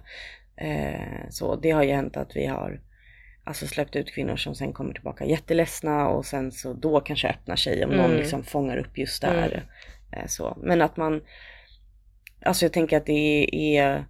Mm. 0.56 0.84
Eh, 0.94 1.28
så 1.30 1.56
det 1.56 1.70
har 1.70 1.82
ju 1.82 1.92
hänt 1.92 2.16
att 2.16 2.36
vi 2.36 2.46
har 2.46 2.80
alltså 3.44 3.66
släppt 3.66 3.96
ut 3.96 4.14
kvinnor 4.14 4.36
som 4.36 4.54
sen 4.54 4.72
kommer 4.72 4.92
tillbaka 4.94 5.24
jätteledsna 5.24 6.08
och 6.08 6.26
sen 6.26 6.52
så 6.52 6.72
då 6.72 7.00
kanske 7.00 7.28
öppnar 7.28 7.56
sig 7.56 7.84
om 7.84 7.90
någon 7.90 8.04
Mm. 8.06 8.16
liksom 8.18 8.44
fångar 8.44 8.76
upp 8.76 8.98
just 8.98 9.22
där. 9.22 9.64
Mm. 10.12 10.28
Så. 10.28 10.56
Men 10.62 10.82
att 10.82 10.96
man, 10.96 11.22
alltså 12.44 12.64
jag 12.64 12.72
tänker 12.72 12.96
att 12.96 13.06
det 13.06 13.46
är, 13.78 14.04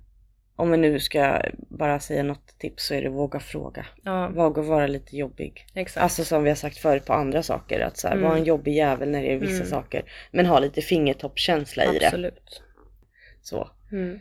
om 0.56 0.70
vi 0.70 0.76
nu 0.76 1.00
ska 1.00 1.40
bara 1.68 2.00
säga 2.00 2.22
något 2.22 2.58
tips 2.58 2.86
så 2.86 2.94
är 2.94 3.02
det 3.02 3.08
våga 3.08 3.40
fråga. 3.40 3.86
Ja, 4.04 4.28
Våga 4.28 4.62
vara 4.62 4.86
lite 4.86 5.16
jobbig. 5.16 5.66
exakt. 5.74 6.02
Alltså 6.04 6.24
som 6.24 6.42
vi 6.42 6.48
har 6.50 6.56
sagt 6.56 6.76
förut 6.78 7.04
på 7.06 7.12
andra 7.12 7.42
saker, 7.42 7.80
att 7.80 7.96
så 7.98 8.08
här, 8.08 8.14
Mm. 8.14 8.28
vara 8.28 8.38
en 8.38 8.44
jobbig 8.44 8.74
jävel 8.76 9.10
när 9.10 9.22
det 9.22 9.32
är 9.32 9.36
vissa 9.38 9.54
Mm. 9.54 9.66
saker. 9.66 10.04
Men 10.30 10.46
ha 10.46 10.58
lite 10.58 10.82
fingertoppskänsla 10.82 11.84
i 11.84 11.98
det. 11.98 12.06
Absolut. 12.06 12.62
Så. 13.42 13.70
Mm. 13.92 14.20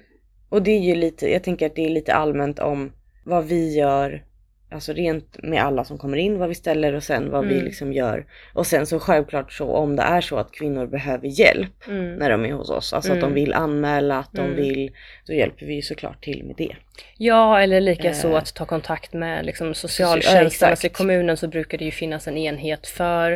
Och 0.50 0.62
det 0.64 0.72
är 0.72 0.80
ju 0.80 0.96
lite, 0.96 1.32
jag 1.32 1.44
tänker 1.44 1.66
att 1.66 1.76
det 1.76 1.86
är 1.86 1.90
lite 1.90 2.14
allmänt 2.14 2.60
om 2.60 2.92
vad 3.26 3.46
vi 3.46 3.76
gör, 3.76 4.26
alltså 4.72 4.94
rent 4.94 5.44
med 5.44 5.64
alla 5.64 5.84
som 5.84 5.98
kommer 5.98 6.18
in, 6.18 6.38
vad 6.40 6.50
vi 6.50 6.56
ställer 6.56 6.94
och 6.94 7.04
sen 7.04 7.32
vad 7.32 7.46
vi 7.48 7.54
Mm. 7.54 7.66
liksom 7.66 7.94
gör. 7.94 8.26
Och 8.54 8.68
sen 8.68 8.86
så 8.86 9.00
självklart 9.00 9.54
så 9.54 9.68
om 9.76 9.96
det 9.96 10.04
är 10.04 10.22
så 10.22 10.38
att 10.38 10.52
kvinnor 10.52 10.88
behöver 10.88 11.28
hjälp 11.28 11.88
Mm. 11.88 12.16
när 12.16 12.30
de 12.30 12.46
är 12.46 12.54
hos 12.54 12.70
oss, 12.70 12.94
alltså 12.94 13.12
att 13.12 13.20
de 13.20 13.26
Mm. 13.26 13.36
vill 13.36 13.54
anmäla, 13.54 14.18
att 14.20 14.32
de 14.34 14.42
Mm. 14.42 14.56
vill, 14.56 14.92
då 15.28 15.34
hjälper 15.34 15.66
vi 15.66 15.74
ju 15.74 15.82
såklart 15.82 16.24
till 16.24 16.44
med 16.44 16.56
det. 16.58 16.76
Ja, 17.18 17.62
eller 17.62 17.82
lika 17.82 18.14
så 18.14 18.30
Eh. 18.30 18.36
att 18.38 18.54
ta 18.56 18.66
kontakt 18.66 19.14
med 19.14 19.46
liksom, 19.46 19.74
socialtjänsten. 19.74 20.70
alltså, 20.70 20.88
I 20.88 20.90
kommunen 20.90 21.38
så 21.38 21.48
brukar 21.48 21.78
det 21.78 21.86
ju 21.86 21.92
finnas 21.92 22.28
en 22.28 22.38
enhet 22.38 22.88
för, 22.88 23.32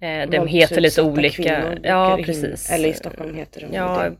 eh, 0.00 0.30
de 0.30 0.46
heter 0.46 0.80
lite 0.80 1.02
olika. 1.02 1.78
Ja, 1.82 2.18
in- 2.18 2.24
precis. 2.24 2.70
Eller 2.70 2.88
i 2.88 2.92
Stockholm 2.92 3.34
heter 3.34 3.60
de 3.60 3.76
Ja. 3.76 4.10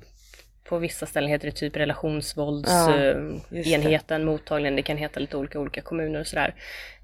På 0.69 0.79
vissa 0.79 1.07
ställen 1.07 1.31
heter 1.31 1.47
det 1.47 1.53
typ 1.57 1.77
Ja, 1.77 1.83
relationsvåldsenheten, 1.83 3.41
just 3.51 3.71
enheten, 3.71 4.25
mottagningen, 4.25 4.77
det 4.77 4.83
kan 4.83 4.97
heta 4.97 5.21
lite 5.21 5.37
olika 5.37 5.61
olika 5.61 5.81
kommuner 5.81 6.21
och 6.21 6.27
sådär. 6.27 6.55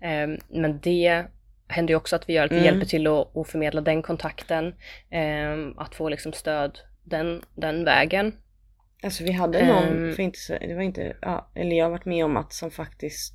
Eh, 0.01 0.29
men 0.49 0.81
det 0.83 1.25
händer 1.69 1.93
ju 1.93 1.97
också 1.97 2.17
att 2.17 2.29
vi 2.29 2.33
gör 2.33 2.45
att 2.45 2.53
vi 2.53 2.57
Mm. 2.57 2.65
hjälper 2.67 2.87
till 2.87 3.07
att, 3.07 3.37
att 3.37 3.49
förmedla 3.49 3.81
den 3.81 4.03
kontakten, 4.03 4.75
eh, 5.11 5.59
att 5.77 5.95
få 5.95 6.09
liksom 6.09 6.33
stöd 6.33 6.79
den, 7.05 7.43
den 7.55 7.85
vägen. 7.85 8.33
Alltså 9.03 9.25
vi 9.25 9.33
hade 9.33 9.67
någon, 9.67 9.89
Ehm. 10.07 10.15
för 10.15 10.23
inte 10.23 10.39
så, 10.39 10.53
det 10.61 10.75
var 10.75 10.83
inte, 10.83 11.17
ja, 11.23 11.51
eller 11.55 11.77
jag 11.77 11.85
har 11.85 11.91
varit 11.91 12.05
med 12.05 12.25
om 12.25 12.37
att 12.37 12.53
som 12.53 12.71
faktiskt 12.71 13.35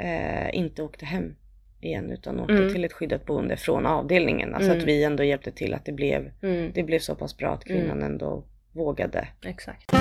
eh, 0.00 0.54
inte 0.56 0.82
åkte 0.82 1.04
hem 1.06 1.36
igen 1.80 2.10
utan 2.10 2.40
åkte 2.40 2.52
Mm. 2.54 2.72
till 2.72 2.84
ett 2.84 2.92
skyddat 2.92 3.26
boende 3.26 3.56
från 3.56 3.86
avdelningen. 3.86 4.54
Alltså 4.54 4.70
Mm. 4.70 4.80
att 4.82 4.88
vi 4.88 5.04
ändå 5.04 5.24
hjälpte 5.24 5.52
till 5.52 5.74
att 5.74 5.84
det 5.84 5.92
blev, 5.92 6.30
Mm. 6.42 6.72
det 6.74 6.82
blev 6.82 6.98
så 6.98 7.14
pass 7.14 7.36
bra 7.36 7.54
att 7.54 7.64
kvinnan 7.64 7.90
Mm. 7.98 8.04
ändå 8.12 8.44
vågade. 8.72 9.28
Exakt. 9.44 9.92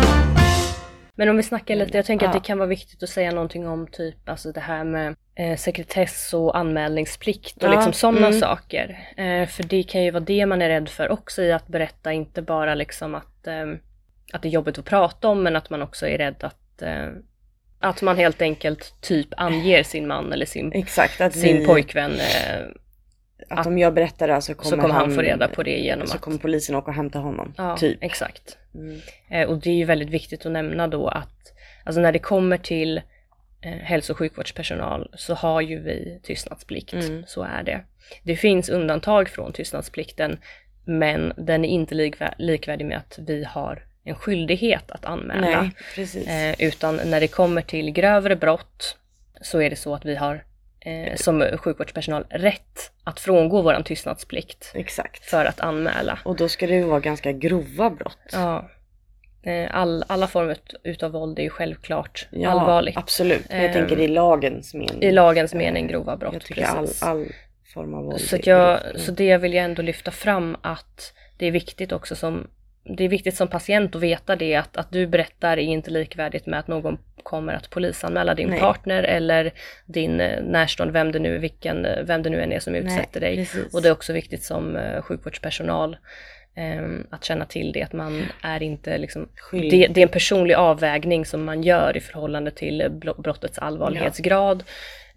Men 1.15 1.29
om 1.29 1.37
vi 1.37 1.43
snackar 1.43 1.75
lite, 1.75 1.97
jag 1.97 2.05
tänker 2.05 2.27
att 2.27 2.33
det 2.33 2.39
kan 2.39 2.57
vara 2.57 2.67
viktigt 2.67 3.03
att 3.03 3.09
säga 3.09 3.31
någonting 3.31 3.67
om 3.67 3.87
typ 3.87 4.29
alltså 4.29 4.51
det 4.51 4.59
här 4.59 4.83
med 4.83 5.15
eh, 5.35 5.57
sekretess 5.57 6.33
och 6.33 6.57
anmälningsplikt 6.57 7.63
och 7.63 7.69
Ja, 7.69 7.75
liksom 7.75 7.93
sådana 7.93 8.27
mm. 8.27 8.39
saker. 8.39 9.13
Eh, 9.17 9.47
för 9.47 9.63
det 9.63 9.83
kan 9.83 10.03
ju 10.03 10.11
vara 10.11 10.23
det 10.23 10.45
man 10.45 10.61
är 10.61 10.69
rädd 10.69 10.89
för 10.89 11.09
också 11.09 11.41
i 11.41 11.51
att 11.51 11.67
berätta, 11.67 12.13
inte 12.13 12.41
bara 12.41 12.75
liksom 12.75 13.15
att, 13.15 13.47
eh, 13.47 13.65
att 14.33 14.41
det 14.41 14.47
är 14.47 14.51
jobbigt 14.51 14.77
att 14.77 14.85
prata 14.85 15.27
om 15.27 15.43
men 15.43 15.55
att 15.55 15.69
man 15.69 15.81
också 15.81 16.07
är 16.07 16.17
rädd 16.17 16.43
att, 16.43 16.81
eh, 16.81 17.07
att 17.79 18.01
man 18.01 18.17
helt 18.17 18.41
enkelt 18.41 19.01
typ 19.01 19.27
anger 19.37 19.83
sin 19.83 20.07
man 20.07 20.33
eller 20.33 20.45
sin, 20.45 20.73
Exakt, 20.73 21.33
sin 21.33 21.57
vi, 21.57 21.65
pojkvän 21.65 22.11
eh, 23.49 23.57
att 23.57 23.67
om 23.67 23.77
jag 23.77 23.93
berättar 23.93 24.27
det 24.27 24.41
så 24.41 24.53
kommer, 24.53 24.69
så 24.69 24.81
kommer 24.81 24.93
han 24.93 25.15
få 25.15 25.21
reda 25.21 25.47
på 25.47 25.63
det 25.63 25.77
genom 25.77 26.07
Så 26.07 26.15
att... 26.15 26.21
kommer 26.21 26.37
polisen 26.37 26.75
åka 26.75 26.87
och 26.91 26.95
hämta 26.95 27.19
honom. 27.19 27.53
Ja, 27.57 27.77
typ. 27.77 27.97
exakt. 28.01 28.57
Mm. 28.75 28.99
Eh, 29.29 29.49
och 29.49 29.57
det 29.57 29.69
är 29.69 29.75
ju 29.75 29.85
väldigt 29.85 30.09
viktigt 30.09 30.45
att 30.45 30.51
nämna 30.51 30.87
då 30.87 31.07
att 31.07 31.53
alltså 31.83 32.01
när 32.01 32.11
det 32.11 32.19
kommer 32.19 32.57
till 32.57 32.97
eh, 33.61 33.71
hälso 33.71 34.13
och 34.13 34.17
sjukvårdspersonal 34.17 35.09
så 35.13 35.33
har 35.33 35.61
ju 35.61 35.79
vi 35.79 36.19
tystnadsplikt. 36.23 36.93
Mm. 36.93 37.23
Så 37.27 37.43
är 37.43 37.63
det. 37.63 37.81
Det 38.23 38.35
finns 38.35 38.69
undantag 38.69 39.29
från 39.29 39.53
tystnadsplikten 39.53 40.37
men 40.85 41.33
den 41.37 41.65
är 41.65 41.69
inte 41.69 41.95
likvär- 41.95 42.33
likvärdig 42.37 42.85
med 42.85 42.97
att 42.97 43.19
vi 43.27 43.43
har 43.43 43.83
en 44.03 44.15
skyldighet 44.15 44.91
att 44.91 45.05
anmäla. 45.05 45.71
Nej. 45.97 46.51
Eh, 46.51 46.67
utan 46.67 46.95
när 47.05 47.19
det 47.19 47.27
kommer 47.27 47.61
till 47.61 47.91
grövre 47.91 48.35
brott 48.35 48.97
så 49.41 49.61
är 49.61 49.69
det 49.69 49.75
så 49.75 49.95
att 49.95 50.05
vi 50.05 50.15
har 50.15 50.43
eh, 50.79 51.15
som 51.15 51.57
sjukvårdspersonal 51.57 52.25
rätt 52.29 52.90
att 53.03 53.19
frångå 53.19 53.61
våran 53.61 53.83
tystnadsplikt 53.83 54.71
Exakt. 54.75 55.25
för 55.25 55.45
att 55.45 55.59
anmäla. 55.59 56.19
Och 56.25 56.35
då 56.35 56.49
ska 56.49 56.67
det 56.67 56.73
ju 56.73 56.83
vara 56.83 56.99
ganska 56.99 57.31
grova 57.31 57.89
brott. 57.89 58.17
Ja. 58.31 58.69
Eh, 59.43 59.75
All, 59.75 60.03
alla 60.07 60.27
former 60.27 60.51
ut- 60.51 60.73
utav 60.83 61.11
våld 61.11 61.39
är 61.39 61.43
ju 61.43 61.49
självklart 61.49 62.27
Ja, 62.31 62.49
allvarligt. 62.49 62.97
Absolut. 62.97 63.45
Jag 63.49 63.65
Ehm, 63.65 63.73
tänker 63.73 63.99
i 63.99 64.07
lagens 64.07 64.73
mening. 64.73 65.03
I 65.03 65.11
lagens 65.11 65.53
mening 65.53 65.87
grova 65.87 66.17
brott. 66.17 66.33
Jag 66.33 66.41
tycker 66.41 66.63
all, 66.65 66.85
precis. 66.85 67.03
all 67.03 67.27
form 67.73 67.93
av 67.93 68.03
våld 68.03 68.21
så, 68.21 68.35
är 68.35 68.49
jag, 68.49 68.79
grovt. 68.83 69.01
så 69.05 69.11
det 69.11 69.37
vill 69.37 69.53
jag 69.53 69.65
ändå 69.65 69.81
lyfta 69.81 70.11
fram 70.11 70.57
att 70.61 71.13
det 71.37 71.45
är 71.47 71.51
viktigt 71.51 71.91
också 71.91 72.15
som 72.15 72.47
det 72.83 73.03
är 73.03 73.09
viktigt 73.09 73.35
som 73.35 73.47
patient 73.47 73.95
att 73.95 74.01
veta 74.01 74.35
det 74.35 74.55
att, 74.55 74.77
att 74.77 74.91
du 74.91 75.07
berättar 75.07 75.57
är 75.57 75.61
inte 75.61 75.91
likvärdigt 75.91 76.45
med 76.45 76.59
att 76.59 76.67
någon 76.67 76.97
kommer 77.23 77.53
att 77.53 77.69
polisanmäla 77.69 78.33
din 78.35 78.49
Nej. 78.49 78.59
partner 78.59 79.03
eller 79.03 79.51
din 79.85 80.21
eh, 80.21 80.43
närstående, 80.43 80.93
vem 80.93 81.11
det 81.11 81.19
nu, 81.19 81.37
vilken, 81.37 81.85
eh, 81.85 82.03
vem 82.03 82.23
det 82.23 82.29
nu 82.29 82.41
än 82.41 82.51
är 82.51 82.59
som 82.59 82.75
utsätter 82.75 83.19
dig. 83.19 83.35
precis. 83.35 83.73
Och 83.73 83.81
det 83.81 83.87
är 83.87 83.91
också 83.91 84.13
viktigt 84.13 84.43
som 84.43 84.75
eh, 84.75 85.01
sjukvårdspersonal 85.01 85.97
ehm, 86.55 87.07
att 87.09 87.23
känna 87.23 87.45
till 87.45 87.71
det, 87.71 87.81
att 87.83 87.93
man 87.93 88.23
är 88.41 88.63
inte 88.63 88.97
liksom 88.97 89.29
det, 89.51 89.87
det 89.87 89.97
är 90.01 90.03
en 90.03 90.07
personlig 90.09 90.53
avvägning 90.55 91.25
som 91.25 91.43
man 91.43 91.63
gör 91.63 91.97
i 91.97 91.99
förhållande 91.99 92.51
till 92.51 92.87
bro- 92.91 93.21
brottets 93.21 93.57
allvarlighetsgrad 93.57 94.63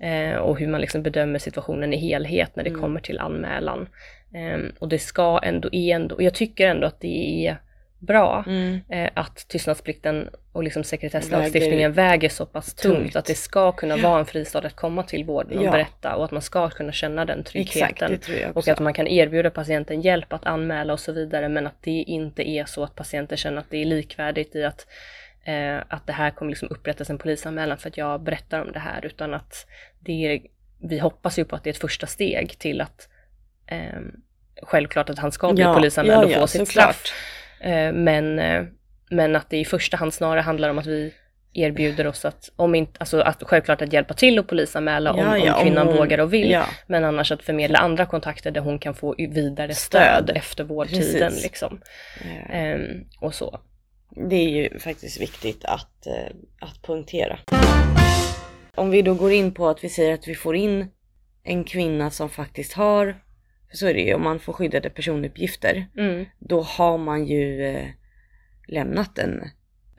eh, 0.00 0.35
och 0.37 0.59
hur 0.59 0.66
man 0.68 0.81
liksom 0.81 1.03
bedömer 1.03 1.38
situationen 1.38 1.92
i 1.92 1.96
helhet 1.96 2.57
när 2.57 2.64
det 2.64 2.70
Mm. 2.70 2.83
kommer 2.83 3.00
till 3.00 3.18
anmälan. 3.18 3.88
Ehm, 4.35 4.73
och 4.79 4.88
det 4.88 4.99
ska 4.99 5.40
ändå, 5.42 5.68
är 5.73 5.94
ändå, 5.94 6.14
och 6.14 6.23
jag 6.23 6.35
tycker 6.35 6.68
ändå 6.68 6.87
att 6.87 7.01
det 7.01 7.47
är 7.47 7.57
bra 7.99 8.44
Mm. 8.47 8.81
eh, 8.88 9.11
att 9.14 9.49
tystnadsplikten 9.49 10.31
och 10.53 10.62
liksom 10.64 10.85
sekretesslagstiftningen 10.85 11.92
väger, 11.92 12.29
så 12.29 12.47
pass 12.47 12.75
tungt, 12.75 12.97
tungt. 12.97 13.16
att 13.16 13.25
det 13.25 13.35
ska 13.35 13.73
kunna 13.73 13.97
vara 13.97 14.18
en 14.18 14.27
fristad 14.27 14.59
att 14.59 14.77
komma 14.77 15.03
till 15.03 15.25
vården 15.25 15.59
och 15.59 15.64
Ja. 15.64 15.70
berätta 15.70 16.16
och 16.16 16.25
att 16.25 16.31
man 16.31 16.42
ska 16.42 16.68
kunna 16.70 16.92
känna 16.92 17.25
den 17.25 17.44
Exakt, 17.55 17.99
tryggheten. 17.99 18.38
jag 18.42 18.57
Och 18.57 18.68
att 18.68 18.81
man 18.81 18.94
kan 18.94 19.07
erbjuda 19.07 19.51
patienten 19.51 20.01
hjälp 20.01 20.33
att 20.33 20.47
anmäla 20.47 20.92
och 20.92 21.01
så 21.01 21.12
vidare 21.12 21.49
men 21.49 21.66
att 21.66 21.83
det 21.83 21.90
inte 21.90 22.49
är 22.49 22.64
så 22.64 22.85
att 22.85 22.94
patienter 22.94 23.37
känner 23.37 23.59
att 23.59 23.70
det 23.70 23.79
är 23.79 23.85
likvärdigt 23.85 24.57
i 24.57 24.64
att, 24.64 24.87
eh, 25.44 25.77
att 25.88 26.07
det 26.07 26.12
här 26.12 26.31
kommer 26.31 26.51
liksom 26.51 26.68
upprättas 26.70 27.11
en 27.11 27.18
polisanmälan 27.18 27.79
för 27.79 27.88
att 27.88 27.97
jag 27.97 28.20
berättar 28.23 28.61
om 28.62 28.73
det 28.73 28.79
här 28.79 29.07
utan 29.07 29.35
att 29.35 29.66
det 30.01 30.27
är, 30.27 30.40
vi 30.79 30.99
hoppas 30.99 31.38
ju 31.38 31.44
på 31.44 31.57
att 31.57 31.64
det 31.64 31.70
är 31.70 31.75
ett 31.75 31.81
första 31.81 32.07
steg 32.07 32.59
till 32.59 32.81
att 32.81 33.09
eh, 33.66 34.00
självklart 34.62 35.11
att 35.11 35.18
han 35.18 35.33
ska 35.33 35.53
bli 35.53 35.62
Ja, 35.62 35.74
polisanmäld 35.74 36.22
ja, 36.22 36.24
och 36.24 36.31
ja, 36.31 36.40
få 36.40 36.46
sitt 36.46 36.68
såklart. 36.68 36.94
straff. 36.96 37.14
Eh, 37.61 37.92
men, 37.92 38.38
eh, 38.38 38.64
men 39.11 39.37
att 39.37 39.50
det 39.50 39.57
i 39.59 39.64
första 39.64 39.96
hand 39.96 40.14
snarare 40.14 40.40
handlar 40.40 40.70
om 40.70 40.79
att 40.79 40.87
vi 40.87 41.14
erbjuder 41.57 42.07
oss 42.07 42.24
att, 42.24 42.50
om 42.57 42.74
inte, 42.74 42.92
alltså 42.98 43.20
att 43.20 43.42
självklart 43.42 43.83
att 43.83 43.92
hjälpa 43.92 44.14
till 44.14 44.38
och 44.38 44.48
polisanmäla 44.48 45.12
om, 45.12 45.18
Ja, 45.18 45.38
ja, 45.38 45.55
om 45.57 45.62
kvinnan 45.62 45.87
hon- 45.87 45.96
vågar 45.96 46.18
och 46.18 46.33
vill. 46.35 46.50
Ja, 46.50 46.64
Men 46.87 47.05
annars 47.05 47.33
att 47.33 47.42
förmedla 47.42 47.79
andra 47.79 48.07
kontakter 48.07 48.50
där 48.50 48.61
hon 48.61 48.79
kan 48.79 48.94
få 48.94 49.14
vidare 49.18 49.74
Stöd. 49.74 50.03
stöd, 50.24 50.37
efter 50.37 50.64
vårdtiden. 50.64 51.33
Liksom. 51.42 51.81
Ehm, 52.50 53.05
och 53.20 53.35
så. 53.35 53.61
det 54.29 54.37
är 54.37 54.48
ju 54.48 54.79
faktiskt 54.79 55.20
viktigt 55.20 55.64
att, 55.64 56.07
eh, 56.07 56.37
att 56.61 56.83
punktera. 56.83 57.38
Om 58.74 58.90
vi 58.90 59.03
då 59.03 59.14
går 59.14 59.33
in 59.33 59.55
på 59.55 59.68
att 59.68 59.85
vi 59.85 59.88
säger 59.88 60.14
att 60.14 60.29
vi 60.29 60.35
får 60.35 60.57
in 60.57 60.88
en 61.44 61.64
kvinna 61.64 62.11
som 62.11 62.31
faktiskt 62.31 62.72
har, 62.72 63.16
så 63.75 63.87
är 63.87 63.95
det 63.95 64.01
ju, 64.01 64.15
om 64.15 64.23
man 64.23 64.39
får 64.39 64.53
skyddade 64.53 64.91
personuppgifter, 64.91 65.87
Mm. 65.99 66.25
då 66.39 66.61
har 66.63 66.99
man 66.99 67.27
ju 67.27 67.67
eh, 67.67 67.87
lämnat 68.69 69.19
en 69.19 69.43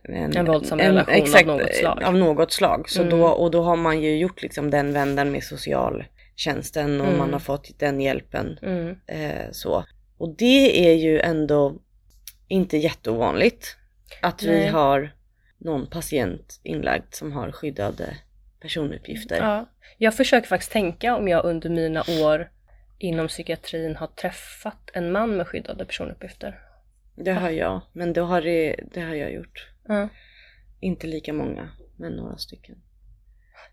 En 0.03 0.45
våldsam 0.45 0.79
relation 0.79 1.49
av 1.49 1.57
något 1.57 1.75
slag. 1.75 2.03
Av 2.03 2.15
något 2.15 2.51
slag. 2.51 2.89
Så 2.89 3.01
Mm. 3.01 3.19
då, 3.19 3.27
och 3.27 3.51
då 3.51 3.61
har 3.63 3.75
man 3.75 4.01
ju 4.01 4.17
gjort 4.17 4.41
liksom 4.41 4.69
den 4.69 4.93
vändan 4.93 5.31
med 5.31 5.43
socialtjänsten 5.43 7.01
och 7.01 7.07
Mm. 7.07 7.17
man 7.19 7.33
har 7.33 7.39
fått 7.39 7.79
den 7.79 8.01
hjälpen. 8.01 8.59
Mm. 8.61 8.95
Eh, 9.07 9.51
så. 9.51 9.85
Och 10.17 10.35
det 10.37 10.87
är 10.89 10.93
ju 10.93 11.19
ändå 11.19 11.75
inte 12.47 12.77
jätteovanligt 12.77 13.77
att 14.21 14.43
vi 14.43 14.47
Nej. 14.57 14.67
har 14.67 15.11
någon 15.57 15.87
patient 15.87 16.59
inlagd 16.63 17.13
som 17.13 17.31
har 17.31 17.51
skyddade 17.51 18.17
personuppgifter. 18.61 19.37
Ja. 19.37 19.69
Jag 19.97 20.15
försöker 20.15 20.47
faktiskt 20.47 20.71
tänka 20.71 21.15
om 21.15 21.27
jag 21.27 21.45
under 21.45 21.69
mina 21.69 22.03
år 22.21 22.49
inom 22.97 23.27
psykiatrin 23.27 23.95
har 23.95 24.07
träffat 24.07 24.89
en 24.93 25.11
man 25.11 25.37
med 25.37 25.47
skyddade 25.47 25.85
personuppgifter. 25.85 26.59
Det 27.15 27.31
har 27.31 27.49
jag, 27.49 27.81
men 27.93 28.13
då 28.13 28.23
har 28.23 28.41
det, 28.41 28.75
det 28.93 29.01
har 29.01 29.15
jag 29.15 29.33
gjort. 29.33 29.67
Ja. 29.87 30.09
Inte 30.79 31.07
lika 31.07 31.33
många, 31.33 31.69
men 31.97 32.11
några 32.13 32.37
stycken. 32.37 32.75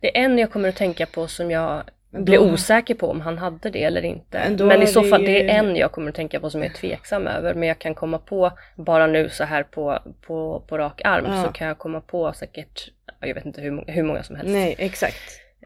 Det 0.01 0.19
är 0.19 0.25
en 0.25 0.39
jag 0.39 0.51
kommer 0.53 0.69
att 0.69 0.77
tänka 0.77 1.07
på 1.07 1.27
som 1.27 1.51
jag 1.51 1.83
Men 2.11 2.25
blir 2.25 2.39
då- 2.39 2.53
osäker 2.53 2.95
på 2.95 3.07
om 3.11 3.21
han 3.21 3.39
hade 3.39 3.71
det 3.71 3.85
eller 3.85 4.03
inte. 4.05 4.39
Men 4.39 4.57
då 4.57 4.67
Men 4.67 4.83
i 4.83 4.87
så 4.87 5.03
det 5.03 5.09
fall, 5.09 5.23
det 5.25 5.51
är 5.51 5.59
en 5.59 5.77
jag 5.77 5.93
kommer 5.93 6.09
att 6.09 6.15
tänka 6.15 6.41
på 6.41 6.51
som 6.51 6.63
jag 6.63 6.71
är 6.71 6.75
tveksam 6.75 7.27
över. 7.27 7.55
Men 7.55 7.69
jag 7.69 7.79
kan 7.79 7.95
komma 7.95 8.19
på, 8.19 8.53
bara 8.77 9.07
nu 9.07 9.29
så 9.29 9.45
här 9.45 9.63
på, 9.63 9.99
på, 10.27 10.65
på 10.69 10.79
rak 10.79 11.01
arm, 11.05 11.25
Ja. 11.29 11.45
så 11.45 11.53
kan 11.53 11.67
jag 11.69 11.79
komma 11.79 12.01
på 12.01 12.33
säkert, 12.33 12.89
jag 13.21 13.35
vet 13.35 13.47
inte 13.47 13.61
hur, 13.61 13.71
många- 13.71 13.93
hur 13.93 14.03
många 14.03 14.23
som 14.23 14.37
helst. 14.37 14.53
Nej, 14.53 14.75
exakt. 14.79 15.17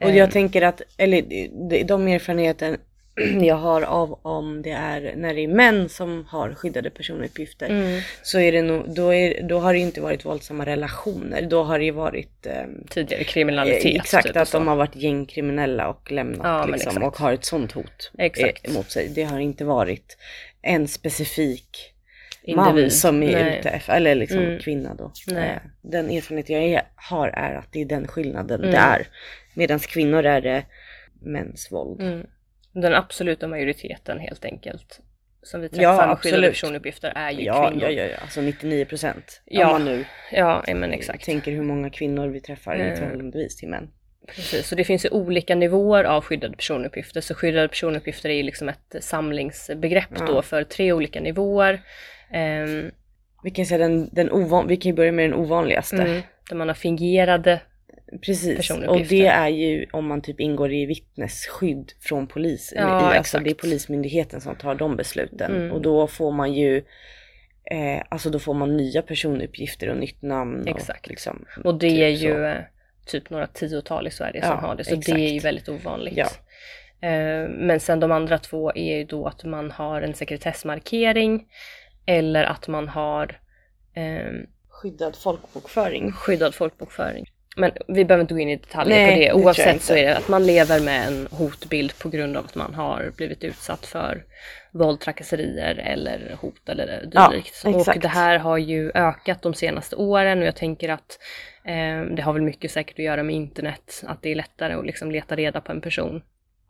Och 0.00 0.10
Eh, 0.10 0.16
jag 0.16 0.30
tänker 0.30 0.62
att, 0.62 0.82
eller 0.96 1.22
de- 1.70 1.82
de 1.84 2.08
erfarenheten 2.08 2.76
jag 3.40 3.54
har 3.56 3.82
av 3.82 4.18
om 4.22 4.62
det 4.62 4.70
är 4.70 5.14
när 5.16 5.34
det 5.34 5.40
är 5.40 5.48
män 5.48 5.88
som 5.88 6.24
har 6.28 6.54
skyddade 6.54 6.90
personuppgifter 6.90 7.66
mm, 7.68 8.00
så 8.22 8.38
är 8.38 8.52
det 8.52 8.62
nog, 8.62 8.94
då, 8.94 9.14
är, 9.14 9.42
då 9.42 9.58
har 9.58 9.72
det 9.72 9.78
inte 9.78 10.00
varit 10.00 10.24
våldsamma 10.24 10.66
relationer. 10.66 11.42
Då 11.42 11.62
har 11.62 11.78
det 11.78 11.84
ju 11.84 11.90
varit 11.90 12.46
ehm, 12.46 12.84
tidigare 12.90 13.24
kriminalitet. 13.24 13.96
exakt 14.02 14.26
typ, 14.26 14.36
att 14.36 14.52
de 14.52 14.68
har 14.68 14.76
varit 14.76 14.96
gängkriminella 14.96 15.88
och 15.88 16.10
lämnat 16.12 16.40
Ja, 16.46 16.66
liksom, 16.66 16.90
exakt. 16.90 17.06
och 17.06 17.16
har 17.18 17.32
ett 17.32 17.44
sånt 17.44 17.72
hot 17.72 18.10
Exakt. 18.18 18.68
eh, 18.68 18.74
mot 18.74 18.90
sig. 18.90 19.08
Det 19.14 19.22
har 19.22 19.38
inte 19.38 19.64
varit 19.64 20.16
en 20.62 20.88
specifik 20.88 21.92
man 22.56 22.68
Individ. 22.70 22.92
som 22.92 23.22
är 23.22 23.44
Nej. 23.44 23.58
ute 23.58 23.68
efter, 23.68 23.92
eller 23.96 24.14
liksom 24.14 24.38
Mm. 24.38 24.58
kvinna 24.58 24.94
då. 24.94 25.12
Nej. 25.26 25.48
Eh, 25.50 25.58
Den 25.82 26.10
erfarenhet 26.10 26.48
jag 26.48 26.62
är, 26.64 26.82
har 26.94 27.28
är 27.28 27.54
att 27.54 27.72
det 27.72 27.80
är 27.80 27.84
den 27.84 28.08
skillnaden 28.08 28.60
Mm. 28.60 28.70
det 28.70 28.76
är. 28.78 29.06
Medan 29.54 29.78
kvinnor 29.78 30.24
är 30.26 30.40
det 30.40 30.64
mäns 31.22 31.72
våld. 31.72 32.00
Mm. 32.02 32.26
Den 32.82 32.94
absoluta 32.94 33.48
majoriteten 33.48 34.18
helt 34.18 34.44
enkelt 34.44 35.00
som 35.42 35.60
vi 35.60 35.68
träffar 35.68 35.82
Ja, 35.82 36.06
med 36.06 36.18
skyddade 36.18 36.48
personuppgifter 36.48 37.12
är 37.16 37.30
ju 37.30 37.42
Ja, 37.44 37.68
kvinnor. 37.70 37.82
ja, 37.84 37.90
ja, 37.90 38.04
ja, 38.04 38.16
alltså 38.22 38.40
99 38.40 38.84
procent. 38.84 39.42
Ja. 39.44 39.66
Om 39.66 39.72
man 39.72 39.84
nu 39.84 40.04
Ja, 40.32 40.64
men 40.74 40.92
exakt. 40.92 41.24
tänker 41.24 41.52
hur 41.52 41.62
många 41.62 41.90
kvinnor 41.90 42.28
vi 42.28 42.40
träffar 42.40 42.76
Eh. 42.76 42.92
i 42.92 42.96
förhållandevis 42.96 43.56
till 43.56 43.68
män. 43.68 43.90
Precis, 44.28 44.68
så 44.68 44.74
det 44.74 44.84
finns 44.84 45.04
ju 45.04 45.08
olika 45.10 45.54
nivåer 45.54 46.04
av 46.04 46.24
skyddade 46.24 46.56
personuppgifter. 46.56 47.20
Så 47.20 47.34
skyddade 47.34 47.68
personuppgifter 47.68 48.28
är 48.28 48.34
ju 48.34 48.42
liksom 48.42 48.68
ett 48.68 48.96
samlingsbegrepp 49.00 50.08
Ja. 50.18 50.26
då 50.26 50.42
för 50.42 50.64
tre 50.64 50.92
olika 50.92 51.20
nivåer. 51.20 51.80
Ehm, 52.32 52.90
Vi 53.44 53.50
kan 53.50 53.66
säga 53.66 53.78
den, 53.78 54.08
den 54.12 54.30
ovan, 54.30 54.68
vi 54.68 54.76
kan 54.76 54.90
ju 54.90 54.96
börja 54.96 55.12
med 55.12 55.30
den 55.30 55.34
ovanligaste. 55.38 55.96
mm, 56.02 56.22
där 56.48 56.56
man 56.56 56.68
har 56.68 56.74
fingerade, 56.74 57.60
Precis, 58.22 58.70
och 58.70 59.00
det 59.08 59.26
är 59.26 59.48
ju 59.48 59.86
om 59.92 60.06
man 60.06 60.22
typ 60.22 60.40
ingår 60.40 60.72
i 60.72 60.86
vittnesskydd 60.86 61.92
från 62.00 62.26
polisen. 62.26 62.78
Ja, 62.82 62.88
alltså 62.88 63.20
exakt. 63.20 63.44
det 63.44 63.50
är 63.50 63.54
polismyndigheten 63.54 64.40
som 64.40 64.56
tar 64.56 64.74
de 64.74 64.96
besluten. 64.96 65.56
Mm. 65.56 65.72
Och 65.72 65.82
då 65.82 66.06
får 66.06 66.32
man 66.32 66.54
ju 66.54 66.76
eh, 67.70 68.02
Alltså 68.08 68.30
då 68.30 68.38
får 68.38 68.54
man 68.54 68.76
nya 68.76 69.02
personuppgifter 69.02 69.88
och 69.88 69.96
nytt 69.96 70.22
namn. 70.22 70.68
Exakt. 70.68 71.04
Och, 71.04 71.10
liksom, 71.10 71.44
och 71.64 71.74
det 71.78 71.90
typ 71.90 71.98
är 72.00 72.16
så. 72.16 72.24
ju 72.24 72.44
eh, 72.46 72.58
typ 73.06 73.30
några 73.30 73.46
tiotal 73.46 74.06
i 74.06 74.10
Sverige 74.10 74.40
som 74.42 74.50
Ja, 74.50 74.56
har 74.56 74.74
det. 74.76 74.84
Så 74.84 74.94
exakt. 74.94 75.16
det 75.16 75.24
är 75.28 75.32
ju 75.32 75.38
väldigt 75.40 75.68
ovanligt. 75.68 76.16
Ja. 76.16 76.28
Eh, 77.08 77.48
Men 77.48 77.80
sen 77.80 78.00
de 78.00 78.12
andra 78.12 78.38
två 78.38 78.72
är 78.74 78.96
ju 78.98 79.04
då 79.04 79.26
att 79.26 79.44
man 79.44 79.70
har 79.70 80.02
en 80.02 80.14
sekretessmarkering 80.14 81.46
eller 82.06 82.44
att 82.44 82.68
man 82.68 82.88
har 82.88 83.40
ehm, 83.94 84.46
Skyddad 84.68 85.16
folkbokföring. 85.16 86.12
skyddad 86.12 86.54
folkbokföring. 86.54 87.24
Men 87.56 87.72
vi 87.88 88.04
behöver 88.04 88.20
inte 88.22 88.34
gå 88.34 88.40
in 88.40 88.48
i 88.48 88.56
detaljer 88.56 88.96
Nej, 88.98 89.14
på 89.14 89.18
det 89.20 89.26
det. 89.26 89.44
Oavsett 89.44 89.72
inte. 89.72 89.84
så 89.84 89.94
är 89.96 90.02
det 90.06 90.16
att 90.16 90.28
man 90.28 90.46
lever 90.46 90.80
med 90.80 91.06
en 91.08 91.28
hotbild 91.30 91.98
på 91.98 92.08
grund 92.08 92.36
av 92.36 92.44
att 92.44 92.54
man 92.54 92.74
har 92.74 93.12
blivit 93.16 93.44
utsatt 93.44 93.86
för 93.86 94.24
våld, 94.72 95.00
trakasserier 95.00 95.74
eller 95.74 96.36
hot 96.40 96.68
eller 96.68 97.08
Ja, 97.12 97.28
dylikt. 97.30 97.62
och 97.64 97.80
exakt. 97.80 98.02
det 98.02 98.08
här 98.08 98.38
har 98.38 98.58
ju 98.58 98.90
ökat 98.94 99.42
de 99.42 99.54
senaste 99.54 99.96
åren 99.96 100.38
och 100.40 100.46
jag 100.46 100.56
tänker 100.56 100.88
att 100.88 101.18
eh, 101.64 102.02
det 102.16 102.22
har 102.22 102.32
väl 102.32 102.42
mycket 102.42 102.70
säkert 102.70 102.98
att 102.98 103.04
göra 103.04 103.22
med 103.22 103.36
internet. 103.36 104.02
Att 104.06 104.22
det 104.22 104.30
är 104.30 104.34
lättare 104.34 104.74
att 104.74 104.86
liksom 104.86 105.10
leta 105.10 105.36
reda 105.36 105.60
på 105.60 105.72
en 105.72 105.80
person. 105.80 106.22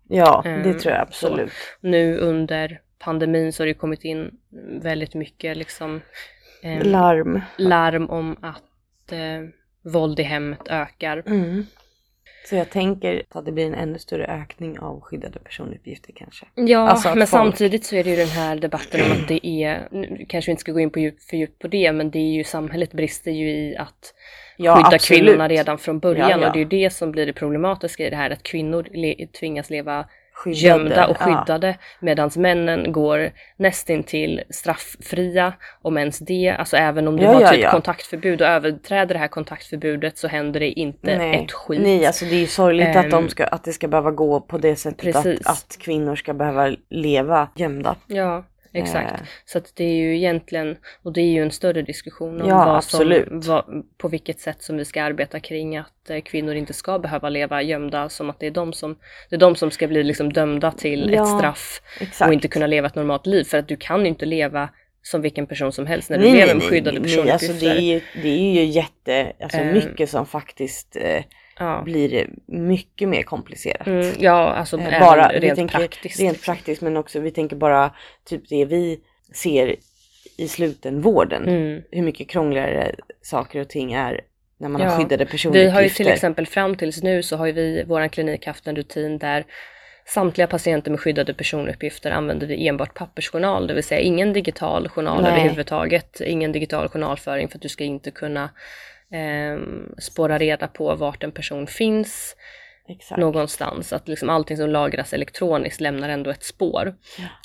Ja, 0.09 0.43
Eh, 0.47 0.63
det 0.63 0.75
tror 0.75 0.95
jag 0.95 1.03
absolut. 1.03 1.53
Nu 1.81 2.17
under 2.19 2.81
pandemin 2.99 3.53
så 3.53 3.63
har 3.63 3.67
det 3.67 3.75
kommit 3.75 4.05
in 4.05 4.31
väldigt 4.83 5.15
mycket 5.15 5.57
liksom 5.57 6.01
eh, 6.63 6.85
Larm. 6.87 7.41
larm 7.57 8.11
om 8.11 8.37
att 8.43 9.13
eh, 9.13 9.49
våld 9.93 10.21
i 10.21 10.23
hemmet 10.23 10.61
ökar. 10.69 11.23
Mm. 11.27 11.67
Så 12.49 12.57
jag 12.57 12.71
tänker 12.71 13.23
att 13.29 13.45
det 13.45 13.53
blir 13.53 13.67
en 13.67 13.75
ännu 13.75 13.99
större 13.99 14.27
ökning 14.27 14.79
av 14.79 15.01
skyddade 15.01 15.39
personuppgifter 15.39 16.13
kanske. 16.17 16.47
Ja, 16.55 16.89
Alltså 16.89 17.09
men 17.09 17.17
folk- 17.17 17.29
samtidigt 17.29 17.85
så 17.85 17.97
är 17.97 18.05
det 18.05 18.11
ju 18.11 18.17
den 18.17 18.29
här 18.29 18.57
debatten 18.57 19.01
om 19.07 19.13
att 19.13 19.29
det 19.29 19.47
är, 19.47 19.89
nu 19.91 20.27
kanske 20.29 20.49
vi 20.49 20.51
inte 20.51 20.61
ska 20.61 20.73
gå 20.73 20.81
in 20.81 20.91
på 20.91 20.99
djup, 20.99 21.23
för 21.23 21.37
djupt 21.37 21.59
på 21.59 21.69
det, 21.69 21.93
men 21.93 22.11
det 22.11 22.19
är 22.19 22.33
ju 22.35 22.45
samhället 22.45 22.93
brister 22.93 23.31
ju 23.31 23.49
i 23.51 23.77
att 23.77 24.15
Ja, 24.57 24.77
skydda 24.77 24.97
absolut. 24.97 25.23
kvinnorna 25.23 25.49
redan 25.49 25.79
från 25.79 25.99
början 25.99 26.31
Ja, 26.31 26.39
ja. 26.41 26.47
och 26.47 26.53
det 26.53 26.59
är 26.59 26.61
ju 26.61 26.69
det 26.85 26.91
som 26.91 27.13
blir 27.13 27.27
det 27.27 27.33
problematiska 27.33 28.07
i 28.07 28.11
det 28.11 28.17
här 28.17 28.31
att 28.31 28.43
kvinnor 28.43 28.87
le- 28.95 29.27
tvingas 29.27 29.71
leva 29.71 30.07
Skyddade, 30.37 30.61
gömda 30.67 31.07
och 31.07 31.17
ja. 31.21 31.25
skyddade 31.25 31.79
medan 32.01 32.31
männen 32.37 32.93
går 32.93 33.31
nästintill 33.57 34.43
strafffria 34.51 35.53
om 35.83 35.99
ens 35.99 36.19
det, 36.19 36.57
alltså 36.59 36.77
även 36.77 37.09
om 37.09 37.17
du 37.17 37.23
Ja, 37.23 37.33
har 37.33 37.41
ja, 37.41 37.51
typ 37.51 37.61
ja. 37.61 37.71
kontaktförbud 37.71 38.43
och 38.43 38.49
överträder 38.49 39.15
det 39.15 39.19
här 39.19 39.29
kontaktförbudet 39.29 40.19
så 40.19 40.29
händer 40.29 40.61
det 40.61 40.71
inte 40.71 41.19
Nej. 41.19 41.45
ett 41.45 41.53
skit. 41.53 41.81
Nej, 41.81 42.07
alltså 42.07 42.25
det 42.25 42.35
är 42.35 42.41
ju 42.41 42.47
sorgligt 42.47 42.97
att, 42.97 43.11
de 43.11 43.23
Ehm, 43.23 43.29
ska, 43.29 43.47
att 43.47 43.65
det 43.65 43.73
ska 43.73 43.89
behöva 43.89 44.11
gå 44.11 44.41
på 44.41 44.59
det 44.59 44.77
sättet 44.77 45.17
att, 45.17 45.27
att 45.27 45.77
kvinnor 45.81 46.17
ska 46.17 46.35
behöva 46.35 46.77
leva 46.91 47.49
gömda. 47.57 47.97
Ja, 48.07 48.45
exakt. 48.79 49.21
Eh. 49.21 49.27
Så 49.45 49.59
att 49.59 49.73
det 49.77 49.85
är 49.85 49.95
ju 49.97 50.17
egentligen, 50.17 50.77
och 51.03 51.13
det 51.13 51.21
är 51.21 51.33
ju 51.33 51.43
en 51.43 51.51
större 51.51 51.83
diskussion 51.83 52.41
om 52.43 52.49
Ja, 52.49 52.65
vad 52.65 52.85
som, 52.85 53.25
vad, 53.31 53.65
på 53.99 54.09
vilket 54.09 54.41
sätt 54.41 54.63
som 54.63 54.77
vi 54.77 54.85
ska 54.85 55.03
arbeta 55.03 55.41
kring 55.41 55.77
att 55.77 56.11
eh, 56.11 56.21
kvinnor 56.21 56.55
inte 56.55 56.73
ska 56.73 56.99
behöva 56.99 57.29
leva 57.29 57.63
gömda 57.63 58.09
som 58.09 58.31
att 58.31 58.41
det 58.41 58.47
är 58.47 58.51
de 58.51 58.73
som, 58.73 58.99
det 59.31 59.37
är 59.37 59.41
de 59.41 59.57
som 59.57 59.71
ska 59.71 59.87
bli 59.89 60.05
liksom 60.05 60.33
dömda 60.33 60.73
till 60.73 61.11
Ja, 61.15 61.23
ett 61.23 61.39
straff 61.39 61.81
Exakt. 62.01 62.29
och 62.29 62.35
inte 62.35 62.49
kunna 62.49 62.67
leva 62.67 62.87
ett 62.87 62.95
normalt 62.95 63.27
liv. 63.27 63.45
För 63.45 63.59
att 63.59 63.69
du 63.69 63.77
kan 63.77 64.01
ju 64.01 64.07
inte 64.07 64.27
leva 64.27 64.69
som 65.03 65.23
vilken 65.23 65.47
person 65.47 65.73
som 65.73 65.87
helst 65.87 66.11
när 66.11 66.19
du 66.19 66.25
nej, 66.25 66.33
lever 66.35 66.55
med 66.55 66.63
skyddade 66.63 67.01
nej, 67.01 67.31
alltså 67.31 67.47
personuppgifter. 67.53 67.69
det, 67.75 67.77
är 67.77 67.81
ju, 67.95 68.01
det 68.23 68.29
är 68.29 68.53
ju 68.53 68.65
jätte, 68.65 69.33
alltså 69.43 69.59
Ehm. 69.59 69.75
mycket 69.75 70.11
som 70.11 70.27
faktiskt 70.27 70.97
eh, 70.97 71.23
ja. 71.59 71.83
blir 71.85 72.29
mycket 72.47 73.09
mer 73.09 73.23
komplicerat. 73.23 73.87
Mm, 73.87 74.13
ja, 74.19 74.53
alltså 74.53 74.79
Eh, 74.79 75.01
bara, 75.01 75.29
vi 75.33 75.41
rent 75.41 75.57
tänker, 75.57 75.79
praktiskt. 75.79 76.21
Rent 76.21 76.43
praktiskt 76.43 76.83
men 76.83 76.97
också 76.97 77.21
vi 77.21 77.31
tänker 77.31 77.57
bara 77.57 77.95
typ 78.25 78.49
det 78.49 78.65
vi 78.65 79.01
ser 79.35 79.77
i 80.39 80.49
slutenvården. 80.49 81.49
Mm. 81.49 81.83
Hur 81.91 82.03
mycket 82.03 82.29
krångligare 82.29 82.95
saker 83.23 83.61
och 83.61 83.69
ting 83.69 83.93
är 83.93 84.21
när 84.59 84.69
man 84.69 84.83
Ja, 84.83 84.89
har 84.89 84.97
skyddade 84.97 85.25
Vi 85.25 85.31
personuppgifter. 85.31 85.71
har 85.71 85.83
ju 85.83 85.89
till 85.89 86.09
exempel 86.09 86.47
fram 86.47 86.77
tills 86.77 87.03
nu 87.03 87.23
så 87.23 87.37
har 87.37 87.53
vi, 87.53 87.85
våran 87.85 88.09
klinik 88.09 88.47
haft 88.47 88.67
en 88.67 88.77
rutin 88.77 89.19
där 89.19 89.45
samtliga 90.07 90.47
patienter 90.47 90.91
med 90.91 91.01
skyddade 91.01 91.35
personuppgifter 91.35 92.11
använder 92.11 92.47
vi 92.47 92.69
enbart 92.69 92.95
pappersjournal, 92.95 93.67
det 93.67 93.75
vill 93.75 93.85
säga 93.85 94.01
ingen 94.01 94.33
digital 94.33 94.89
journal 94.89 95.23
Nej. 95.23 95.33
överhuvudtaget, 95.33 96.21
ingen 96.21 96.53
digital 96.53 96.89
journalföring 96.89 97.49
för 97.49 97.59
att 97.59 97.63
du 97.63 97.69
ska 97.69 97.85
inte 97.85 98.11
kunna 98.11 98.51
ehm, 99.13 99.95
spåra 99.99 100.39
reda 100.39 100.69
på 100.69 100.95
vart 100.95 101.25
en 101.25 101.33
person 101.33 101.67
finns 101.67 102.37
Exakt. 102.89 103.21
någonstans. 103.21 103.93
Att 103.93 104.09
liksom 104.09 104.31
allting 104.31 104.57
som 104.57 104.71
lagras 104.71 105.13
elektroniskt 105.13 105.81
lämnar 105.81 106.09
ändå 106.09 106.31
ett 106.31 106.45
spår. 106.45 106.95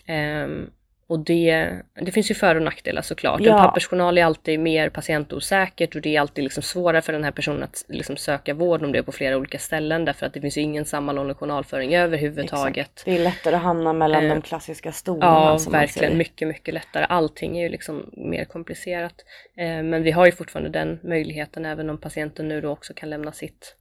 Ehm, 0.05 0.69
och 1.11 1.19
det, 1.19 1.69
det 1.93 2.11
finns 2.11 2.31
ju 2.31 2.35
för 2.35 2.55
och 2.55 2.61
nackdelar 2.61 3.01
såklart. 3.01 3.41
Ja. 3.41 3.51
En 3.51 3.65
pappersjournal 3.65 4.17
är 4.17 4.25
alltid 4.25 4.59
mer 4.59 4.89
patientosäkert 4.89 5.95
och 5.95 6.01
det 6.01 6.15
är 6.15 6.21
alltid 6.21 6.43
liksom 6.43 6.63
svårare 6.63 7.01
för 7.01 7.13
den 7.13 7.23
här 7.23 7.31
personen 7.31 7.63
att 7.63 7.85
liksom 7.87 8.17
söka 8.17 8.53
vård 8.53 8.83
om 8.83 8.91
det 8.91 8.99
är 8.99 9.03
på 9.03 9.11
flera 9.11 9.37
olika 9.37 9.59
ställen 9.59 10.05
därför 10.05 10.25
att 10.25 10.33
det 10.33 10.41
finns 10.41 10.57
ju 10.57 10.61
ingen 10.61 10.85
sammanhållen 10.85 11.35
journalföring 11.35 11.95
överhuvudtaget. 11.95 12.87
Exakt. 12.87 13.05
Det 13.05 13.15
är 13.15 13.19
lättare 13.19 13.55
att 13.55 13.61
hamna 13.61 13.93
mellan 13.93 14.23
Eh, 14.23 14.29
de 14.29 14.41
klassiska 14.41 14.91
stolarna. 14.91 15.59
Ja, 15.65 15.71
verkligen. 15.71 16.17
Mycket, 16.17 16.47
mycket 16.47 16.73
lättare. 16.73 17.05
Allting 17.09 17.57
är 17.57 17.63
ju 17.63 17.69
liksom 17.69 18.09
mer 18.13 18.45
komplicerat. 18.45 19.15
Eh, 19.57 19.83
men 19.83 20.03
vi 20.03 20.11
har 20.11 20.25
ju 20.25 20.31
fortfarande 20.31 20.69
den 20.69 20.99
möjligheten 21.03 21.65
även 21.65 21.89
om 21.89 21.97
patienten 21.97 22.47
nu 22.47 22.61
då 22.61 22.69
också 22.69 22.93
kan 22.93 23.09
lämna 23.09 23.31
sitt 23.31 23.75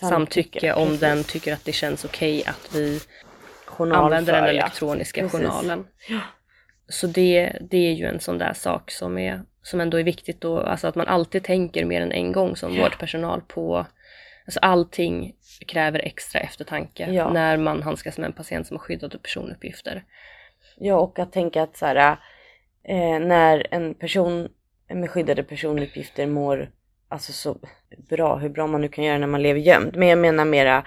samtycke, 0.00 0.72
om 0.72 0.86
precis. 0.86 1.00
den 1.00 1.24
tycker 1.24 1.52
att 1.52 1.64
det 1.64 1.72
känns 1.72 2.04
okej 2.04 2.44
att 2.46 2.74
vi 2.74 3.00
använder 3.78 4.32
den 4.32 4.44
ja. 4.44 4.50
elektroniska 4.50 5.20
Precis. 5.20 5.40
journalen. 5.40 5.86
Så 6.88 7.06
det, 7.06 7.52
det 7.60 7.76
är 7.88 7.92
ju 7.92 8.04
en 8.06 8.20
sån 8.20 8.38
där 8.38 8.52
sak 8.52 8.90
som, 8.90 9.18
är, 9.18 9.42
som 9.62 9.80
ändå 9.80 9.96
är 10.00 10.02
viktigt 10.04 10.40
då, 10.40 10.58
alltså 10.60 10.86
att 10.88 10.94
man 10.94 11.06
alltid 11.06 11.42
tänker 11.44 11.84
mer 11.84 12.00
än 12.00 12.12
en 12.12 12.32
gång 12.32 12.56
som 12.56 12.74
Ja. 12.74 12.82
vårdpersonal 12.82 13.40
på, 13.48 13.86
alltså 14.46 14.60
allting 14.60 15.34
kräver 15.66 15.98
extra 15.98 16.40
eftertanke 16.40 17.08
Ja. 17.12 17.32
när 17.32 17.56
man 17.56 17.82
handskas 17.82 18.18
med 18.18 18.26
en 18.26 18.32
patient 18.32 18.66
som 18.66 18.76
har 18.76 18.84
skyddade 18.84 19.18
personuppgifter. 19.18 20.04
Ja, 20.76 20.94
och 20.98 21.18
att 21.18 21.32
tänka 21.32 21.62
att 21.62 21.76
så 21.76 21.86
här, 21.86 22.16
eh, 22.84 23.18
när 23.20 23.66
en 23.70 23.94
person 23.94 24.48
med 24.88 25.10
skyddade 25.10 25.42
personuppgifter 25.42 26.26
mår 26.26 26.70
alltså 27.08 27.32
så 27.32 27.58
bra, 28.08 28.36
hur 28.36 28.48
bra 28.48 28.66
man 28.66 28.80
nu 28.80 28.88
kan 28.88 29.04
göra 29.04 29.18
när 29.18 29.26
man 29.26 29.42
lever 29.42 29.60
gömd. 29.60 29.96
Men 29.96 30.08
jag 30.08 30.18
menar 30.18 30.44
mera 30.44 30.86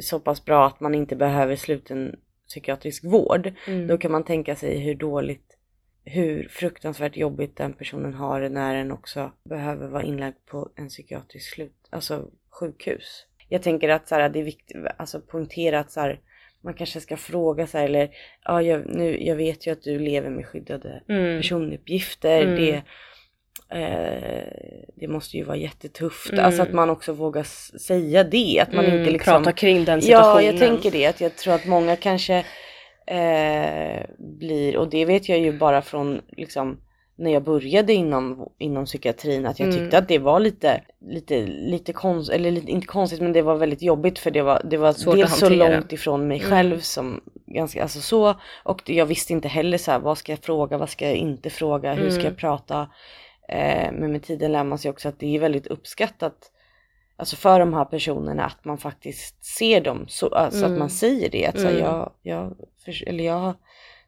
så 0.00 0.20
pass 0.20 0.44
bra 0.44 0.66
att 0.66 0.80
man 0.80 0.94
inte 0.94 1.16
behöver 1.16 1.56
sluten 1.56 2.16
psykiatrisk 2.52 3.04
vård. 3.04 3.52
Mm. 3.66 3.86
Då 3.86 3.98
kan 3.98 4.12
man 4.12 4.24
tänka 4.24 4.56
sig 4.56 4.78
hur 4.78 4.94
dåligt, 4.94 5.56
hur 6.04 6.48
fruktansvärt 6.48 7.16
jobbigt 7.16 7.56
den 7.56 7.72
personen 7.72 8.14
har 8.14 8.40
det 8.40 8.48
när 8.48 8.74
den 8.74 8.92
också 8.92 9.32
behöver 9.44 9.88
vara 9.88 10.02
inlagd 10.02 10.36
på 10.46 10.70
en 10.76 10.88
psykiatrisk 10.88 11.54
slut, 11.54 11.88
alltså 11.90 12.30
sjukhus. 12.50 13.26
Jag 13.48 13.62
tänker 13.62 13.88
att 13.88 14.08
så 14.08 14.14
här, 14.14 14.28
det 14.28 14.40
är 14.40 14.44
viktigt, 14.44 14.76
alltså 14.96 15.20
poängtera 15.20 15.80
att 15.80 15.92
så 15.92 16.00
här, 16.00 16.20
man 16.60 16.74
kanske 16.74 17.00
ska 17.00 17.16
fråga 17.16 17.66
så 17.66 17.78
här, 17.78 17.84
eller 17.84 18.10
ja, 18.44 18.62
jag, 18.62 18.86
nu, 18.86 19.24
jag 19.24 19.36
vet 19.36 19.66
ju 19.66 19.70
att 19.72 19.82
du 19.82 19.98
lever 19.98 20.30
med 20.30 20.46
skyddade 20.46 21.02
Mm. 21.08 21.40
personuppgifter. 21.40 22.42
Mm. 22.42 22.56
Det, 22.56 22.82
eh, 23.74 24.42
det 24.96 25.08
måste 25.08 25.36
ju 25.36 25.44
vara 25.44 25.56
jättetufft. 25.56 26.32
Mm. 26.32 26.44
Alltså 26.44 26.62
att 26.62 26.72
man 26.72 26.90
också 26.90 27.12
vågar 27.12 27.42
säga 27.78 28.24
det. 28.24 28.60
Att 28.60 28.72
man 28.72 28.84
Mm, 28.84 28.98
inte 28.98 29.10
liksom... 29.12 29.32
Prata 29.42 29.52
kring 29.52 29.84
den 29.84 30.02
situationen. 30.02 30.44
Ja, 30.44 30.50
jag 30.50 30.58
tänker 30.58 30.90
det. 30.90 31.06
Att 31.06 31.20
jag 31.20 31.36
tror 31.36 31.54
att 31.54 31.66
många 31.66 31.96
kanske 31.96 32.44
eh, 33.06 34.02
blir, 34.18 34.76
och 34.76 34.90
det 34.90 35.04
vet 35.04 35.28
jag 35.28 35.38
ju 35.38 35.52
bara 35.58 35.82
från 35.82 36.20
liksom 36.36 36.78
när 37.16 37.30
jag 37.32 37.44
började 37.44 37.92
inom, 37.92 38.48
inom 38.58 38.84
psykiatrin 38.84 39.46
att 39.46 39.58
jag 39.60 39.68
Mm. 39.68 39.80
tyckte 39.80 39.98
att 39.98 40.08
det 40.08 40.18
var 40.18 40.40
lite, 40.40 40.80
lite, 41.10 41.46
lite 41.46 41.92
konstigt, 41.92 42.34
eller 42.36 42.50
lite, 42.50 42.70
inte 42.70 42.86
konstigt 42.86 43.20
men 43.20 43.32
det 43.32 43.42
var 43.42 43.54
väldigt 43.54 43.82
jobbigt 43.82 44.18
för 44.18 44.30
det 44.30 44.42
var, 44.42 44.62
det 44.64 44.76
var 44.76 44.92
Svårt 44.92 45.16
dels 45.16 45.38
så 45.38 45.48
långt 45.48 45.92
ifrån 45.92 46.28
mig 46.28 46.38
Mm. 46.38 46.50
själv 46.50 46.80
som 46.80 47.20
ganska, 47.46 47.82
alltså 47.82 48.00
så 48.00 48.34
och 48.64 48.82
jag 48.90 49.06
visste 49.06 49.32
inte 49.32 49.48
heller 49.48 49.78
så 49.78 49.90
här, 49.90 49.98
vad 49.98 50.18
ska 50.18 50.32
jag 50.32 50.38
fråga, 50.38 50.78
vad 50.78 50.90
ska 50.90 51.06
jag 51.06 51.16
inte 51.16 51.50
fråga, 51.50 51.94
hur 51.94 52.10
ska 52.10 52.20
Mm. 52.20 52.24
jag 52.32 52.36
prata? 52.36 52.88
Eh, 53.52 53.92
men 53.92 54.12
med 54.12 54.22
tiden 54.22 54.52
lär 54.52 54.64
man 54.64 54.78
sig 54.78 54.90
också 54.90 55.08
att 55.08 55.18
det 55.18 55.36
är 55.36 55.40
väldigt 55.40 55.66
uppskattat 55.66 56.48
Alltså 57.16 57.36
för 57.36 57.58
de 57.60 57.74
här 57.74 57.84
personerna 57.84 58.44
att 58.44 58.64
man 58.64 58.78
faktiskt 58.78 59.44
ser 59.44 59.80
dem, 59.80 60.04
så, 60.08 60.28
alltså 60.28 60.58
att 60.60 60.66
Mm. 60.66 60.78
man 60.78 60.90
säger 60.90 61.28
det. 61.30 61.46
Att 61.46 61.54
Mm. 61.58 61.78
jag, 61.78 62.12
jag, 62.22 62.56
eller 63.06 63.24
jag 63.24 63.54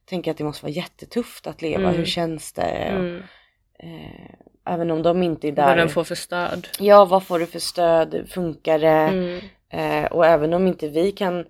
tänker 0.05 0.31
att 0.31 0.37
det 0.37 0.45
måste 0.45 0.65
vara 0.65 0.73
jättetufft 0.73 1.47
att 1.47 1.63
leva, 1.63 1.83
Mm. 1.83 1.95
hur 1.97 2.05
känns 2.05 2.53
det? 2.53 2.93
Och, 2.95 3.05
Mm. 3.05 3.23
eh, 3.79 4.35
även 4.75 4.91
om 4.91 5.03
de 5.03 5.23
inte 5.23 5.49
är 5.49 5.53
Vad 5.53 5.67
där. 5.67 5.77
den 5.77 5.89
får 5.89 6.05
för 6.05 6.15
stöd. 6.15 6.69
Ja, 6.79 7.05
vad 7.05 7.27
får 7.27 7.39
du 7.39 7.47
för 7.47 7.59
stöd? 7.59 8.27
Funkar 8.31 8.79
det? 8.79 8.89
Mm. 8.89 9.41
Eh, 9.69 10.13
och 10.13 10.27
även 10.27 10.55
om 10.55 10.67
inte 10.67 10.89
vi 10.89 11.13
kan 11.13 11.45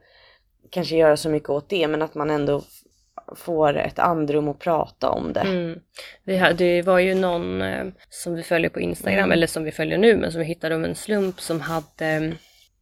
kanske 0.71 0.97
göra 0.97 1.17
så 1.17 1.29
mycket 1.29 1.51
åt 1.51 1.69
det, 1.69 1.89
men 1.89 2.03
att 2.03 2.15
man 2.15 2.31
ändå 2.31 2.63
får 3.37 3.77
ett 3.77 3.99
andrum 3.99 4.49
att 4.49 4.59
prata 4.59 5.11
om 5.11 5.33
det. 5.33 5.41
Mm. 5.41 5.79
Vi 6.25 6.37
hade, 6.37 6.55
det 6.55 6.83
var 6.83 6.99
ju 6.99 7.15
någon 7.15 7.63
eh, 7.63 7.85
som 8.11 8.35
vi 8.35 8.43
följer 8.43 8.71
på 8.71 8.81
Instagram, 8.81 9.19
Mm. 9.19 9.33
eller 9.33 9.47
som 9.47 9.65
vi 9.65 9.73
följer 9.73 9.99
nu, 9.99 10.17
men 10.17 10.33
som 10.33 10.41
vi 10.41 10.47
hittade 10.47 10.75
om 10.75 10.85
en 10.85 10.95
slump 10.95 11.41
som 11.41 11.61
hade 11.61 12.07
eh, 12.07 12.33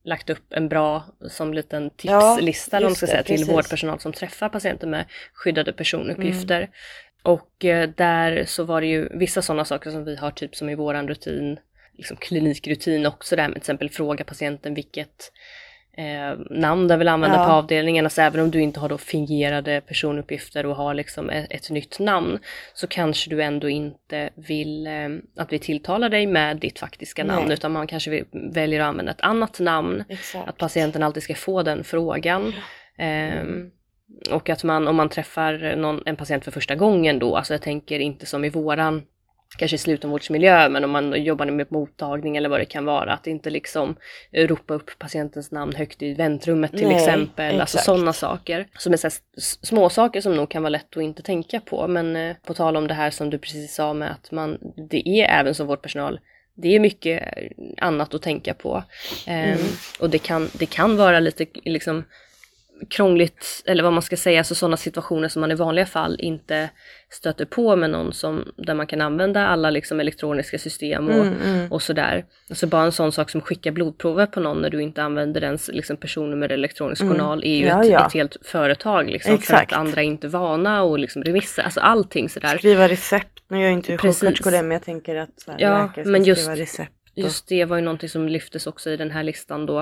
lagt 0.04 0.30
upp 0.30 0.52
en 0.52 0.68
bra 0.68 1.04
som 1.28 1.54
liten 1.54 1.90
Ja, 2.02 2.36
tipslista 2.36 2.80
man 2.80 2.94
ska 2.94 3.06
det, 3.06 3.10
säga, 3.12 3.22
till 3.22 3.36
precis. 3.36 3.48
vårdpersonal 3.54 4.00
som 4.00 4.12
träffar 4.12 4.48
patienter 4.48 4.86
med 4.86 5.04
skyddade 5.34 5.72
personuppgifter. 5.72 6.56
Mm. 6.58 6.70
Och 7.22 7.64
eh, 7.64 7.88
där 7.96 8.44
så 8.46 8.64
var 8.64 8.80
det 8.80 8.86
ju 8.86 9.08
vissa 9.18 9.42
sådana 9.42 9.64
saker 9.64 9.90
som 9.90 10.04
vi 10.04 10.16
har 10.16 10.30
typ 10.30 10.56
som 10.56 10.68
i 10.68 10.74
våran 10.74 11.08
rutin, 11.08 11.58
liksom 11.96 12.16
klinikrutin 12.16 13.06
också 13.06 13.36
där 13.36 13.42
med 13.42 13.52
till 13.54 13.60
exempel 13.60 13.90
fråga 13.90 14.24
patienten 14.24 14.74
vilket 14.74 15.32
eh, 15.96 16.38
namn 16.50 16.88
den 16.88 16.98
vill 16.98 17.08
använda 17.08 17.36
Ja. 17.36 17.44
på 17.46 17.52
avdelningen. 17.52 18.06
Alltså 18.06 18.22
även 18.22 18.40
om 18.40 18.50
du 18.50 18.60
inte 18.60 18.80
har 18.80 18.88
då 18.88 18.98
fingerade 18.98 19.80
personuppgifter 19.80 20.66
och 20.66 20.76
har 20.76 20.94
liksom 20.94 21.30
ett, 21.30 21.46
ett 21.50 21.70
nytt 21.70 21.98
namn 21.98 22.38
så 22.74 22.86
kanske 22.86 23.30
du 23.30 23.42
ändå 23.42 23.68
inte 23.68 24.30
vill 24.34 24.86
eh, 24.86 25.08
att 25.36 25.52
vi 25.52 25.58
tilltalar 25.58 26.08
dig 26.08 26.26
med 26.26 26.56
ditt 26.56 26.78
faktiska 26.78 27.24
namn 27.24 27.44
Nej. 27.44 27.54
utan 27.54 27.72
man 27.72 27.86
kanske 27.86 28.10
vill, 28.10 28.24
väljer 28.32 28.80
att 28.80 28.88
använda 28.88 29.12
ett 29.12 29.20
annat 29.20 29.60
namn. 29.60 30.04
Exakt. 30.08 30.48
Att 30.48 30.58
patienten 30.58 31.02
alltid 31.02 31.22
ska 31.22 31.34
få 31.34 31.62
den 31.62 31.84
frågan. 31.84 32.52
Ehm, 32.98 33.70
och 34.30 34.50
att 34.50 34.64
man, 34.64 34.88
om 34.88 34.96
man 34.96 35.08
träffar 35.08 35.76
någon, 35.76 36.02
en 36.06 36.16
patient 36.16 36.44
för 36.44 36.50
första 36.50 36.74
gången 36.74 37.18
då, 37.18 37.36
alltså 37.36 37.54
jag 37.54 37.62
tänker 37.62 37.98
inte 37.98 38.26
som 38.26 38.44
i 38.44 38.48
våran, 38.48 39.02
kanske 39.58 39.74
i 39.74 39.78
slutenvårdsmiljö, 39.78 40.68
men 40.68 40.84
om 40.84 40.90
man 40.90 41.24
jobbar 41.24 41.46
med 41.46 41.72
mottagning 41.72 42.36
eller 42.36 42.48
vad 42.48 42.60
det 42.60 42.64
kan 42.64 42.84
vara, 42.84 43.12
att 43.12 43.26
inte 43.26 43.50
liksom 43.50 43.96
eh, 44.32 44.48
ropa 44.48 44.74
upp 44.74 44.90
patientens 44.98 45.50
namn 45.50 45.74
högt 45.74 46.02
i 46.02 46.14
väntrummet 46.14 46.70
till 46.70 46.88
Nej, 46.88 46.96
exempel, 46.96 47.60
alltså 47.60 47.76
exakt. 47.76 47.84
sådana 47.84 48.12
saker. 48.12 48.66
Som 48.78 48.92
är 48.92 48.96
så 48.96 49.10
små 49.62 49.88
saker 49.88 50.20
som 50.20 50.36
nog 50.36 50.50
kan 50.50 50.62
vara 50.62 50.70
lätt 50.70 50.96
att 50.96 51.02
inte 51.02 51.22
tänka 51.22 51.60
på, 51.60 51.88
men 51.88 52.16
eh, 52.16 52.36
på 52.46 52.54
tal 52.54 52.76
om 52.76 52.86
det 52.86 52.94
här 52.94 53.10
som 53.10 53.30
du 53.30 53.38
precis 53.38 53.74
sa 53.74 53.92
med 53.92 54.10
att 54.10 54.30
man, 54.30 54.58
det 54.90 55.08
är 55.08 55.40
även 55.40 55.54
som 55.54 55.66
vårdpersonal 55.66 56.20
det 56.54 56.74
är 56.74 56.80
mycket 56.80 57.22
annat 57.78 58.14
att 58.14 58.22
tänka 58.22 58.54
på. 58.54 58.84
Ehm, 59.26 59.52
Mm. 59.52 59.66
Och 60.00 60.10
det 60.10 60.18
kan, 60.18 60.50
det 60.52 60.66
kan 60.66 60.96
vara 60.96 61.20
lite 61.20 61.46
liksom 61.64 62.04
krångligt, 62.90 63.62
eller 63.66 63.82
vad 63.82 63.92
man 63.92 64.02
ska 64.02 64.16
säga, 64.16 64.38
alltså 64.40 64.54
sådana 64.54 64.76
situationer 64.76 65.28
som 65.28 65.40
man 65.40 65.50
i 65.50 65.54
vanliga 65.54 65.86
fall 65.86 66.16
inte 66.20 66.70
stöter 67.10 67.44
på 67.44 67.76
med 67.76 67.90
någon 67.90 68.12
som, 68.12 68.52
där 68.56 68.74
man 68.74 68.86
kan 68.86 69.00
använda 69.00 69.46
alla 69.46 69.70
liksom 69.70 70.00
elektroniska 70.00 70.58
system 70.58 71.08
och, 71.08 71.14
Mm, 71.26 71.34
mm. 71.44 71.72
och 71.72 71.82
sådär. 71.82 72.24
Alltså 72.50 72.66
bara 72.66 72.84
en 72.84 72.92
sån 72.92 73.12
sak 73.12 73.30
som 73.30 73.40
skicka 73.40 73.72
blodprover 73.72 74.26
på 74.26 74.40
någon 74.40 74.62
när 74.62 74.70
du 74.70 74.82
inte 74.82 75.02
använder 75.02 75.44
ens 75.44 75.68
liksom, 75.68 75.96
personnummer 75.96 76.46
eller 76.46 76.54
elektronisk 76.54 77.02
Mm. 77.02 77.12
journal 77.14 77.44
är 77.44 77.56
ju 77.56 77.66
Ja, 77.66 77.84
ett, 77.84 77.90
ja. 77.90 78.06
ett 78.06 78.12
helt 78.14 78.36
företag 78.44 79.10
liksom, 79.10 79.30
för 79.30 79.38
Exakt. 79.38 79.72
att 79.72 79.78
andra 79.78 80.00
är 80.02 80.06
inte 80.06 80.28
vana 80.28 80.82
och 80.82 80.98
liksom 80.98 81.24
remisser, 81.24 81.62
alltså 81.62 81.80
allting 81.80 82.28
sådär. 82.28 82.58
Skriva 82.58 82.88
recept. 82.88 83.42
Nu 83.48 83.56
gör 83.58 83.64
jag 83.64 83.72
inte 83.72 83.92
det, 84.50 84.62
men 84.62 84.70
jag 84.70 84.82
tänker 84.82 85.16
att 85.16 85.40
så 85.40 85.50
här, 85.52 85.60
Ja, 85.60 85.82
läkare 85.82 86.04
ska 86.04 86.10
men 86.12 86.24
just- 86.24 86.42
skriva 86.42 86.56
recept. 86.62 86.90
och- 87.12 87.18
Just 87.18 87.48
det 87.48 87.64
var 87.64 87.76
ju 87.76 87.82
någonting 87.82 88.08
som 88.08 88.28
lyftes 88.28 88.66
också 88.66 88.90
i 88.90 88.96
den 88.96 89.10
här 89.10 89.22
listan 89.22 89.66
då 89.66 89.80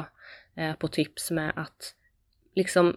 eh, 0.57 0.72
på 0.78 0.88
tips 0.88 1.30
med 1.30 1.53
att 1.57 1.94
liksom 2.55 2.96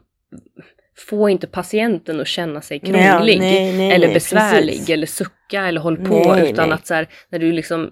få 0.98 1.30
inte 1.30 1.48
patienten 1.48 2.20
att 2.20 2.28
känna 2.28 2.62
sig 2.62 2.80
krånglig 2.80 3.40
nej, 3.40 3.78
nej, 3.78 3.92
eller 3.92 4.14
besvärlig 4.14 4.74
precis. 4.74 4.90
eller 4.90 5.08
sucka 5.08 5.68
eller 5.68 5.82
håll 5.82 5.98
på 5.98 6.38
utan 6.40 6.74
att 6.74 6.88
så 6.88 6.94
här, 6.94 7.08
när 7.30 7.40
du 7.40 7.52
liksom 7.52 7.92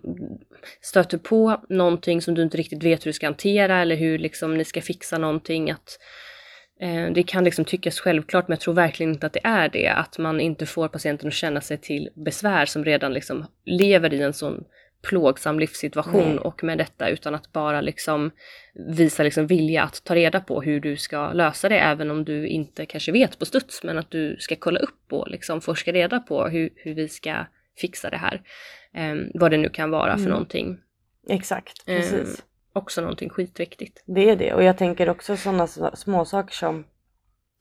stöter 0.81 1.17
på 1.17 1.61
någonting 1.69 2.21
som 2.21 2.33
du 2.33 2.41
inte 2.41 2.57
riktigt 2.57 2.83
vet 2.83 3.05
hur 3.05 3.09
du 3.09 3.13
ska 3.13 3.27
hantera 3.27 3.81
eller 3.81 3.95
hur 3.95 4.19
liksom 4.19 4.57
ni 4.57 4.65
ska 4.65 4.81
fixa 4.81 5.17
någonting 5.17 5.71
att 5.71 5.99
eh, 6.81 7.13
det 7.13 7.23
kan 7.23 7.43
liksom 7.43 7.65
tyckas 7.65 7.99
självklart 7.99 8.47
men 8.47 8.55
jag 8.55 8.61
tror 8.61 8.73
verkligen 8.73 9.11
inte 9.11 9.25
att 9.25 9.33
det 9.33 9.43
är 9.43 9.69
det. 9.69 9.87
Att 9.87 10.17
man 10.17 10.39
inte 10.39 10.65
får 10.65 10.87
patienten 10.87 11.27
att 11.27 11.33
känna 11.33 11.61
sig 11.61 11.77
till 11.77 12.09
besvär 12.15 12.65
som 12.65 12.85
redan 12.85 13.13
liksom 13.13 13.45
lever 13.65 14.13
i 14.13 14.21
en 14.21 14.33
sån 14.33 14.63
plågsam 15.01 15.59
livssituation 15.59 16.29
Nej. 16.29 16.37
och 16.37 16.63
med 16.63 16.77
detta 16.77 17.09
utan 17.09 17.35
att 17.35 17.51
bara 17.51 17.81
liksom 17.81 18.31
visa 18.73 19.23
liksom 19.23 19.47
vilja 19.47 19.83
att 19.83 20.03
ta 20.03 20.15
reda 20.15 20.39
på 20.39 20.61
hur 20.61 20.79
du 20.79 20.97
ska 20.97 21.33
lösa 21.33 21.69
det 21.69 21.79
även 21.79 22.11
om 22.11 22.25
du 22.25 22.47
inte 22.47 22.85
kanske 22.85 23.11
vet 23.11 23.39
på 23.39 23.45
studs 23.45 23.83
men 23.83 23.97
att 23.97 24.11
du 24.11 24.35
ska 24.39 24.55
kolla 24.55 24.79
upp 24.79 25.13
och 25.13 25.27
liksom 25.27 25.61
forska 25.61 25.91
reda 25.91 26.19
på 26.19 26.47
hur, 26.47 26.69
hur 26.75 26.93
vi 26.95 27.07
ska 27.09 27.45
fixa 27.77 28.09
det 28.09 28.17
här. 28.17 28.41
Eh, 28.93 29.15
vad 29.33 29.51
det 29.51 29.57
nu 29.57 29.69
kan 29.69 29.91
vara 29.91 30.11
för 30.13 30.19
Mm. 30.19 30.29
någonting. 30.31 30.77
Exakt, 31.29 31.83
Eh, 31.85 31.97
precis. 31.97 32.43
också 32.73 33.01
någonting 33.01 33.29
skitviktigt. 33.29 34.03
Det 34.05 34.29
är 34.29 34.35
det 34.35 34.53
och 34.53 34.63
jag 34.63 34.77
tänker 34.77 35.09
också 35.09 35.37
sådana 35.37 35.67
små 35.95 36.25
saker 36.25 36.53
som 36.53 36.83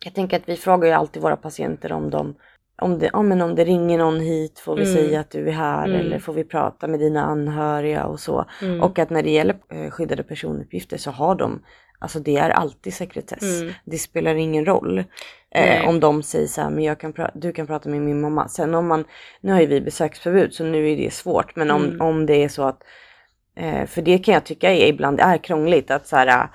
jag 0.05 0.15
tänker 0.15 0.37
att 0.37 0.49
vi 0.49 0.57
frågar 0.57 0.89
ju 0.89 0.95
alltid 0.95 1.23
våra 1.23 1.37
patienter 1.37 1.93
om 1.93 2.11
de 2.11 2.35
om 2.81 2.99
det, 2.99 3.11
ja, 3.13 3.23
men 3.23 3.41
om 3.41 3.55
det 3.55 3.65
ringer 3.65 3.99
någon 3.99 4.21
hit 4.21 4.59
får 4.59 4.77
vi 4.77 4.83
Mm. 4.83 4.95
säga 4.95 5.21
att 5.21 5.31
du 5.31 5.49
är 5.49 5.53
här 5.53 5.89
Mm. 5.89 6.01
eller 6.01 6.19
får 6.19 6.33
vi 6.33 6.45
prata 6.45 6.87
med 6.87 7.01
dina 7.01 7.23
anhöriga 7.25 8.05
och 8.05 8.21
så. 8.21 8.45
Mm. 8.63 8.83
Och 8.83 8.99
att 8.99 9.11
när 9.11 9.23
det 9.23 9.31
gäller 9.31 9.57
eh, 9.69 9.91
skyddade 9.91 10.23
personuppgifter 10.23 10.97
så 10.97 11.11
har 11.11 11.35
de, 11.35 11.63
alltså 11.99 12.19
det 12.19 12.37
är 12.37 12.51
alltid 12.51 12.95
sekretess. 12.95 13.61
Mm. 13.61 13.73
Det 13.85 13.99
spelar 13.99 14.35
ingen 14.35 14.65
roll 14.67 15.05
eh, 15.55 15.89
om 15.89 16.01
de 16.01 16.23
säger 16.23 16.47
så 16.47 16.61
här, 16.61 16.71
men 16.71 16.85
jag 16.85 17.01
kan 17.01 17.15
du 17.35 17.53
kan 17.53 17.67
prata 17.67 17.89
med 17.89 18.01
min 18.01 18.21
mamma. 18.21 18.49
Sen 18.49 18.75
om 18.75 18.87
man, 18.87 19.05
nu 19.41 19.53
har 19.53 19.61
ju 19.61 19.67
vi 19.67 19.81
besöksförbud 19.81 20.55
så 20.55 20.65
nu 20.65 20.91
är 20.93 20.97
det 20.97 21.13
svårt, 21.13 21.57
men 21.57 21.71
om, 21.71 21.85
Mm. 21.85 22.01
om 22.01 22.27
det 22.27 22.45
är 22.45 22.49
så 22.49 22.63
att, 22.63 22.83
eh, 23.57 23.87
för 23.87 24.03
det 24.03 24.19
kan 24.19 24.35
jag 24.35 24.45
tycka 24.45 24.73
är, 24.73 24.87
ibland 24.87 25.21
är 25.21 25.39
krångligt 25.39 25.91
att 25.91 26.07
så 26.07 26.17
här, 26.17 26.49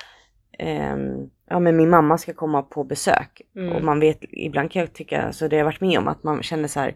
ehm, 0.60 1.30
ja 1.49 1.60
men 1.60 1.78
min 1.78 1.89
mamma 1.89 2.18
ska 2.18 2.34
komma 2.34 2.62
på 2.62 2.84
besök 2.84 3.41
Mm. 3.56 3.74
och 3.76 3.84
man 3.84 3.99
vet, 3.99 4.20
ibland 4.22 4.72
kan 4.72 4.80
jag 4.80 4.93
tycka, 4.93 5.34
så 5.34 5.47
det 5.47 5.56
har 5.56 5.60
jag 5.60 5.66
varit 5.66 5.82
med 5.82 5.97
om 5.99 6.08
att 6.08 6.24
man 6.24 6.43
känner 6.43 6.68
så 6.68 6.80
här, 6.80 6.95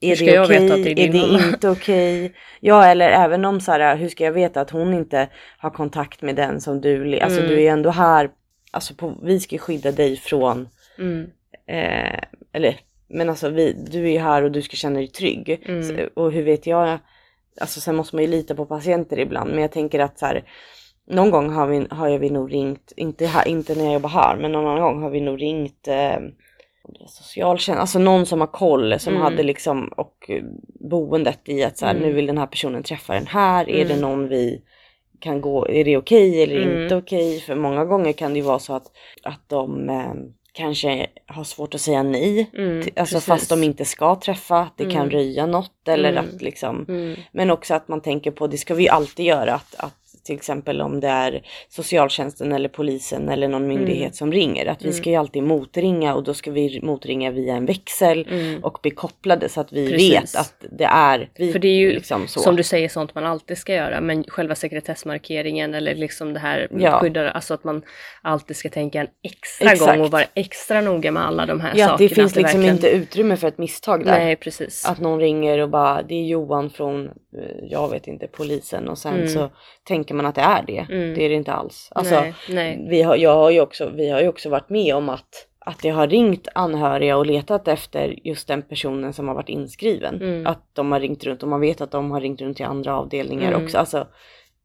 är 0.00 0.16
det 0.16 0.40
okej? 0.40 0.68
det 0.68 0.74
är 1.02 1.08
är 1.08 1.12
det 1.12 1.18
mamma? 1.32 1.48
inte 1.48 1.68
okej? 1.70 2.32
Ja, 2.60 2.84
eller 2.86 3.08
även 3.10 3.44
om 3.44 3.60
så 3.60 3.72
här, 3.72 3.96
hur 3.96 4.08
ska 4.08 4.24
jag 4.24 4.32
veta 4.32 4.60
att 4.60 4.70
hon 4.70 4.94
inte 4.94 5.28
har 5.58 5.70
kontakt 5.70 6.22
med 6.22 6.36
den 6.36 6.60
som 6.60 6.80
du, 6.80 7.18
alltså 7.20 7.38
Mm. 7.40 7.50
du 7.50 7.62
är 7.62 7.72
ändå 7.72 7.90
här, 7.90 8.30
alltså 8.70 8.94
på, 8.94 9.14
vi 9.22 9.40
ska 9.40 9.58
skydda 9.58 9.92
dig 9.92 10.16
från, 10.16 10.68
Mm. 10.98 11.26
eh, 11.66 12.20
eller, 12.52 12.80
men 13.08 13.28
alltså 13.28 13.48
vi, 13.48 13.72
du 13.90 14.04
är 14.04 14.12
ju 14.12 14.18
här 14.18 14.42
och 14.42 14.52
du 14.52 14.62
ska 14.62 14.76
känna 14.76 14.98
dig 14.98 15.08
trygg. 15.08 15.62
Mm. 15.66 15.82
Så, 15.82 15.94
och 16.14 16.32
hur 16.32 16.42
vet 16.42 16.66
jag, 16.66 16.98
alltså 17.60 17.80
sen 17.80 17.96
måste 17.96 18.16
man 18.16 18.24
ju 18.24 18.30
lita 18.30 18.54
på 18.54 18.66
patienter 18.66 19.18
ibland, 19.18 19.50
men 19.50 19.60
jag 19.62 19.72
tänker 19.72 19.98
att 20.00 20.18
så 20.18 20.26
här, 20.26 20.44
någon 21.06 21.30
gång 21.30 21.50
har 21.50 21.66
vi, 21.66 21.86
har 21.90 22.18
vi 22.18 22.30
nog 22.30 22.52
ringt, 22.52 22.92
inte, 22.96 23.26
här, 23.26 23.48
inte 23.48 23.74
när 23.74 23.84
jag 23.84 23.92
jobbar 23.92 24.08
här, 24.10 24.36
men 24.36 24.52
någon 24.52 24.66
annan 24.66 24.80
gång 24.82 25.02
har 25.02 25.10
vi 25.10 25.20
nog 25.20 25.42
ringt 25.42 25.88
eh, 25.88 26.16
socialtjänst, 27.08 27.80
alltså 27.80 27.98
någon 27.98 28.26
som 28.26 28.40
har 28.40 28.46
koll 28.46 28.98
som 29.00 29.12
Mm. 29.12 29.22
hade 29.22 29.42
liksom 29.42 29.88
och 29.88 30.26
eh, 30.30 30.42
boendet 30.90 31.48
i 31.48 31.62
att 31.64 31.78
så 31.78 31.86
här, 31.86 31.94
Mm. 31.94 32.08
nu 32.08 32.14
vill 32.14 32.26
den 32.26 32.38
här 32.38 32.46
personen 32.46 32.82
träffa 32.82 33.14
den 33.14 33.26
här, 33.26 33.70
är 33.70 33.84
det 33.84 33.94
Mm. 33.94 34.00
någon 34.00 34.28
vi 34.28 34.62
kan 35.20 35.40
gå, 35.40 35.68
är 35.68 35.84
det 35.84 35.96
okej 35.96 36.42
eller 36.42 36.62
Mm. 36.62 36.82
inte 36.82 36.96
okej? 36.96 37.40
För 37.40 37.54
många 37.54 37.84
gånger 37.84 38.12
kan 38.12 38.32
det 38.32 38.38
ju 38.38 38.44
vara 38.44 38.58
så 38.58 38.74
att, 38.74 38.86
att 39.22 39.48
de 39.48 39.88
eh, 39.90 40.12
kanske 40.52 41.06
har 41.26 41.44
svårt 41.44 41.74
att 41.74 41.80
säga 41.80 42.02
nej, 42.02 42.50
Mm. 42.58 42.82
till- 42.82 42.92
alltså 42.98 43.14
Precis. 43.14 43.26
fast 43.28 43.48
de 43.50 43.62
inte 43.62 43.84
ska 43.84 44.14
träffa, 44.14 44.58
att 44.58 44.76
det 44.78 44.84
kan 44.84 45.00
Mm. 45.02 45.10
röja 45.10 45.46
något 45.46 45.88
eller 45.88 46.12
Mm. 46.12 46.24
att 46.24 46.42
liksom 46.42 46.84
Mm. 46.88 47.16
men 47.32 47.50
också 47.50 47.74
att 47.74 47.88
man 47.88 48.00
tänker 48.00 48.30
på, 48.30 48.46
det 48.46 48.56
ska 48.58 48.74
vi 48.74 48.82
ju 48.82 48.88
alltid 48.88 49.26
göra, 49.26 49.54
att, 49.54 49.74
att 49.78 50.05
till 50.26 50.34
exempel 50.36 50.80
om 50.80 51.00
det 51.00 51.08
är 51.08 51.42
socialtjänsten 51.68 52.52
eller 52.52 52.68
polisen 52.68 53.28
eller 53.28 53.48
någon 53.48 53.66
myndighet 53.68 54.00
Mm. 54.02 54.12
som 54.12 54.32
ringer. 54.32 54.66
Att 54.66 54.84
vi 54.84 54.92
ska 54.92 55.10
ju 55.10 55.16
alltid 55.16 55.42
motringa 55.42 56.14
och 56.14 56.24
då 56.24 56.34
ska 56.34 56.50
vi 56.50 56.80
motringa 56.82 57.30
via 57.30 57.54
en 57.56 57.66
växel 57.66 58.26
Mm. 58.30 58.64
och 58.64 58.78
bli 58.82 58.90
kopplade 58.90 59.48
så 59.48 59.60
att 59.60 59.72
vi 59.72 59.90
Precis. 59.90 60.12
vet 60.12 60.36
att 60.40 60.54
det 60.78 60.84
är 60.84 61.28
vi. 61.34 61.52
För 61.52 61.58
det 61.58 61.68
är 61.68 61.74
ju 61.78 61.92
liksom 61.92 62.26
så. 62.28 62.40
som 62.40 62.56
du 62.56 62.62
säger 62.62 62.88
sånt 62.88 63.14
man 63.14 63.26
alltid 63.26 63.58
ska 63.58 63.74
göra 63.74 64.00
men 64.00 64.24
själva 64.24 64.54
sekretessmarkeringen 64.54 65.74
eller 65.74 65.94
liksom 65.94 66.32
det 66.34 66.40
här 66.40 66.68
Ja. 66.78 67.00
skyddar, 67.00 67.24
alltså 67.24 67.54
att 67.54 67.64
man 67.64 67.82
alltid 68.22 68.56
ska 68.56 68.68
tänka 68.68 69.00
en 69.00 69.06
extra 69.24 69.72
Exakt. 69.72 69.92
gång 69.96 70.04
och 70.04 70.10
vara 70.10 70.24
extra 70.34 70.80
noga 70.80 71.10
med 71.10 71.26
alla 71.26 71.46
de 71.46 71.60
här 71.60 71.72
ja, 71.76 71.86
sakerna. 71.88 72.08
det 72.08 72.14
finns 72.14 72.32
att 72.32 72.36
liksom 72.36 72.60
verkligen- 72.60 72.76
inte 72.76 72.88
utrymme 72.88 73.36
för 73.36 73.48
ett 73.48 73.58
misstag 73.58 74.04
där. 74.04 74.18
Nej 74.18 74.36
precis. 74.36 74.86
Att 74.86 75.00
någon 75.00 75.20
ringer 75.20 75.58
och 75.58 75.68
bara 75.70 76.02
det 76.02 76.14
är 76.14 76.24
Johan 76.24 76.70
från, 76.70 77.10
jag 77.62 77.88
vet 77.88 78.06
inte, 78.06 78.26
polisen 78.26 78.88
och 78.88 78.98
sen 78.98 79.14
Mm. 79.14 79.28
så 79.28 79.50
tänker 79.84 80.14
man 80.14 80.26
att 80.26 80.34
det 80.34 80.40
är 80.40 80.62
det. 80.66 80.78
Mm. 80.78 81.14
Det 81.14 81.24
är 81.24 81.28
det 81.28 81.34
inte 81.34 81.52
alls. 81.52 81.88
Alltså, 81.94 82.20
nej, 82.20 82.34
nej. 82.50 82.86
Vi, 82.88 83.02
har, 83.02 83.16
jag 83.16 83.34
har 83.34 83.50
ju 83.50 83.60
också, 83.60 83.90
vi 83.94 84.10
har 84.10 84.20
ju 84.20 84.28
också 84.28 84.48
varit 84.50 84.68
med 84.70 84.94
om 84.94 85.08
att, 85.08 85.48
att 85.58 85.78
det 85.82 85.88
har 85.88 86.06
ringt 86.08 86.48
anhöriga 86.54 87.16
och 87.16 87.26
letat 87.26 87.68
efter 87.68 88.26
just 88.26 88.48
den 88.48 88.62
personen 88.62 89.12
som 89.12 89.28
har 89.28 89.34
varit 89.34 89.48
inskriven. 89.48 90.14
Mm. 90.14 90.46
Att 90.46 90.74
de 90.74 90.92
har 90.92 91.00
ringt 91.00 91.24
runt 91.24 91.42
och 91.42 91.48
man 91.48 91.60
vet 91.60 91.80
att 91.80 91.90
de 91.90 92.10
har 92.10 92.20
ringt 92.20 92.40
runt 92.40 92.56
till 92.56 92.66
andra 92.66 92.96
avdelningar 92.98 93.52
Mm. 93.52 93.64
också. 93.64 93.78
Alltså, 93.78 94.06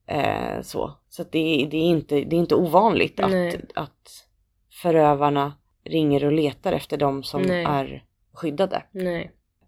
eh, 0.08 0.62
så 0.62 0.92
så 1.10 1.24
det, 1.32 1.64
är- 1.64 1.68
det, 1.68 1.78
är 1.78 1.82
inte, 1.90 2.16
det 2.16 2.36
är 2.36 2.40
inte 2.40 2.56
ovanligt 2.56 3.20
att, 3.20 3.32
Nej. 3.32 3.62
att 3.76 4.26
förövarna 4.82 5.54
ringer 5.84 6.24
och 6.26 6.32
letar 6.32 6.72
efter 6.74 6.98
de 6.98 7.24
som 7.24 7.42
är 7.52 8.04
skyddade. 8.34 8.84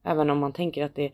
Även 0.05 0.29
om 0.29 0.37
man 0.39 0.53
tänker 0.53 0.85
att 0.85 0.95
det 0.95 1.11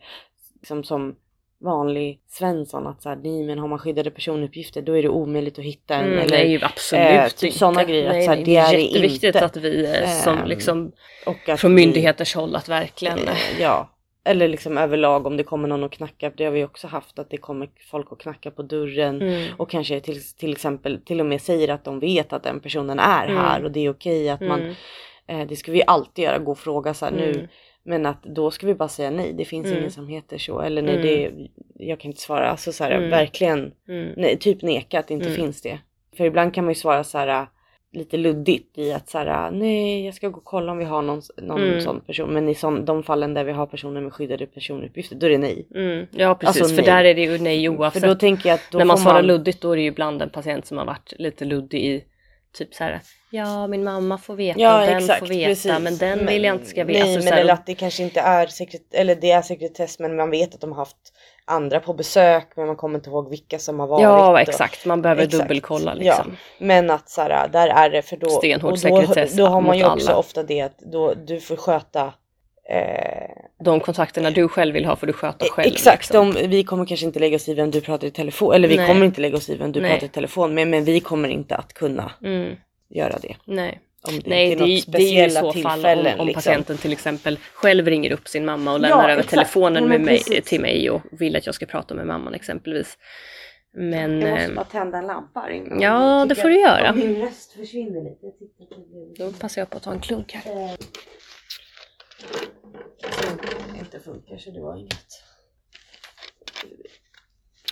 liksom 0.54 0.84
som 0.84 1.16
vanlig 1.60 2.20
Svensson 2.28 2.86
att 2.86 3.02
så 3.02 3.08
här, 3.08 3.16
nej 3.16 3.42
men 3.42 3.58
har 3.58 3.68
man 3.68 3.78
skyddade 3.78 4.10
personuppgifter 4.10 4.82
då 4.82 4.96
är 4.98 5.02
det 5.02 5.08
omöjligt 5.08 5.58
att 5.58 5.64
hitta 5.64 5.94
en. 5.94 6.04
Mm, 6.04 6.18
eller, 6.18 6.36
nej 6.38 6.60
absolut 6.62 7.02
eh, 7.02 7.26
typ 7.28 7.52
sådana 7.54 7.84
grejer, 7.84 8.06
att 8.06 8.12
Nej, 8.12 8.24
så 8.24 8.30
här, 8.30 8.36
nej, 8.36 8.44
det 8.44 8.56
är 8.56 8.72
jätteviktigt 8.78 9.24
inte. 9.34 9.44
att 9.44 9.56
vi 9.56 9.84
eh, 10.02 10.08
som 10.08 10.38
Ehm, 10.38 10.48
liksom 10.48 10.92
och 11.26 11.48
att 11.48 11.60
från 11.60 11.70
vi- 11.76 11.82
myndigheters 11.86 12.34
håll 12.34 12.56
att 12.56 12.68
verkligen 12.68 13.18
Eh, 13.18 13.34
Ja. 13.60 13.90
Eller 14.24 14.48
liksom 14.48 14.78
överlag 14.78 15.26
om 15.26 15.36
det 15.36 15.42
kommer 15.42 15.68
någon 15.68 15.82
och 15.84 15.92
knackar. 15.92 16.32
Det 16.36 16.44
har 16.44 16.52
vi 16.52 16.64
också 16.64 16.86
haft 16.86 17.18
att 17.18 17.30
det 17.30 17.36
kommer 17.36 17.68
folk 17.90 18.12
och 18.12 18.20
knackar 18.20 18.50
på 18.50 18.62
dörren. 18.62 19.22
mm, 19.22 19.48
Och 19.56 19.70
kanske 19.70 20.00
till, 20.00 20.22
till 20.36 20.52
exempel 20.52 21.00
till 21.04 21.20
och 21.20 21.26
med 21.26 21.40
säger 21.42 21.68
att 21.68 21.84
de 21.84 22.00
vet 22.00 22.32
att 22.32 22.42
den 22.42 22.60
personen 22.60 22.98
är 22.98 23.24
Mm. 23.28 23.36
här 23.38 23.64
och 23.64 23.70
det 23.70 23.80
är 23.80 23.90
okej 23.90 24.28
att 24.28 24.40
man, 24.40 24.60
mm, 24.60 24.74
eh, 25.26 25.46
det 25.48 25.56
ska 25.56 25.72
vi 25.72 25.82
alltid 25.86 26.24
göra, 26.24 26.38
gå 26.38 26.52
och 26.52 26.58
fråga 26.58 26.94
så 26.94 27.04
här 27.04 27.12
nu. 27.12 27.48
Mm, 27.86 28.02
Men 28.02 28.06
att 28.06 28.22
då 28.22 28.50
ska 28.50 28.66
vi 28.66 28.74
bara 28.74 28.88
säga 28.88 29.10
nej, 29.10 29.32
det 29.32 29.44
finns 29.44 29.66
Mm. 29.66 29.78
ingen 29.78 29.90
som 29.90 30.08
heter 30.08 30.38
så. 30.38 30.60
Eller 30.60 30.82
nej, 30.82 30.94
Mm. 30.94 31.06
det, 31.06 31.48
jag 31.86 32.00
kan 32.00 32.10
inte 32.10 32.20
svara. 32.22 32.50
Alltså 32.50 32.72
så 32.72 32.84
här, 32.84 32.90
Mm. 32.90 33.10
verkligen, 33.10 33.72
mm, 33.88 34.12
nej, 34.16 34.36
typ 34.38 34.62
neka 34.62 34.98
att 34.98 35.08
det 35.08 35.14
inte 35.14 35.26
Mm. 35.26 35.36
finns 35.36 35.62
det. 35.62 35.78
För 36.16 36.24
ibland 36.24 36.54
kan 36.54 36.64
man 36.64 36.70
ju 36.70 36.80
svara 36.80 37.04
så 37.04 37.18
här 37.18 37.46
lite 37.92 38.16
luddigt 38.16 38.78
i 38.78 38.92
att 38.92 39.08
så 39.08 39.18
här, 39.18 39.50
nej 39.50 40.04
jag 40.04 40.14
ska 40.14 40.28
gå 40.28 40.36
och 40.38 40.44
kolla 40.44 40.72
om 40.72 40.78
vi 40.78 40.84
har 40.84 41.02
någon, 41.02 41.22
någon 41.42 41.62
Mm. 41.62 41.80
sån 41.80 42.00
person. 42.00 42.30
Men 42.34 42.48
i 42.48 42.54
sån, 42.54 42.84
de 42.84 43.02
fallen 43.02 43.34
där 43.34 43.44
vi 43.44 43.52
har 43.52 43.66
personer 43.66 44.00
med 44.00 44.12
skyddade 44.12 44.46
personuppgifter, 44.46 45.16
då 45.16 45.26
är 45.26 45.30
det 45.30 45.38
nej. 45.38 45.66
mm. 45.74 46.06
Ja 46.10 46.34
precis, 46.34 46.62
Alltså, 46.62 46.76
för 46.76 46.82
nej. 46.82 46.90
där 46.92 47.04
är 47.04 47.14
det 47.14 47.22
ju 47.22 47.38
nej 47.38 47.68
oavsett. 47.68 48.00
För 48.00 48.08
då 48.08 48.14
tänker 48.14 48.48
jag 48.48 48.54
att 48.54 48.68
då 48.72 48.78
När 48.78 48.84
man 48.84 48.98
svarar 48.98 49.14
man... 49.14 49.26
luddigt 49.26 49.60
då 49.60 49.72
är 49.72 49.76
det 49.76 49.82
ju 49.82 49.88
ibland 49.88 50.22
en 50.22 50.30
patient 50.30 50.66
som 50.66 50.78
har 50.78 50.84
varit 50.84 51.12
lite 51.18 51.44
luddig 51.44 51.84
i 51.84 52.04
typ 52.52 52.74
så 52.74 52.84
här. 52.84 53.00
Ja 53.32 53.66
min 53.66 53.84
mamma 53.84 54.18
får 54.18 54.34
veta 54.34 54.60
Ja 54.60 54.80
och 54.80 54.86
den 54.86 54.96
exakt, 54.98 55.18
får 55.18 55.26
veta 55.26 55.48
precis. 55.48 55.78
men 55.80 55.96
den 55.96 56.26
vill 56.26 56.44
jag 56.44 56.54
inte 56.56 56.66
ska 56.66 56.84
veta. 56.84 56.98
Nej 57.04 57.14
Alltså, 57.14 57.28
så 57.28 57.34
men 57.34 57.38
eller 57.38 57.52
att 57.54 57.66
det 57.66 57.74
kanske 57.74 58.02
inte 58.02 58.20
är 58.20 58.46
sekret 58.46 58.82
eller 58.94 59.14
det 59.14 59.30
är 59.30 59.42
sekretess 59.42 59.98
men 59.98 60.16
man 60.16 60.30
vet 60.30 60.54
att 60.54 60.60
de 60.60 60.70
har 60.72 60.78
haft 60.78 60.96
andra 61.44 61.80
på 61.80 61.94
besök 61.94 62.46
men 62.56 62.66
man 62.66 62.76
kommer 62.76 62.98
inte 62.98 63.10
ihåg 63.10 63.30
vilka 63.30 63.58
som 63.58 63.80
har 63.80 63.86
varit. 63.86 64.02
Ja 64.02 64.30
och- 64.30 64.40
exakt, 64.40 64.86
man 64.86 65.02
behöver 65.02 65.22
Exakt. 65.22 65.42
dubbelkolla 65.42 65.94
liksom. 65.94 66.36
Men 66.58 66.90
att 66.90 67.08
så 67.10 67.20
här, 67.20 67.48
där 67.48 67.68
är 67.68 67.90
det 67.90 68.02
för 68.02 68.16
då, 68.16 68.28
Stenhård 68.28 68.72
och 68.72 68.78
då, 68.78 69.00
sekretess 69.02 69.32
då 69.36 69.46
har 69.46 69.60
man 69.60 69.78
ju 69.78 69.84
också 69.84 70.08
alla. 70.08 70.16
ofta 70.18 70.42
det 70.42 70.60
att 70.60 70.78
då, 70.78 71.14
du 71.26 71.40
får 71.40 71.56
sköta 71.56 72.12
eh, 72.70 73.30
De 73.64 73.80
kontakterna 73.80 74.30
du 74.30 74.48
själv 74.48 74.74
vill 74.74 74.84
ha 74.84 74.96
får 74.96 75.06
du 75.06 75.12
sköta 75.12 75.46
själv. 75.46 75.68
Exakt, 75.72 75.98
liksom. 76.02 76.32
de, 76.34 76.46
vi 76.48 76.64
kommer 76.64 76.86
kanske 76.86 77.06
inte 77.06 77.18
lägga 77.18 77.36
oss 77.36 77.48
i 77.48 77.54
vem 77.54 77.70
du 77.70 77.80
pratar 77.80 78.06
i 78.06 78.10
telefon, 78.10 78.54
eller 78.54 78.68
vi 78.68 78.76
Nej. 78.76 78.86
kommer 78.86 79.06
inte 79.06 79.20
lägga 79.20 79.36
oss 79.36 79.48
i 79.50 79.56
vem 79.56 79.72
du 79.72 79.80
Nej. 79.80 79.90
pratar 79.90 80.06
i 80.06 80.08
telefon 80.08 80.54
med, 80.54 80.68
men 80.68 80.84
vi 80.84 81.00
kommer 81.00 81.28
inte 81.28 81.56
att 81.56 81.72
kunna 81.74 82.12
Mm, 82.24 82.54
göra 82.90 83.18
det. 83.18 83.36
nej. 83.44 83.80
Om 84.02 84.18
det 84.18 84.26
Nej, 84.30 84.46
det, 84.46 84.52
är 84.52 84.56
är- 84.56 84.58
något 84.58 84.66
det 84.66 84.66
är 84.66 84.68
ju 84.68 84.76
i 84.76 84.80
speciella 84.80 85.40
så 85.40 85.52
fall 85.52 85.72
tillfällen. 85.74 86.14
om, 86.14 86.20
om 86.20 86.26
liksom. 86.26 86.42
patienten 86.42 86.76
till 86.78 86.92
exempel 86.92 87.38
själv 87.52 87.86
ringer 87.88 88.12
upp 88.12 88.28
sin 88.28 88.44
mamma 88.44 88.72
och 88.72 88.80
lämnar 88.80 89.04
över 89.08 89.16
exakt. 89.16 89.30
telefonen 89.30 89.82
Ja, 89.82 89.88
med 89.88 90.00
mig, 90.00 90.18
till 90.22 90.60
mig 90.60 90.90
och 90.90 91.02
vill 91.10 91.36
att 91.36 91.46
jag 91.46 91.54
ska 91.54 91.66
prata 91.66 91.94
med 91.94 92.06
mamman 92.06 92.34
exempelvis. 92.34 92.98
Men 93.74 94.20
Jag 94.20 94.30
måste 94.30 94.44
eh, 94.44 94.54
bara 94.54 94.64
tända 94.64 94.98
en 94.98 95.06
lampa. 95.06 95.50
Ja, 95.80 96.26
det 96.28 96.34
får 96.34 96.48
du 96.48 96.60
göra. 96.60 96.90
Om 96.90 96.98
min 96.98 97.20
röst 97.20 97.52
försvinner 97.52 98.04
lite. 98.04 98.26
Det 99.16 99.24
då 99.24 99.32
passar 99.32 99.60
jag 99.60 99.70
på 99.70 99.76
att 99.76 99.82
ta 99.82 99.92
en 99.92 100.00
klunk 100.00 100.32
här. 100.32 100.52
Eh, 100.64 100.74
inte 103.78 104.00
funkar 104.00 104.36
så 104.38 104.50
det 104.50 104.60
var 104.60 104.76
inget. 104.78 105.06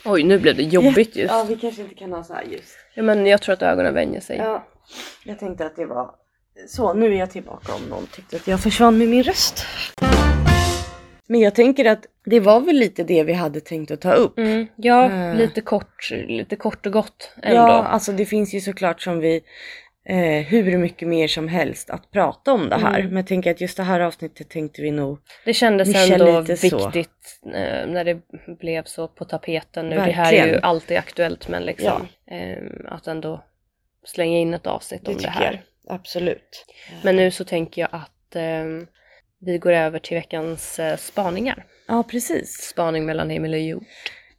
Oj, 0.04 0.22
nu 0.22 0.38
blev 0.38 0.56
det 0.56 0.62
jobbigt 0.62 1.16
just. 1.16 1.32
Ja, 1.32 1.46
vi 1.48 1.56
kanske 1.56 1.82
inte 1.82 1.94
kan 1.94 2.12
ha 2.12 2.24
så 2.24 2.34
här 2.34 2.44
ljus. 2.44 2.74
Ja, 2.94 3.02
men 3.02 3.26
jag 3.26 3.42
tror 3.42 3.52
att 3.52 3.62
ögonen 3.62 3.94
vänjer 3.94 4.20
sig. 4.20 4.36
Ja, 4.36 4.66
jag 5.24 5.38
tänkte 5.38 5.66
att 5.66 5.76
det 5.76 5.86
var 5.86 6.10
så. 6.68 6.94
Nu 6.94 7.14
är 7.14 7.18
jag 7.18 7.30
tillbaka 7.30 7.74
om 7.74 7.82
någon 7.82 8.06
tyckte 8.06 8.36
att 8.36 8.46
jag 8.46 8.60
försvann 8.60 8.98
med 8.98 9.08
min 9.08 9.22
röst. 9.22 9.66
Men 11.30 11.40
jag 11.40 11.54
tänker 11.54 11.84
att 11.84 12.06
det 12.24 12.40
var 12.40 12.60
väl 12.60 12.76
lite 12.76 13.04
det 13.04 13.22
vi 13.24 13.32
hade 13.32 13.60
tänkt 13.60 13.90
att 13.90 14.00
ta 14.00 14.12
upp. 14.12 14.38
Mm, 14.38 14.66
ja, 14.76 15.10
Eh. 15.10 15.34
lite 15.34 15.60
kort, 15.60 16.10
lite 16.10 16.56
kort 16.56 16.86
och 16.86 16.92
gott 16.92 17.32
ändå. 17.42 17.56
Ja, 17.56 17.84
alltså 17.84 18.12
det 18.12 18.26
finns 18.26 18.54
ju 18.54 18.60
såklart 18.60 19.00
som 19.02 19.18
vi 19.20 19.40
eh, 20.08 20.46
hur 20.46 20.78
mycket 20.78 21.08
mer 21.08 21.28
som 21.28 21.48
helst 21.48 21.90
att 21.90 22.10
prata 22.10 22.52
om 22.52 22.68
det 22.68 22.76
här. 22.76 22.94
Mm. 22.98 23.06
Men 23.08 23.16
jag 23.16 23.26
tänker 23.26 23.50
att 23.50 23.60
just 23.60 23.76
det 23.76 23.82
här 23.82 24.00
avsnittet 24.00 24.48
tänkte 24.48 24.82
vi 24.82 24.90
nog 24.90 25.18
Det 25.44 25.54
kändes 25.54 26.10
ändå 26.10 26.40
lite 26.40 26.56
så. 26.56 26.76
viktigt 26.90 27.40
eh, 27.44 27.86
när 27.88 28.04
det 28.04 28.20
blev 28.60 28.84
så 28.84 29.08
på 29.08 29.24
tapeten 29.24 29.88
nu. 29.88 29.94
Det 29.94 30.00
här 30.00 30.08
är 30.10 30.16
Verkligen. 30.16 30.48
ju 30.48 30.60
alltid 30.60 30.96
aktuellt 30.96 31.48
men 31.48 31.62
liksom 31.62 32.06
eh, 32.30 32.58
att 32.86 33.06
ändå 33.06 33.44
slänga 34.08 34.38
in 34.38 34.54
ett 34.54 34.66
avsnitt 34.66 35.04
det 35.04 35.10
om 35.12 35.18
det 35.18 35.28
här. 35.28 35.64
jag. 35.84 35.94
Absolut. 35.94 36.66
Men 37.02 37.16
nu 37.16 37.30
så 37.30 37.44
tänker 37.44 37.80
jag 37.80 37.88
att 37.92 38.36
eh, 38.36 38.64
vi 39.38 39.58
går 39.58 39.72
över 39.72 39.98
till 39.98 40.16
veckans 40.16 40.78
eh, 40.78 40.96
spaningar. 40.96 41.66
Ja, 41.86 42.02
precis. 42.02 42.52
Spaning 42.62 43.06
mellan 43.06 43.30
himmel 43.30 43.52
och 43.54 43.60
jord. 43.60 43.84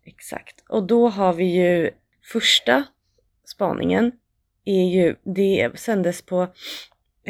Exakt. 0.05 0.63
Och 0.69 0.83
då 0.83 1.09
har 1.09 1.33
vi 1.33 1.45
ju 1.45 1.91
första 2.23 2.83
spaningen 3.45 4.11
är 4.65 4.83
ju, 4.85 5.15
det 5.23 5.71
sändes 5.75 6.21
på 6.21 6.47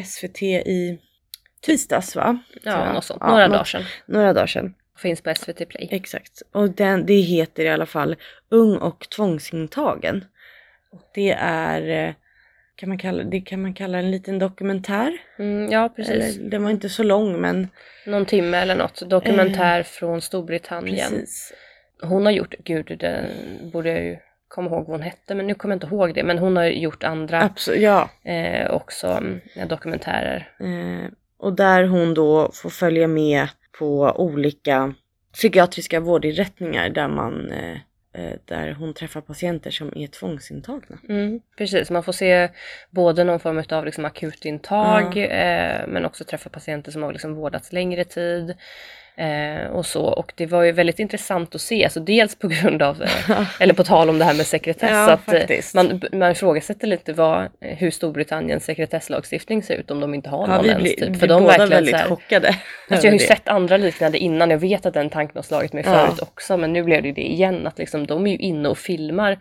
SVT 0.06 0.42
i 0.44 1.00
tisdags 1.62 2.16
va? 2.16 2.40
Ja, 2.64 2.94
något 2.94 3.06
sånt. 3.06 3.20
Ja, 3.22 3.28
Några 3.30 3.48
något- 3.48 3.54
dagar 3.54 3.64
sedan. 3.66 3.84
Några 4.06 4.34
dagar 4.34 4.48
sedan. 4.48 4.74
Finns 4.98 5.22
på 5.22 5.36
SVT 5.36 5.66
Play. 5.70 5.88
Exakt. 5.92 6.42
Och 6.52 6.70
den, 6.70 7.06
det 7.06 7.14
heter 7.22 7.66
i 7.66 7.70
alla 7.70 7.86
fall 7.86 8.16
Ung 8.50 8.78
och 8.78 9.10
tvångsintagen. 9.10 10.26
Och 10.92 11.02
det 11.14 11.32
är, 11.40 12.08
eh, 12.08 12.14
kan 12.80 12.90
man 12.90 12.98
kalla, 12.98 13.24
det 13.24 13.42
kan 13.42 13.62
man 13.62 13.74
kalla 13.74 13.98
en 13.98 14.12
liten 14.12 14.40
dokumentär. 14.40 15.18
Mm, 15.40 15.72
ja, 15.72 15.90
precis. 15.96 16.38
Eller, 16.38 16.50
den 16.50 16.64
var 16.64 16.70
inte 16.70 16.90
så 16.90 17.04
lång 17.04 17.42
men 17.42 17.68
Någon 18.06 18.26
timme 18.26 18.58
eller 18.58 18.76
något. 18.76 19.10
Dokumentär 19.10 19.84
från 19.84 20.22
Storbritannien. 20.22 21.10
precis. 21.10 21.54
Hon 22.02 22.26
har 22.26 22.32
gjort, 22.32 22.56
gud 22.64 22.98
det 23.00 23.26
borde 23.74 23.90
jag 23.90 24.04
ju 24.04 24.18
komma 24.48 24.70
ihåg 24.70 24.88
vad 24.88 24.88
hon 24.88 25.02
hette 25.02 25.36
men 25.36 25.48
nu 25.48 25.54
kommer 25.54 25.76
jag 25.76 25.78
inte 25.78 25.96
ihåg 25.96 26.14
det. 26.14 26.24
Men 26.24 26.38
hon 26.38 26.58
har 26.58 26.66
gjort 26.66 27.04
andra 27.04 27.42
Absolut, 27.42 27.82
ja. 27.82 28.10
eh, 28.24 28.72
också 28.72 29.08
mm, 29.08 29.40
dokumentärer. 29.68 30.50
Eh, 30.60 31.12
och 31.38 31.54
där 31.54 31.84
hon 31.84 32.14
då 32.14 32.52
får 32.54 32.70
följa 32.70 33.08
med 33.08 33.48
på 33.80 34.14
olika 34.18 34.94
psykiatriska 35.34 36.00
vårdinrättningar 36.00 36.90
där 36.90 37.08
man 37.08 37.52
eh, 37.52 37.72
eh, 37.72 37.78
där 38.46 38.74
hon 38.74 38.94
träffar 38.94 39.22
patienter 39.22 39.72
som 39.72 39.98
är 39.98 40.08
tvångsintagna. 40.08 40.98
Mm, 41.10 41.42
precis, 41.58 41.92
man 41.92 42.04
får 42.04 42.14
se 42.14 42.50
både 42.90 43.24
någon 43.24 43.40
form 43.40 43.64
av 43.70 43.86
liksom 43.86 44.06
akutintag 44.06 45.18
eh, 45.18 45.88
men 45.88 46.06
också 46.06 46.24
träffa 46.24 46.50
patienter 46.50 46.92
som 46.92 47.04
har 47.04 47.12
liksom 47.12 47.34
vårdats 47.36 47.74
längre 47.74 48.04
tid. 48.04 48.56
Eh, 49.20 49.68
och 49.72 49.86
så. 49.86 50.04
Och 50.06 50.34
det 50.36 50.46
var 50.46 50.64
ju 50.64 50.72
väldigt 50.72 51.00
intressant 51.00 51.56
att 51.56 51.62
se, 51.62 51.84
alltså 51.84 52.00
dels 52.00 52.36
på 52.36 52.48
grund 52.48 52.82
av, 52.82 53.02
eh, 53.04 53.42
eller 53.62 53.74
på 53.74 53.84
tal 53.84 54.10
om 54.10 54.20
det 54.20 54.26
här 54.26 54.34
med 54.34 54.46
sekretess, 54.46 54.90
Ja, 54.92 55.12
att 55.12 55.28
eh, 55.28 55.40
faktiskt. 55.40 55.76
man, 55.76 56.02
man 56.12 56.32
ifrågasätter 56.32 56.88
lite 56.88 57.14
vad, 57.14 57.48
hur 57.62 57.92
Storbritanniens 57.92 58.66
sekretesslagstiftning 58.66 59.64
ser 59.64 59.76
ut 59.76 59.92
om 59.92 60.00
de 60.00 60.14
inte 60.14 60.30
har 60.30 60.48
någon 60.48 60.56
Ja, 60.56 60.62
vi 60.62 60.68
ens. 60.70 60.84
blir, 60.84 60.94
Typ. 61.08 61.20
För 61.20 61.28
de 61.28 61.42
båda 61.44 61.46
verkligen 61.58 61.70
väldigt 61.70 61.96
här, 61.96 62.08
chockade. 62.08 62.48
Alltså 62.90 63.08
jag 63.08 63.14
har 63.14 63.20
ju 63.20 63.26
sett 63.28 63.48
andra 63.48 63.78
liknande 63.78 64.18
innan, 64.18 64.50
jag 64.50 64.58
vet 64.58 64.86
att 64.86 64.94
den 64.94 65.10
tanken 65.10 65.36
har 65.36 65.44
slagit 65.44 65.74
mig 65.74 65.84
Ja. 65.88 65.92
förut 66.08 66.22
också, 66.22 66.58
men 66.58 66.74
nu 66.74 66.84
blev 66.84 67.02
det 67.02 67.08
ju 67.08 67.14
det 67.14 67.32
igen, 67.32 67.68
att 67.68 67.78
liksom 67.78 68.06
de 68.08 68.28
är 68.28 68.32
ju 68.32 68.38
inne 68.38 68.70
och 68.70 68.78
filmar. 68.78 69.40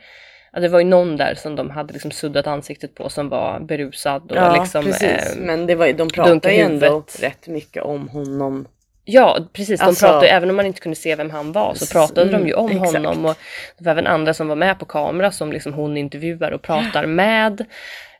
Ja, 0.52 0.60
det 0.60 0.68
var 0.68 0.78
ju 0.78 0.84
någon 0.84 1.16
där 1.16 1.34
som 1.34 1.56
de 1.56 1.70
hade 1.70 1.92
liksom 1.92 2.10
suddat 2.10 2.46
ansiktet 2.46 2.94
på 2.94 3.08
som 3.08 3.28
var 3.28 3.60
berusad 3.60 4.30
och 4.30 4.36
Ja, 4.36 4.60
liksom 4.60 4.84
precis. 4.84 5.02
eh, 5.36 5.38
Men 5.38 5.66
det 5.66 5.74
var, 5.74 5.92
de 5.92 6.08
pratar 6.08 6.50
ju 6.50 6.58
ändå 6.58 7.04
rätt 7.20 7.46
mycket 7.48 7.82
om 7.82 8.08
honom 8.08 8.66
Ja 9.10 9.38
precis, 9.52 9.80
de 9.80 9.86
Alltså- 9.86 10.06
pratade, 10.06 10.28
även 10.28 10.50
om 10.50 10.56
man 10.56 10.66
inte 10.66 10.80
kunde 10.80 10.96
se 10.96 11.14
vem 11.16 11.30
han 11.30 11.52
var 11.52 11.74
så 11.74 11.86
pratade 11.86 12.30
de 12.30 12.34
mm, 12.36 12.46
ju 12.48 12.54
om 12.54 12.70
exakt. 12.70 12.92
honom 12.94 13.24
och 13.24 13.36
det 13.78 13.84
var 13.84 13.92
även 13.92 14.06
andra 14.06 14.34
som 14.34 14.48
var 14.48 14.56
med 14.56 14.78
på 14.78 14.84
kamera 14.84 15.30
som 15.32 15.52
liksom 15.52 15.72
hon 15.72 15.96
intervjuar 15.96 16.50
och 16.50 16.62
pratar 16.62 17.06
med. 17.06 17.64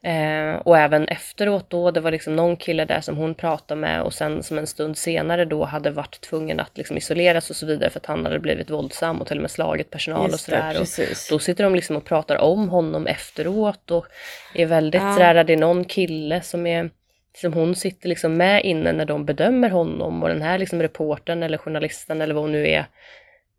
Eh, 0.02 0.60
och 0.64 0.78
även 0.78 1.08
efteråt 1.08 1.70
då, 1.70 1.90
det 1.90 2.00
var 2.00 2.10
liksom 2.10 2.36
någon 2.36 2.56
kille 2.56 2.84
där 2.84 3.00
som 3.00 3.16
hon 3.16 3.34
pratade 3.34 3.80
med 3.80 4.02
och 4.02 4.14
sen 4.14 4.42
som 4.42 4.58
en 4.58 4.66
stund 4.66 4.98
senare 4.98 5.44
då 5.44 5.64
hade 5.64 5.90
varit 5.90 6.20
tvungen 6.20 6.60
att 6.60 6.78
liksom 6.78 6.96
isoleras 6.96 7.50
och 7.50 7.56
så 7.56 7.66
vidare 7.66 7.90
för 7.90 8.00
att 8.00 8.06
han 8.06 8.24
hade 8.24 8.38
blivit 8.38 8.70
våldsam 8.70 9.20
och 9.20 9.26
till 9.26 9.36
och 9.38 9.42
med 9.42 9.50
slagit 9.50 9.90
personal 9.90 10.24
och 10.26 10.30
Just 10.30 10.46
det, 10.46 10.84
sådär. 10.86 11.06
Och 11.12 11.16
då 11.30 11.38
sitter 11.38 11.64
de 11.64 11.74
liksom 11.74 11.96
och 11.96 12.04
pratar 12.04 12.36
om 12.36 12.68
honom 12.68 13.06
efteråt 13.06 13.90
och 13.90 14.06
är 14.54 14.66
väldigt 14.66 15.02
Ja. 15.02 15.12
sådär, 15.12 15.44
det 15.44 15.52
är 15.52 15.56
någon 15.56 15.84
kille 15.84 16.40
som 16.42 16.66
är 16.66 16.90
som 17.36 17.52
hon 17.52 17.74
sitter 17.74 18.08
liksom 18.08 18.36
med 18.36 18.64
inne 18.64 18.92
när 18.92 19.04
de 19.04 19.24
bedömer 19.24 19.70
honom 19.70 20.22
och 20.22 20.28
den 20.28 20.42
här 20.42 20.58
liksom 20.58 20.82
reportern 20.82 21.42
eller 21.42 21.58
journalisten 21.58 22.20
eller 22.20 22.34
vad 22.34 22.42
hon 22.44 22.52
nu 22.52 22.68
är, 22.68 22.84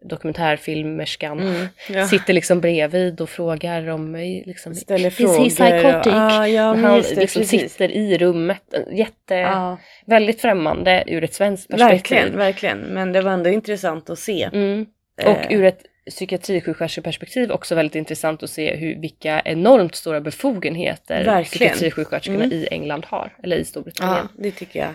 dokumentärfilmerskan, 0.03 1.39
Mm, 1.39 1.67
ja. 1.89 2.07
sitter 2.07 2.33
liksom 2.33 2.61
bredvid 2.61 3.21
och 3.21 3.29
frågar 3.29 3.87
om 3.89 4.15
eh, 4.15 4.21
liksom, 4.45 4.75
Ställer 4.75 5.07
Is 5.07 5.19
he 5.19 5.25
frågor. 5.25 5.49
psychotic? 5.49 6.13
Ah, 6.15 6.47
ja, 6.47 6.71
Men 6.73 6.81
men 6.81 6.91
han 6.91 7.01
det, 7.01 7.15
liksom 7.15 7.43
sitter 7.43 7.91
i 7.91 8.17
rummet, 8.17 8.63
jätte, 8.91 9.35
Ja, 9.35 9.77
väldigt 10.05 10.41
främmande 10.41 11.03
ur 11.07 11.23
ett 11.23 11.33
svenskt 11.33 11.69
perspektiv. 11.69 11.91
verkligen, 12.17 12.37
verkligen. 12.37 12.79
Men 12.79 13.13
det 13.13 13.21
var 13.21 13.31
ändå 13.31 13.49
intressant 13.49 14.09
att 14.09 14.19
se. 14.19 14.49
Mm. 14.53 14.85
Och 15.25 15.27
Eh, 15.51 15.51
ur 15.59 15.63
ett 15.65 15.81
psykiatrisjuksköterskeperspektiv 16.09 17.51
också 17.51 17.75
väldigt 17.75 17.95
intressant 17.95 18.43
att 18.43 18.49
se 18.49 18.75
hur, 18.75 18.95
vilka 19.01 19.41
enormt 19.45 19.95
stora 19.95 20.21
befogenheter 20.21 21.25
Verkligen. 21.25 21.43
psykiatrisjuksköterskorna 21.73 22.43
Mm. 22.43 22.57
i 22.57 22.67
England 22.71 23.05
har, 23.05 23.33
eller 23.43 23.57
i 23.57 23.65
Storbritannien. 23.65 24.27
Ja, 24.35 24.43
det 24.43 24.51
tycker 24.51 24.79
jag 24.79 24.89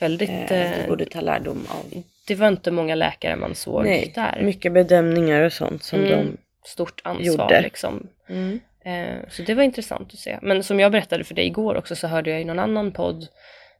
Väldigt, 0.00 0.30
eh, 0.30 0.52
eh, 0.72 0.82
vi 0.82 0.88
borde 0.88 1.04
ta 1.04 1.20
lärdom 1.20 1.66
av. 1.70 2.02
det 2.26 2.34
var 2.34 2.48
inte 2.48 2.70
många 2.70 2.94
läkare 2.94 3.36
man 3.36 3.54
såg 3.54 3.84
Nej, 3.84 4.12
där. 4.14 4.40
mycket 4.42 4.72
bedömningar 4.72 5.42
och 5.42 5.52
sånt 5.52 5.82
som 5.82 6.04
Mm. 6.04 6.36
Stort 6.64 7.00
ansvar 7.04 7.24
gjorde. 7.26 7.60
liksom. 7.60 8.06
de... 8.28 8.34
Mm. 8.34 8.60
Eh, 8.84 9.16
så 9.30 9.42
det 9.42 9.54
var 9.54 9.62
intressant 9.62 10.12
att 10.12 10.18
se. 10.18 10.38
Men 10.42 10.62
som 10.62 10.80
jag 10.80 10.92
berättade 10.92 11.24
för 11.24 11.34
dig 11.34 11.46
igår 11.46 11.74
också 11.74 11.96
så 11.96 12.06
hörde 12.06 12.30
jag 12.30 12.40
i 12.40 12.44
någon 12.44 12.58
annan 12.58 12.92
podd 12.92 13.26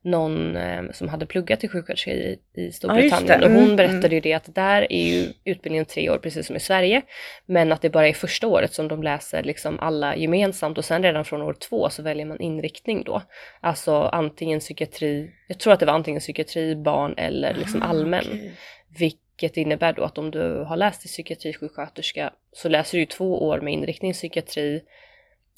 någon 0.03 0.57
eh, 0.57 0.83
som 0.93 1.09
hade 1.09 1.27
pluggat 1.27 1.61
till 1.61 1.69
sjuksköterska 1.69 2.11
i, 2.13 2.39
i 2.55 2.73
Storbritannien 2.73 3.41
det. 3.41 3.47
och 3.47 3.53
hon 3.53 3.65
Mm, 3.65 3.77
berättade 3.77 4.15
ju 4.15 4.21
det 4.21 4.33
att 4.33 4.55
där 4.55 4.93
är 4.93 5.03
ju 5.09 5.27
utbildningen 5.45 5.85
tre 5.85 6.11
år 6.11 6.19
precis 6.19 6.47
som 6.47 6.57
i 6.57 6.61
Sverige 6.61 7.03
men 7.47 7.73
att 7.73 7.83
det 7.83 7.91
bara 7.91 8.09
är 8.09 8.13
första 8.13 8.47
året 8.47 8.73
som 8.75 8.89
de 8.89 9.03
läser 9.03 9.43
liksom 9.43 9.79
alla 9.81 10.17
gemensamt 10.17 10.79
och 10.79 10.85
sen 10.85 11.03
redan 11.03 11.25
från 11.25 11.43
år 11.43 11.53
två 11.69 11.91
så 11.91 12.03
väljer 12.03 12.27
man 12.27 12.41
inriktning 12.41 13.03
då. 13.07 13.23
Alltså 13.61 13.93
antingen 14.03 14.61
psykiatri, 14.61 15.31
jag 15.49 15.59
tror 15.59 15.73
att 15.73 15.81
det 15.81 15.87
var 15.87 15.93
antingen 15.95 16.21
psykiatri, 16.21 16.77
barn 16.77 17.15
eller 17.17 17.55
liksom 17.55 17.83
Ah, 17.83 17.87
allmän. 17.87 18.25
okej. 18.29 18.53
Vilket 18.99 19.57
innebär 19.57 19.93
då 19.93 20.03
att 20.05 20.19
om 20.19 20.31
du 20.31 20.65
har 20.69 20.77
läst 20.77 21.01
till 21.01 21.11
psykiatrisjuksköterska 21.11 22.33
så 22.53 22.69
läser 22.69 22.93
du 22.99 23.01
ju 23.03 23.07
två 23.07 23.47
år 23.49 23.61
med 23.61 23.73
inriktning 23.73 24.13
psykiatri, 24.13 24.83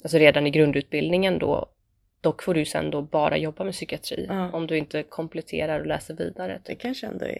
alltså 0.03 0.17
redan 0.17 0.47
i 0.47 0.49
grundutbildningen 0.49 1.39
då. 1.39 1.69
Dock 2.21 2.43
får 2.43 2.53
du 2.53 2.65
sen 2.65 2.91
då 2.91 3.01
bara 3.01 3.37
jobba 3.37 3.63
med 3.63 3.73
psykiatri 3.73 4.25
Ja. 4.29 4.51
om 4.51 4.67
du 4.67 4.77
inte 4.77 5.03
kompletterar 5.03 5.79
och 5.79 5.85
läser 5.85 6.13
vidare. 6.13 6.61
Det 6.65 6.75
kanske 6.75 7.07
ändå 7.07 7.25
är 7.25 7.37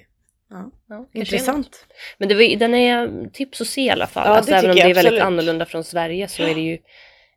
ja. 0.50 0.72
Ja, 0.88 0.96
kanske 0.96 1.18
är 1.18 1.20
intressant. 1.20 1.86
Men 2.18 2.30
det 2.30 2.36
var, 2.36 2.56
den 2.56 2.74
är 2.74 3.30
tips 3.30 3.62
att 3.62 3.68
se 3.68 3.82
i 3.82 3.90
alla 3.90 4.08
fall. 4.08 4.28
Ja, 4.28 4.36
alltså, 4.38 4.52
även 4.52 4.70
om 4.70 4.76
det 4.76 4.82
är 4.82 4.88
jag 4.88 4.96
väldigt 4.96 5.06
absolut. 5.06 5.24
annorlunda 5.24 5.66
från 5.66 5.84
Sverige 5.84 6.28
så 6.28 6.44
är 6.44 6.56
det 6.56 6.62
ju 6.62 6.78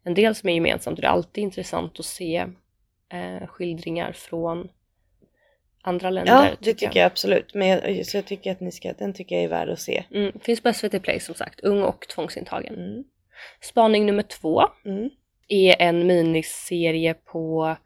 en 0.05 0.15
del 0.15 0.35
som 0.35 0.49
är 0.49 0.55
gemensamt 0.55 0.99
och 0.99 1.03
det 1.03 1.07
är 1.09 1.13
alltid 1.13 1.45
intressant 1.45 2.01
att 2.01 2.05
se 2.05 2.47
eh, 3.13 3.47
skildringar 3.47 4.13
från 4.13 4.69
andra 5.83 6.11
länder. 6.11 6.33
Ja, 6.33 6.49
det 6.61 6.75
tycker 6.75 7.01
jag 7.01 7.07
absolut. 7.07 7.55
Men 7.55 7.69
jag, 7.69 8.07
så 8.07 8.17
jag 8.17 8.25
tycker 8.27 8.53
att 8.53 8.61
ni 8.61 8.73
ska, 8.73 8.93
den 8.93 9.15
tycker 9.15 9.35
jag 9.35 9.45
är 9.45 9.49
värd 9.49 9.69
att 9.69 9.81
se. 9.81 10.05
Mm, 10.11 10.33
finns 10.41 10.61
på 10.61 10.73
SVT 10.73 11.03
Play 11.03 11.21
som 11.21 11.35
sagt, 11.35 11.61
Ung 11.61 11.83
och 11.83 12.09
tvångsintagen. 12.09 12.75
Mm. 12.75 13.05
Spaning 13.61 14.07
nummer 14.07 14.23
två 14.23 14.63
Mm. 14.85 15.11
Är 15.49 15.77
en 15.79 16.07
miniserie 16.07 17.15
på 17.15 17.77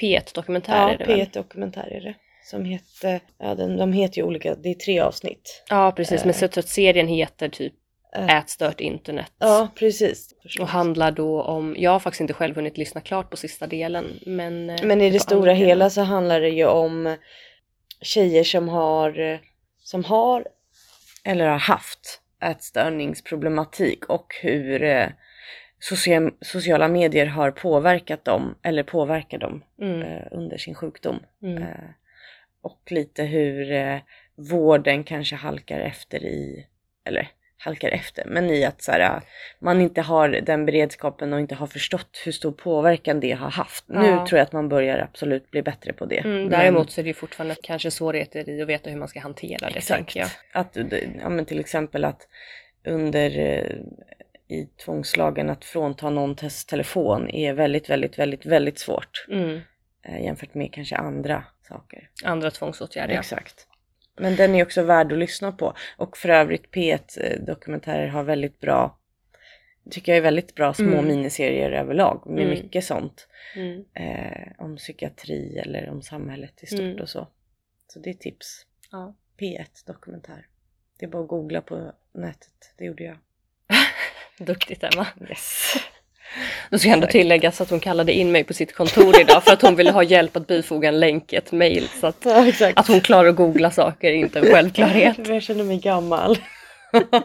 P1 0.00 0.34
Dokumentär. 0.34 0.76
Ja, 0.76 0.90
är 0.90 0.98
det 0.98 1.04
väl? 1.04 1.20
P1 1.20 1.32
Dokumentär 1.32 1.88
är 1.92 2.00
det. 2.00 2.14
Som 2.44 2.64
heter, 2.64 3.20
ja 3.38 3.54
den, 3.54 3.76
de 3.76 3.92
heter 3.92 4.16
ju 4.18 4.22
olika, 4.22 4.54
det 4.54 4.68
är 4.68 4.74
tre 4.74 5.00
avsnitt. 5.00 5.64
Ja, 5.68 5.92
precis. 5.96 6.24
Men 6.24 6.34
Eh. 6.42 6.50
så 6.50 6.62
serien 6.62 7.08
heter 7.08 7.48
typ 7.48 7.72
Eh, 8.16 8.36
Ätstört 8.38 8.80
internet. 8.80 9.32
Ja, 9.38 9.68
precis. 9.74 10.34
Och 10.60 10.68
handlar 10.68 11.10
då 11.10 11.42
om, 11.42 11.74
jag 11.78 11.90
har 11.90 11.98
faktiskt 12.00 12.20
inte 12.20 12.32
själv 12.34 12.54
hunnit 12.54 12.78
lyssna 12.78 13.00
klart 13.00 13.30
på 13.30 13.36
sista 13.36 13.66
delen. 13.66 14.20
Men, 14.26 14.70
eh, 14.70 14.76
Men 14.84 15.00
i 15.00 15.10
det 15.10 15.20
stora 15.20 15.40
delen. 15.52 15.56
hela 15.56 15.90
så 15.90 16.00
handlar 16.00 16.40
det 16.40 16.48
ju 16.48 16.66
om 16.66 17.16
tjejer 18.02 18.44
som 18.44 18.68
har, 18.68 19.40
som 19.82 20.04
har 20.04 20.46
eller 21.24 21.46
har 21.48 21.58
haft 21.58 22.20
ätstörningsproblematik 22.42 24.04
och 24.06 24.34
hur 24.42 24.82
sociala 26.40 26.88
medier 26.88 27.26
har 27.26 27.50
påverkat 27.50 28.24
dem 28.24 28.54
eller 28.62 28.82
påverkar 28.82 29.38
dem 29.38 29.62
Mm, 29.80 30.02
eh, 30.02 30.22
under 30.30 30.56
sin 30.58 30.74
sjukdom. 30.74 31.18
mm, 31.42 31.62
Eh, 31.62 31.68
och 32.62 32.80
lite 32.90 33.22
hur 33.24 33.72
eh, 33.72 33.96
vården 34.34 35.04
kanske 35.04 35.36
halkar 35.36 35.80
efter 35.80 36.24
i, 36.24 36.66
eller 37.04 37.28
halkar 37.58 37.88
efter, 37.88 38.24
men 38.26 38.50
i 38.50 38.64
att 38.64 38.82
så 38.82 38.92
här, 38.92 39.00
eh, 39.00 39.22
man 39.58 39.80
inte 39.80 40.00
har 40.00 40.28
den 40.28 40.66
beredskapen 40.66 41.32
och 41.32 41.40
inte 41.40 41.54
har 41.54 41.66
förstått 41.66 42.22
hur 42.24 42.32
stor 42.32 42.52
påverkan 42.52 43.20
det 43.20 43.32
har 43.32 43.50
haft. 43.50 43.84
Nu 43.88 44.06
Ja. 44.06 44.26
tror 44.26 44.38
jag 44.38 44.46
att 44.46 44.52
man 44.52 44.68
börjar 44.68 44.98
absolut 44.98 45.50
bli 45.50 45.62
bättre 45.62 45.92
på 45.92 46.06
det. 46.06 46.18
mm, 46.18 46.36
Men- 46.40 46.48
däremot 46.50 46.90
så 46.90 47.00
är 47.00 47.02
det 47.02 47.08
ju 47.08 47.14
fortfarande 47.14 47.56
kanske 47.62 47.90
svårigheter 47.90 48.48
i 48.48 48.62
att 48.62 48.68
veta 48.68 48.90
hur 48.90 48.96
man 48.96 49.08
ska 49.08 49.20
hantera 49.20 49.70
det. 49.70 49.76
Exakt. 49.76 50.16
Att, 50.52 50.76
ja, 51.22 51.28
men 51.28 51.44
till 51.44 51.60
exempel 51.60 52.04
att 52.04 52.28
under 52.84 53.38
eh, 53.38 53.76
i 54.50 54.66
tvångslagen 54.84 55.50
att 55.50 55.64
frånta 55.64 56.10
någon 56.10 56.36
test 56.36 56.68
telefon 56.68 57.30
är 57.30 57.52
väldigt, 57.52 57.90
väldigt, 57.90 58.18
väldigt, 58.18 58.46
väldigt 58.46 58.78
svårt 58.78 59.26
Mm, 59.30 59.60
eh, 60.02 60.24
jämfört 60.24 60.54
med 60.54 60.72
kanske 60.72 60.96
andra 60.96 61.44
saker. 61.68 62.10
andra 62.24 62.50
tvångsåtgärder. 62.50 63.18
Exakt. 63.18 63.66
Men 64.16 64.36
den 64.36 64.54
är 64.54 64.62
också 64.64 64.82
värd 64.82 65.12
att 65.12 65.18
lyssna 65.18 65.52
på. 65.52 65.74
Och 65.96 66.16
för 66.16 66.28
övrigt 66.28 66.70
P1 66.70 67.18
eh, 67.20 67.40
dokumentärer 67.44 68.06
har 68.08 68.22
väldigt 68.22 68.60
bra, 68.60 68.98
tycker 69.90 70.12
jag 70.12 70.16
är 70.16 70.22
väldigt 70.22 70.54
bra 70.54 70.74
små 70.74 70.92
Mm. 70.92 71.06
miniserier 71.06 71.70
överlag 71.70 72.22
med 72.26 72.44
Mm. 72.44 72.50
mycket 72.50 72.84
sånt. 72.84 73.28
Mm. 73.56 73.84
Eh, 73.94 74.52
om 74.58 74.76
psykiatri 74.76 75.58
eller 75.58 75.90
om 75.90 76.02
samhället 76.02 76.62
i 76.62 76.66
stort 76.66 76.80
Mm. 76.80 77.00
och 77.00 77.08
så. 77.08 77.28
Så 77.86 77.98
det 77.98 78.10
är 78.10 78.14
tips. 78.14 78.66
Ja. 78.90 79.14
P1 79.40 79.86
dokumentär. 79.86 80.46
Det 80.98 81.06
är 81.06 81.10
bara 81.10 81.22
att 81.22 81.28
googla 81.28 81.60
på 81.60 81.92
nätet, 82.12 82.74
det 82.78 82.84
gjorde 82.84 83.04
jag. 83.04 83.16
Duktigt 84.46 84.84
Emma. 84.84 85.06
Yes. 85.30 85.76
Då 86.70 86.78
ska 86.78 86.88
jag 86.88 86.94
ändå 86.94 87.06
tilläggas 87.06 87.60
att 87.60 87.70
hon 87.70 87.80
kallade 87.80 88.12
in 88.12 88.32
mig 88.32 88.44
på 88.44 88.54
sitt 88.54 88.74
kontor 88.74 89.20
idag 89.20 89.44
för 89.44 89.52
att 89.52 89.62
hon 89.62 89.76
ville 89.76 89.90
ha 89.90 90.02
hjälp 90.02 90.36
att 90.36 90.46
bifoga 90.46 90.88
en 90.88 91.00
länk 91.00 91.32
i 91.32 91.36
ett 91.36 91.52
mail. 91.52 91.88
Så 92.00 92.06
att, 92.06 92.24
Ja 92.24 92.72
att 92.76 92.88
hon 92.88 93.00
klarar 93.00 93.28
att 93.28 93.36
googla 93.36 93.70
saker 93.70 94.08
är 94.08 94.14
inte 94.14 94.38
en 94.38 94.44
självklarhet. 94.44 95.16
Jag 95.28 95.42
känner 95.42 95.64
mig 95.64 95.78
gammal. 95.78 96.38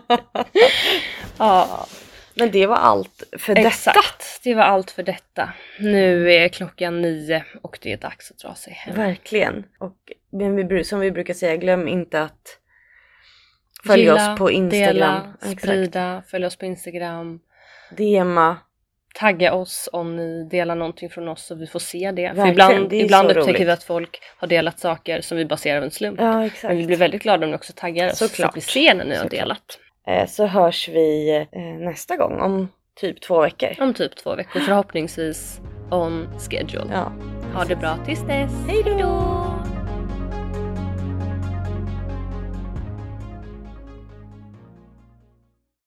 Ja, 1.38 1.88
Men 2.34 2.52
det 2.52 2.66
var 2.66 2.76
allt 2.76 3.24
för 3.38 3.56
detta. 3.56 3.68
exakt. 3.68 4.40
Det 4.44 4.54
var 4.54 4.64
allt 4.64 4.92
för 4.92 5.04
detta. 5.04 5.50
Nu 5.80 6.34
är 6.34 6.48
klockan 6.48 7.02
nio 7.02 7.44
och 7.62 7.80
det 7.82 7.92
är 7.92 7.98
dags 7.98 8.32
att 8.32 8.38
dra 8.38 8.56
sig 8.56 8.74
hem. 8.74 8.96
Verkligen. 8.96 9.64
Och 9.80 10.12
som 10.86 11.00
vi 11.00 11.12
brukar 11.12 11.34
säga, 11.34 11.56
glöm 11.56 11.88
inte 11.88 12.22
att 12.22 12.60
följa 13.88 14.14
Gilla, 14.14 14.34
oss 14.34 14.40
på 14.40 14.52
Instagram. 14.52 14.94
Dela, 14.96 15.22
Exakt. 15.42 15.62
sprida, 15.62 16.24
följ 16.28 16.46
oss 16.46 16.56
på 16.56 16.66
Instagram. 16.66 17.40
DMa. 17.98 18.58
Tagga 19.20 19.54
oss 19.54 19.90
om 19.94 20.16
ni 20.16 20.44
delar 20.52 20.76
någonting 20.76 21.10
från 21.10 21.28
oss 21.28 21.46
så 21.46 21.56
vi 21.56 21.68
får 21.68 21.80
se 21.80 22.12
det. 22.12 22.28
För 22.30 22.36
Verkligen, 22.36 22.52
ibland, 22.52 22.90
det 22.90 22.96
ibland 22.98 23.30
så 23.30 23.40
upptäcker 23.40 23.54
roligt. 23.60 23.68
vi 23.68 23.72
att 23.72 23.84
folk 23.84 24.20
har 24.38 24.48
delat 24.48 24.80
saker 24.80 25.22
som 25.22 25.38
vi 25.38 25.46
bara 25.46 25.58
ser 25.58 25.78
av 25.78 25.84
en 25.84 25.92
slump. 25.92 26.20
Ja 26.20 26.46
exakt. 26.46 26.64
Men 26.64 26.78
vi 26.78 26.86
blir 26.86 26.98
väldigt 26.98 27.22
glada 27.24 27.46
om 27.46 27.50
ni 27.52 27.58
också 27.58 27.74
taggar 27.76 28.08
oss 28.12 28.18
så 28.18 28.28
Såklart. 28.28 28.50
att 28.50 28.58
vi 28.58 28.62
ser 28.62 28.96
när 28.96 29.06
ni 29.06 29.16
har 29.16 29.24
Såklart. 29.24 29.32
delat. 29.42 29.80
Eh, 30.08 30.28
Så 30.28 30.46
hörs 30.46 30.90
vi 30.90 31.36
eh, 31.52 31.62
nästa 31.86 32.18
gång 32.18 32.40
om 32.42 32.68
typ 33.02 33.22
två 33.22 33.42
veckor. 33.42 33.70
Om 33.80 33.94
typ 33.94 34.16
två 34.16 34.36
veckor 34.36 34.60
förhoppningsvis 34.60 35.60
on 35.92 36.28
schedule. 36.50 36.86
Ja. 36.92 37.12
Ha 37.54 37.64
det 37.66 37.76
bra 37.76 37.98
tills 38.06 38.22
dess. 38.22 38.52
Hej 38.68 38.84
då! 39.00 39.55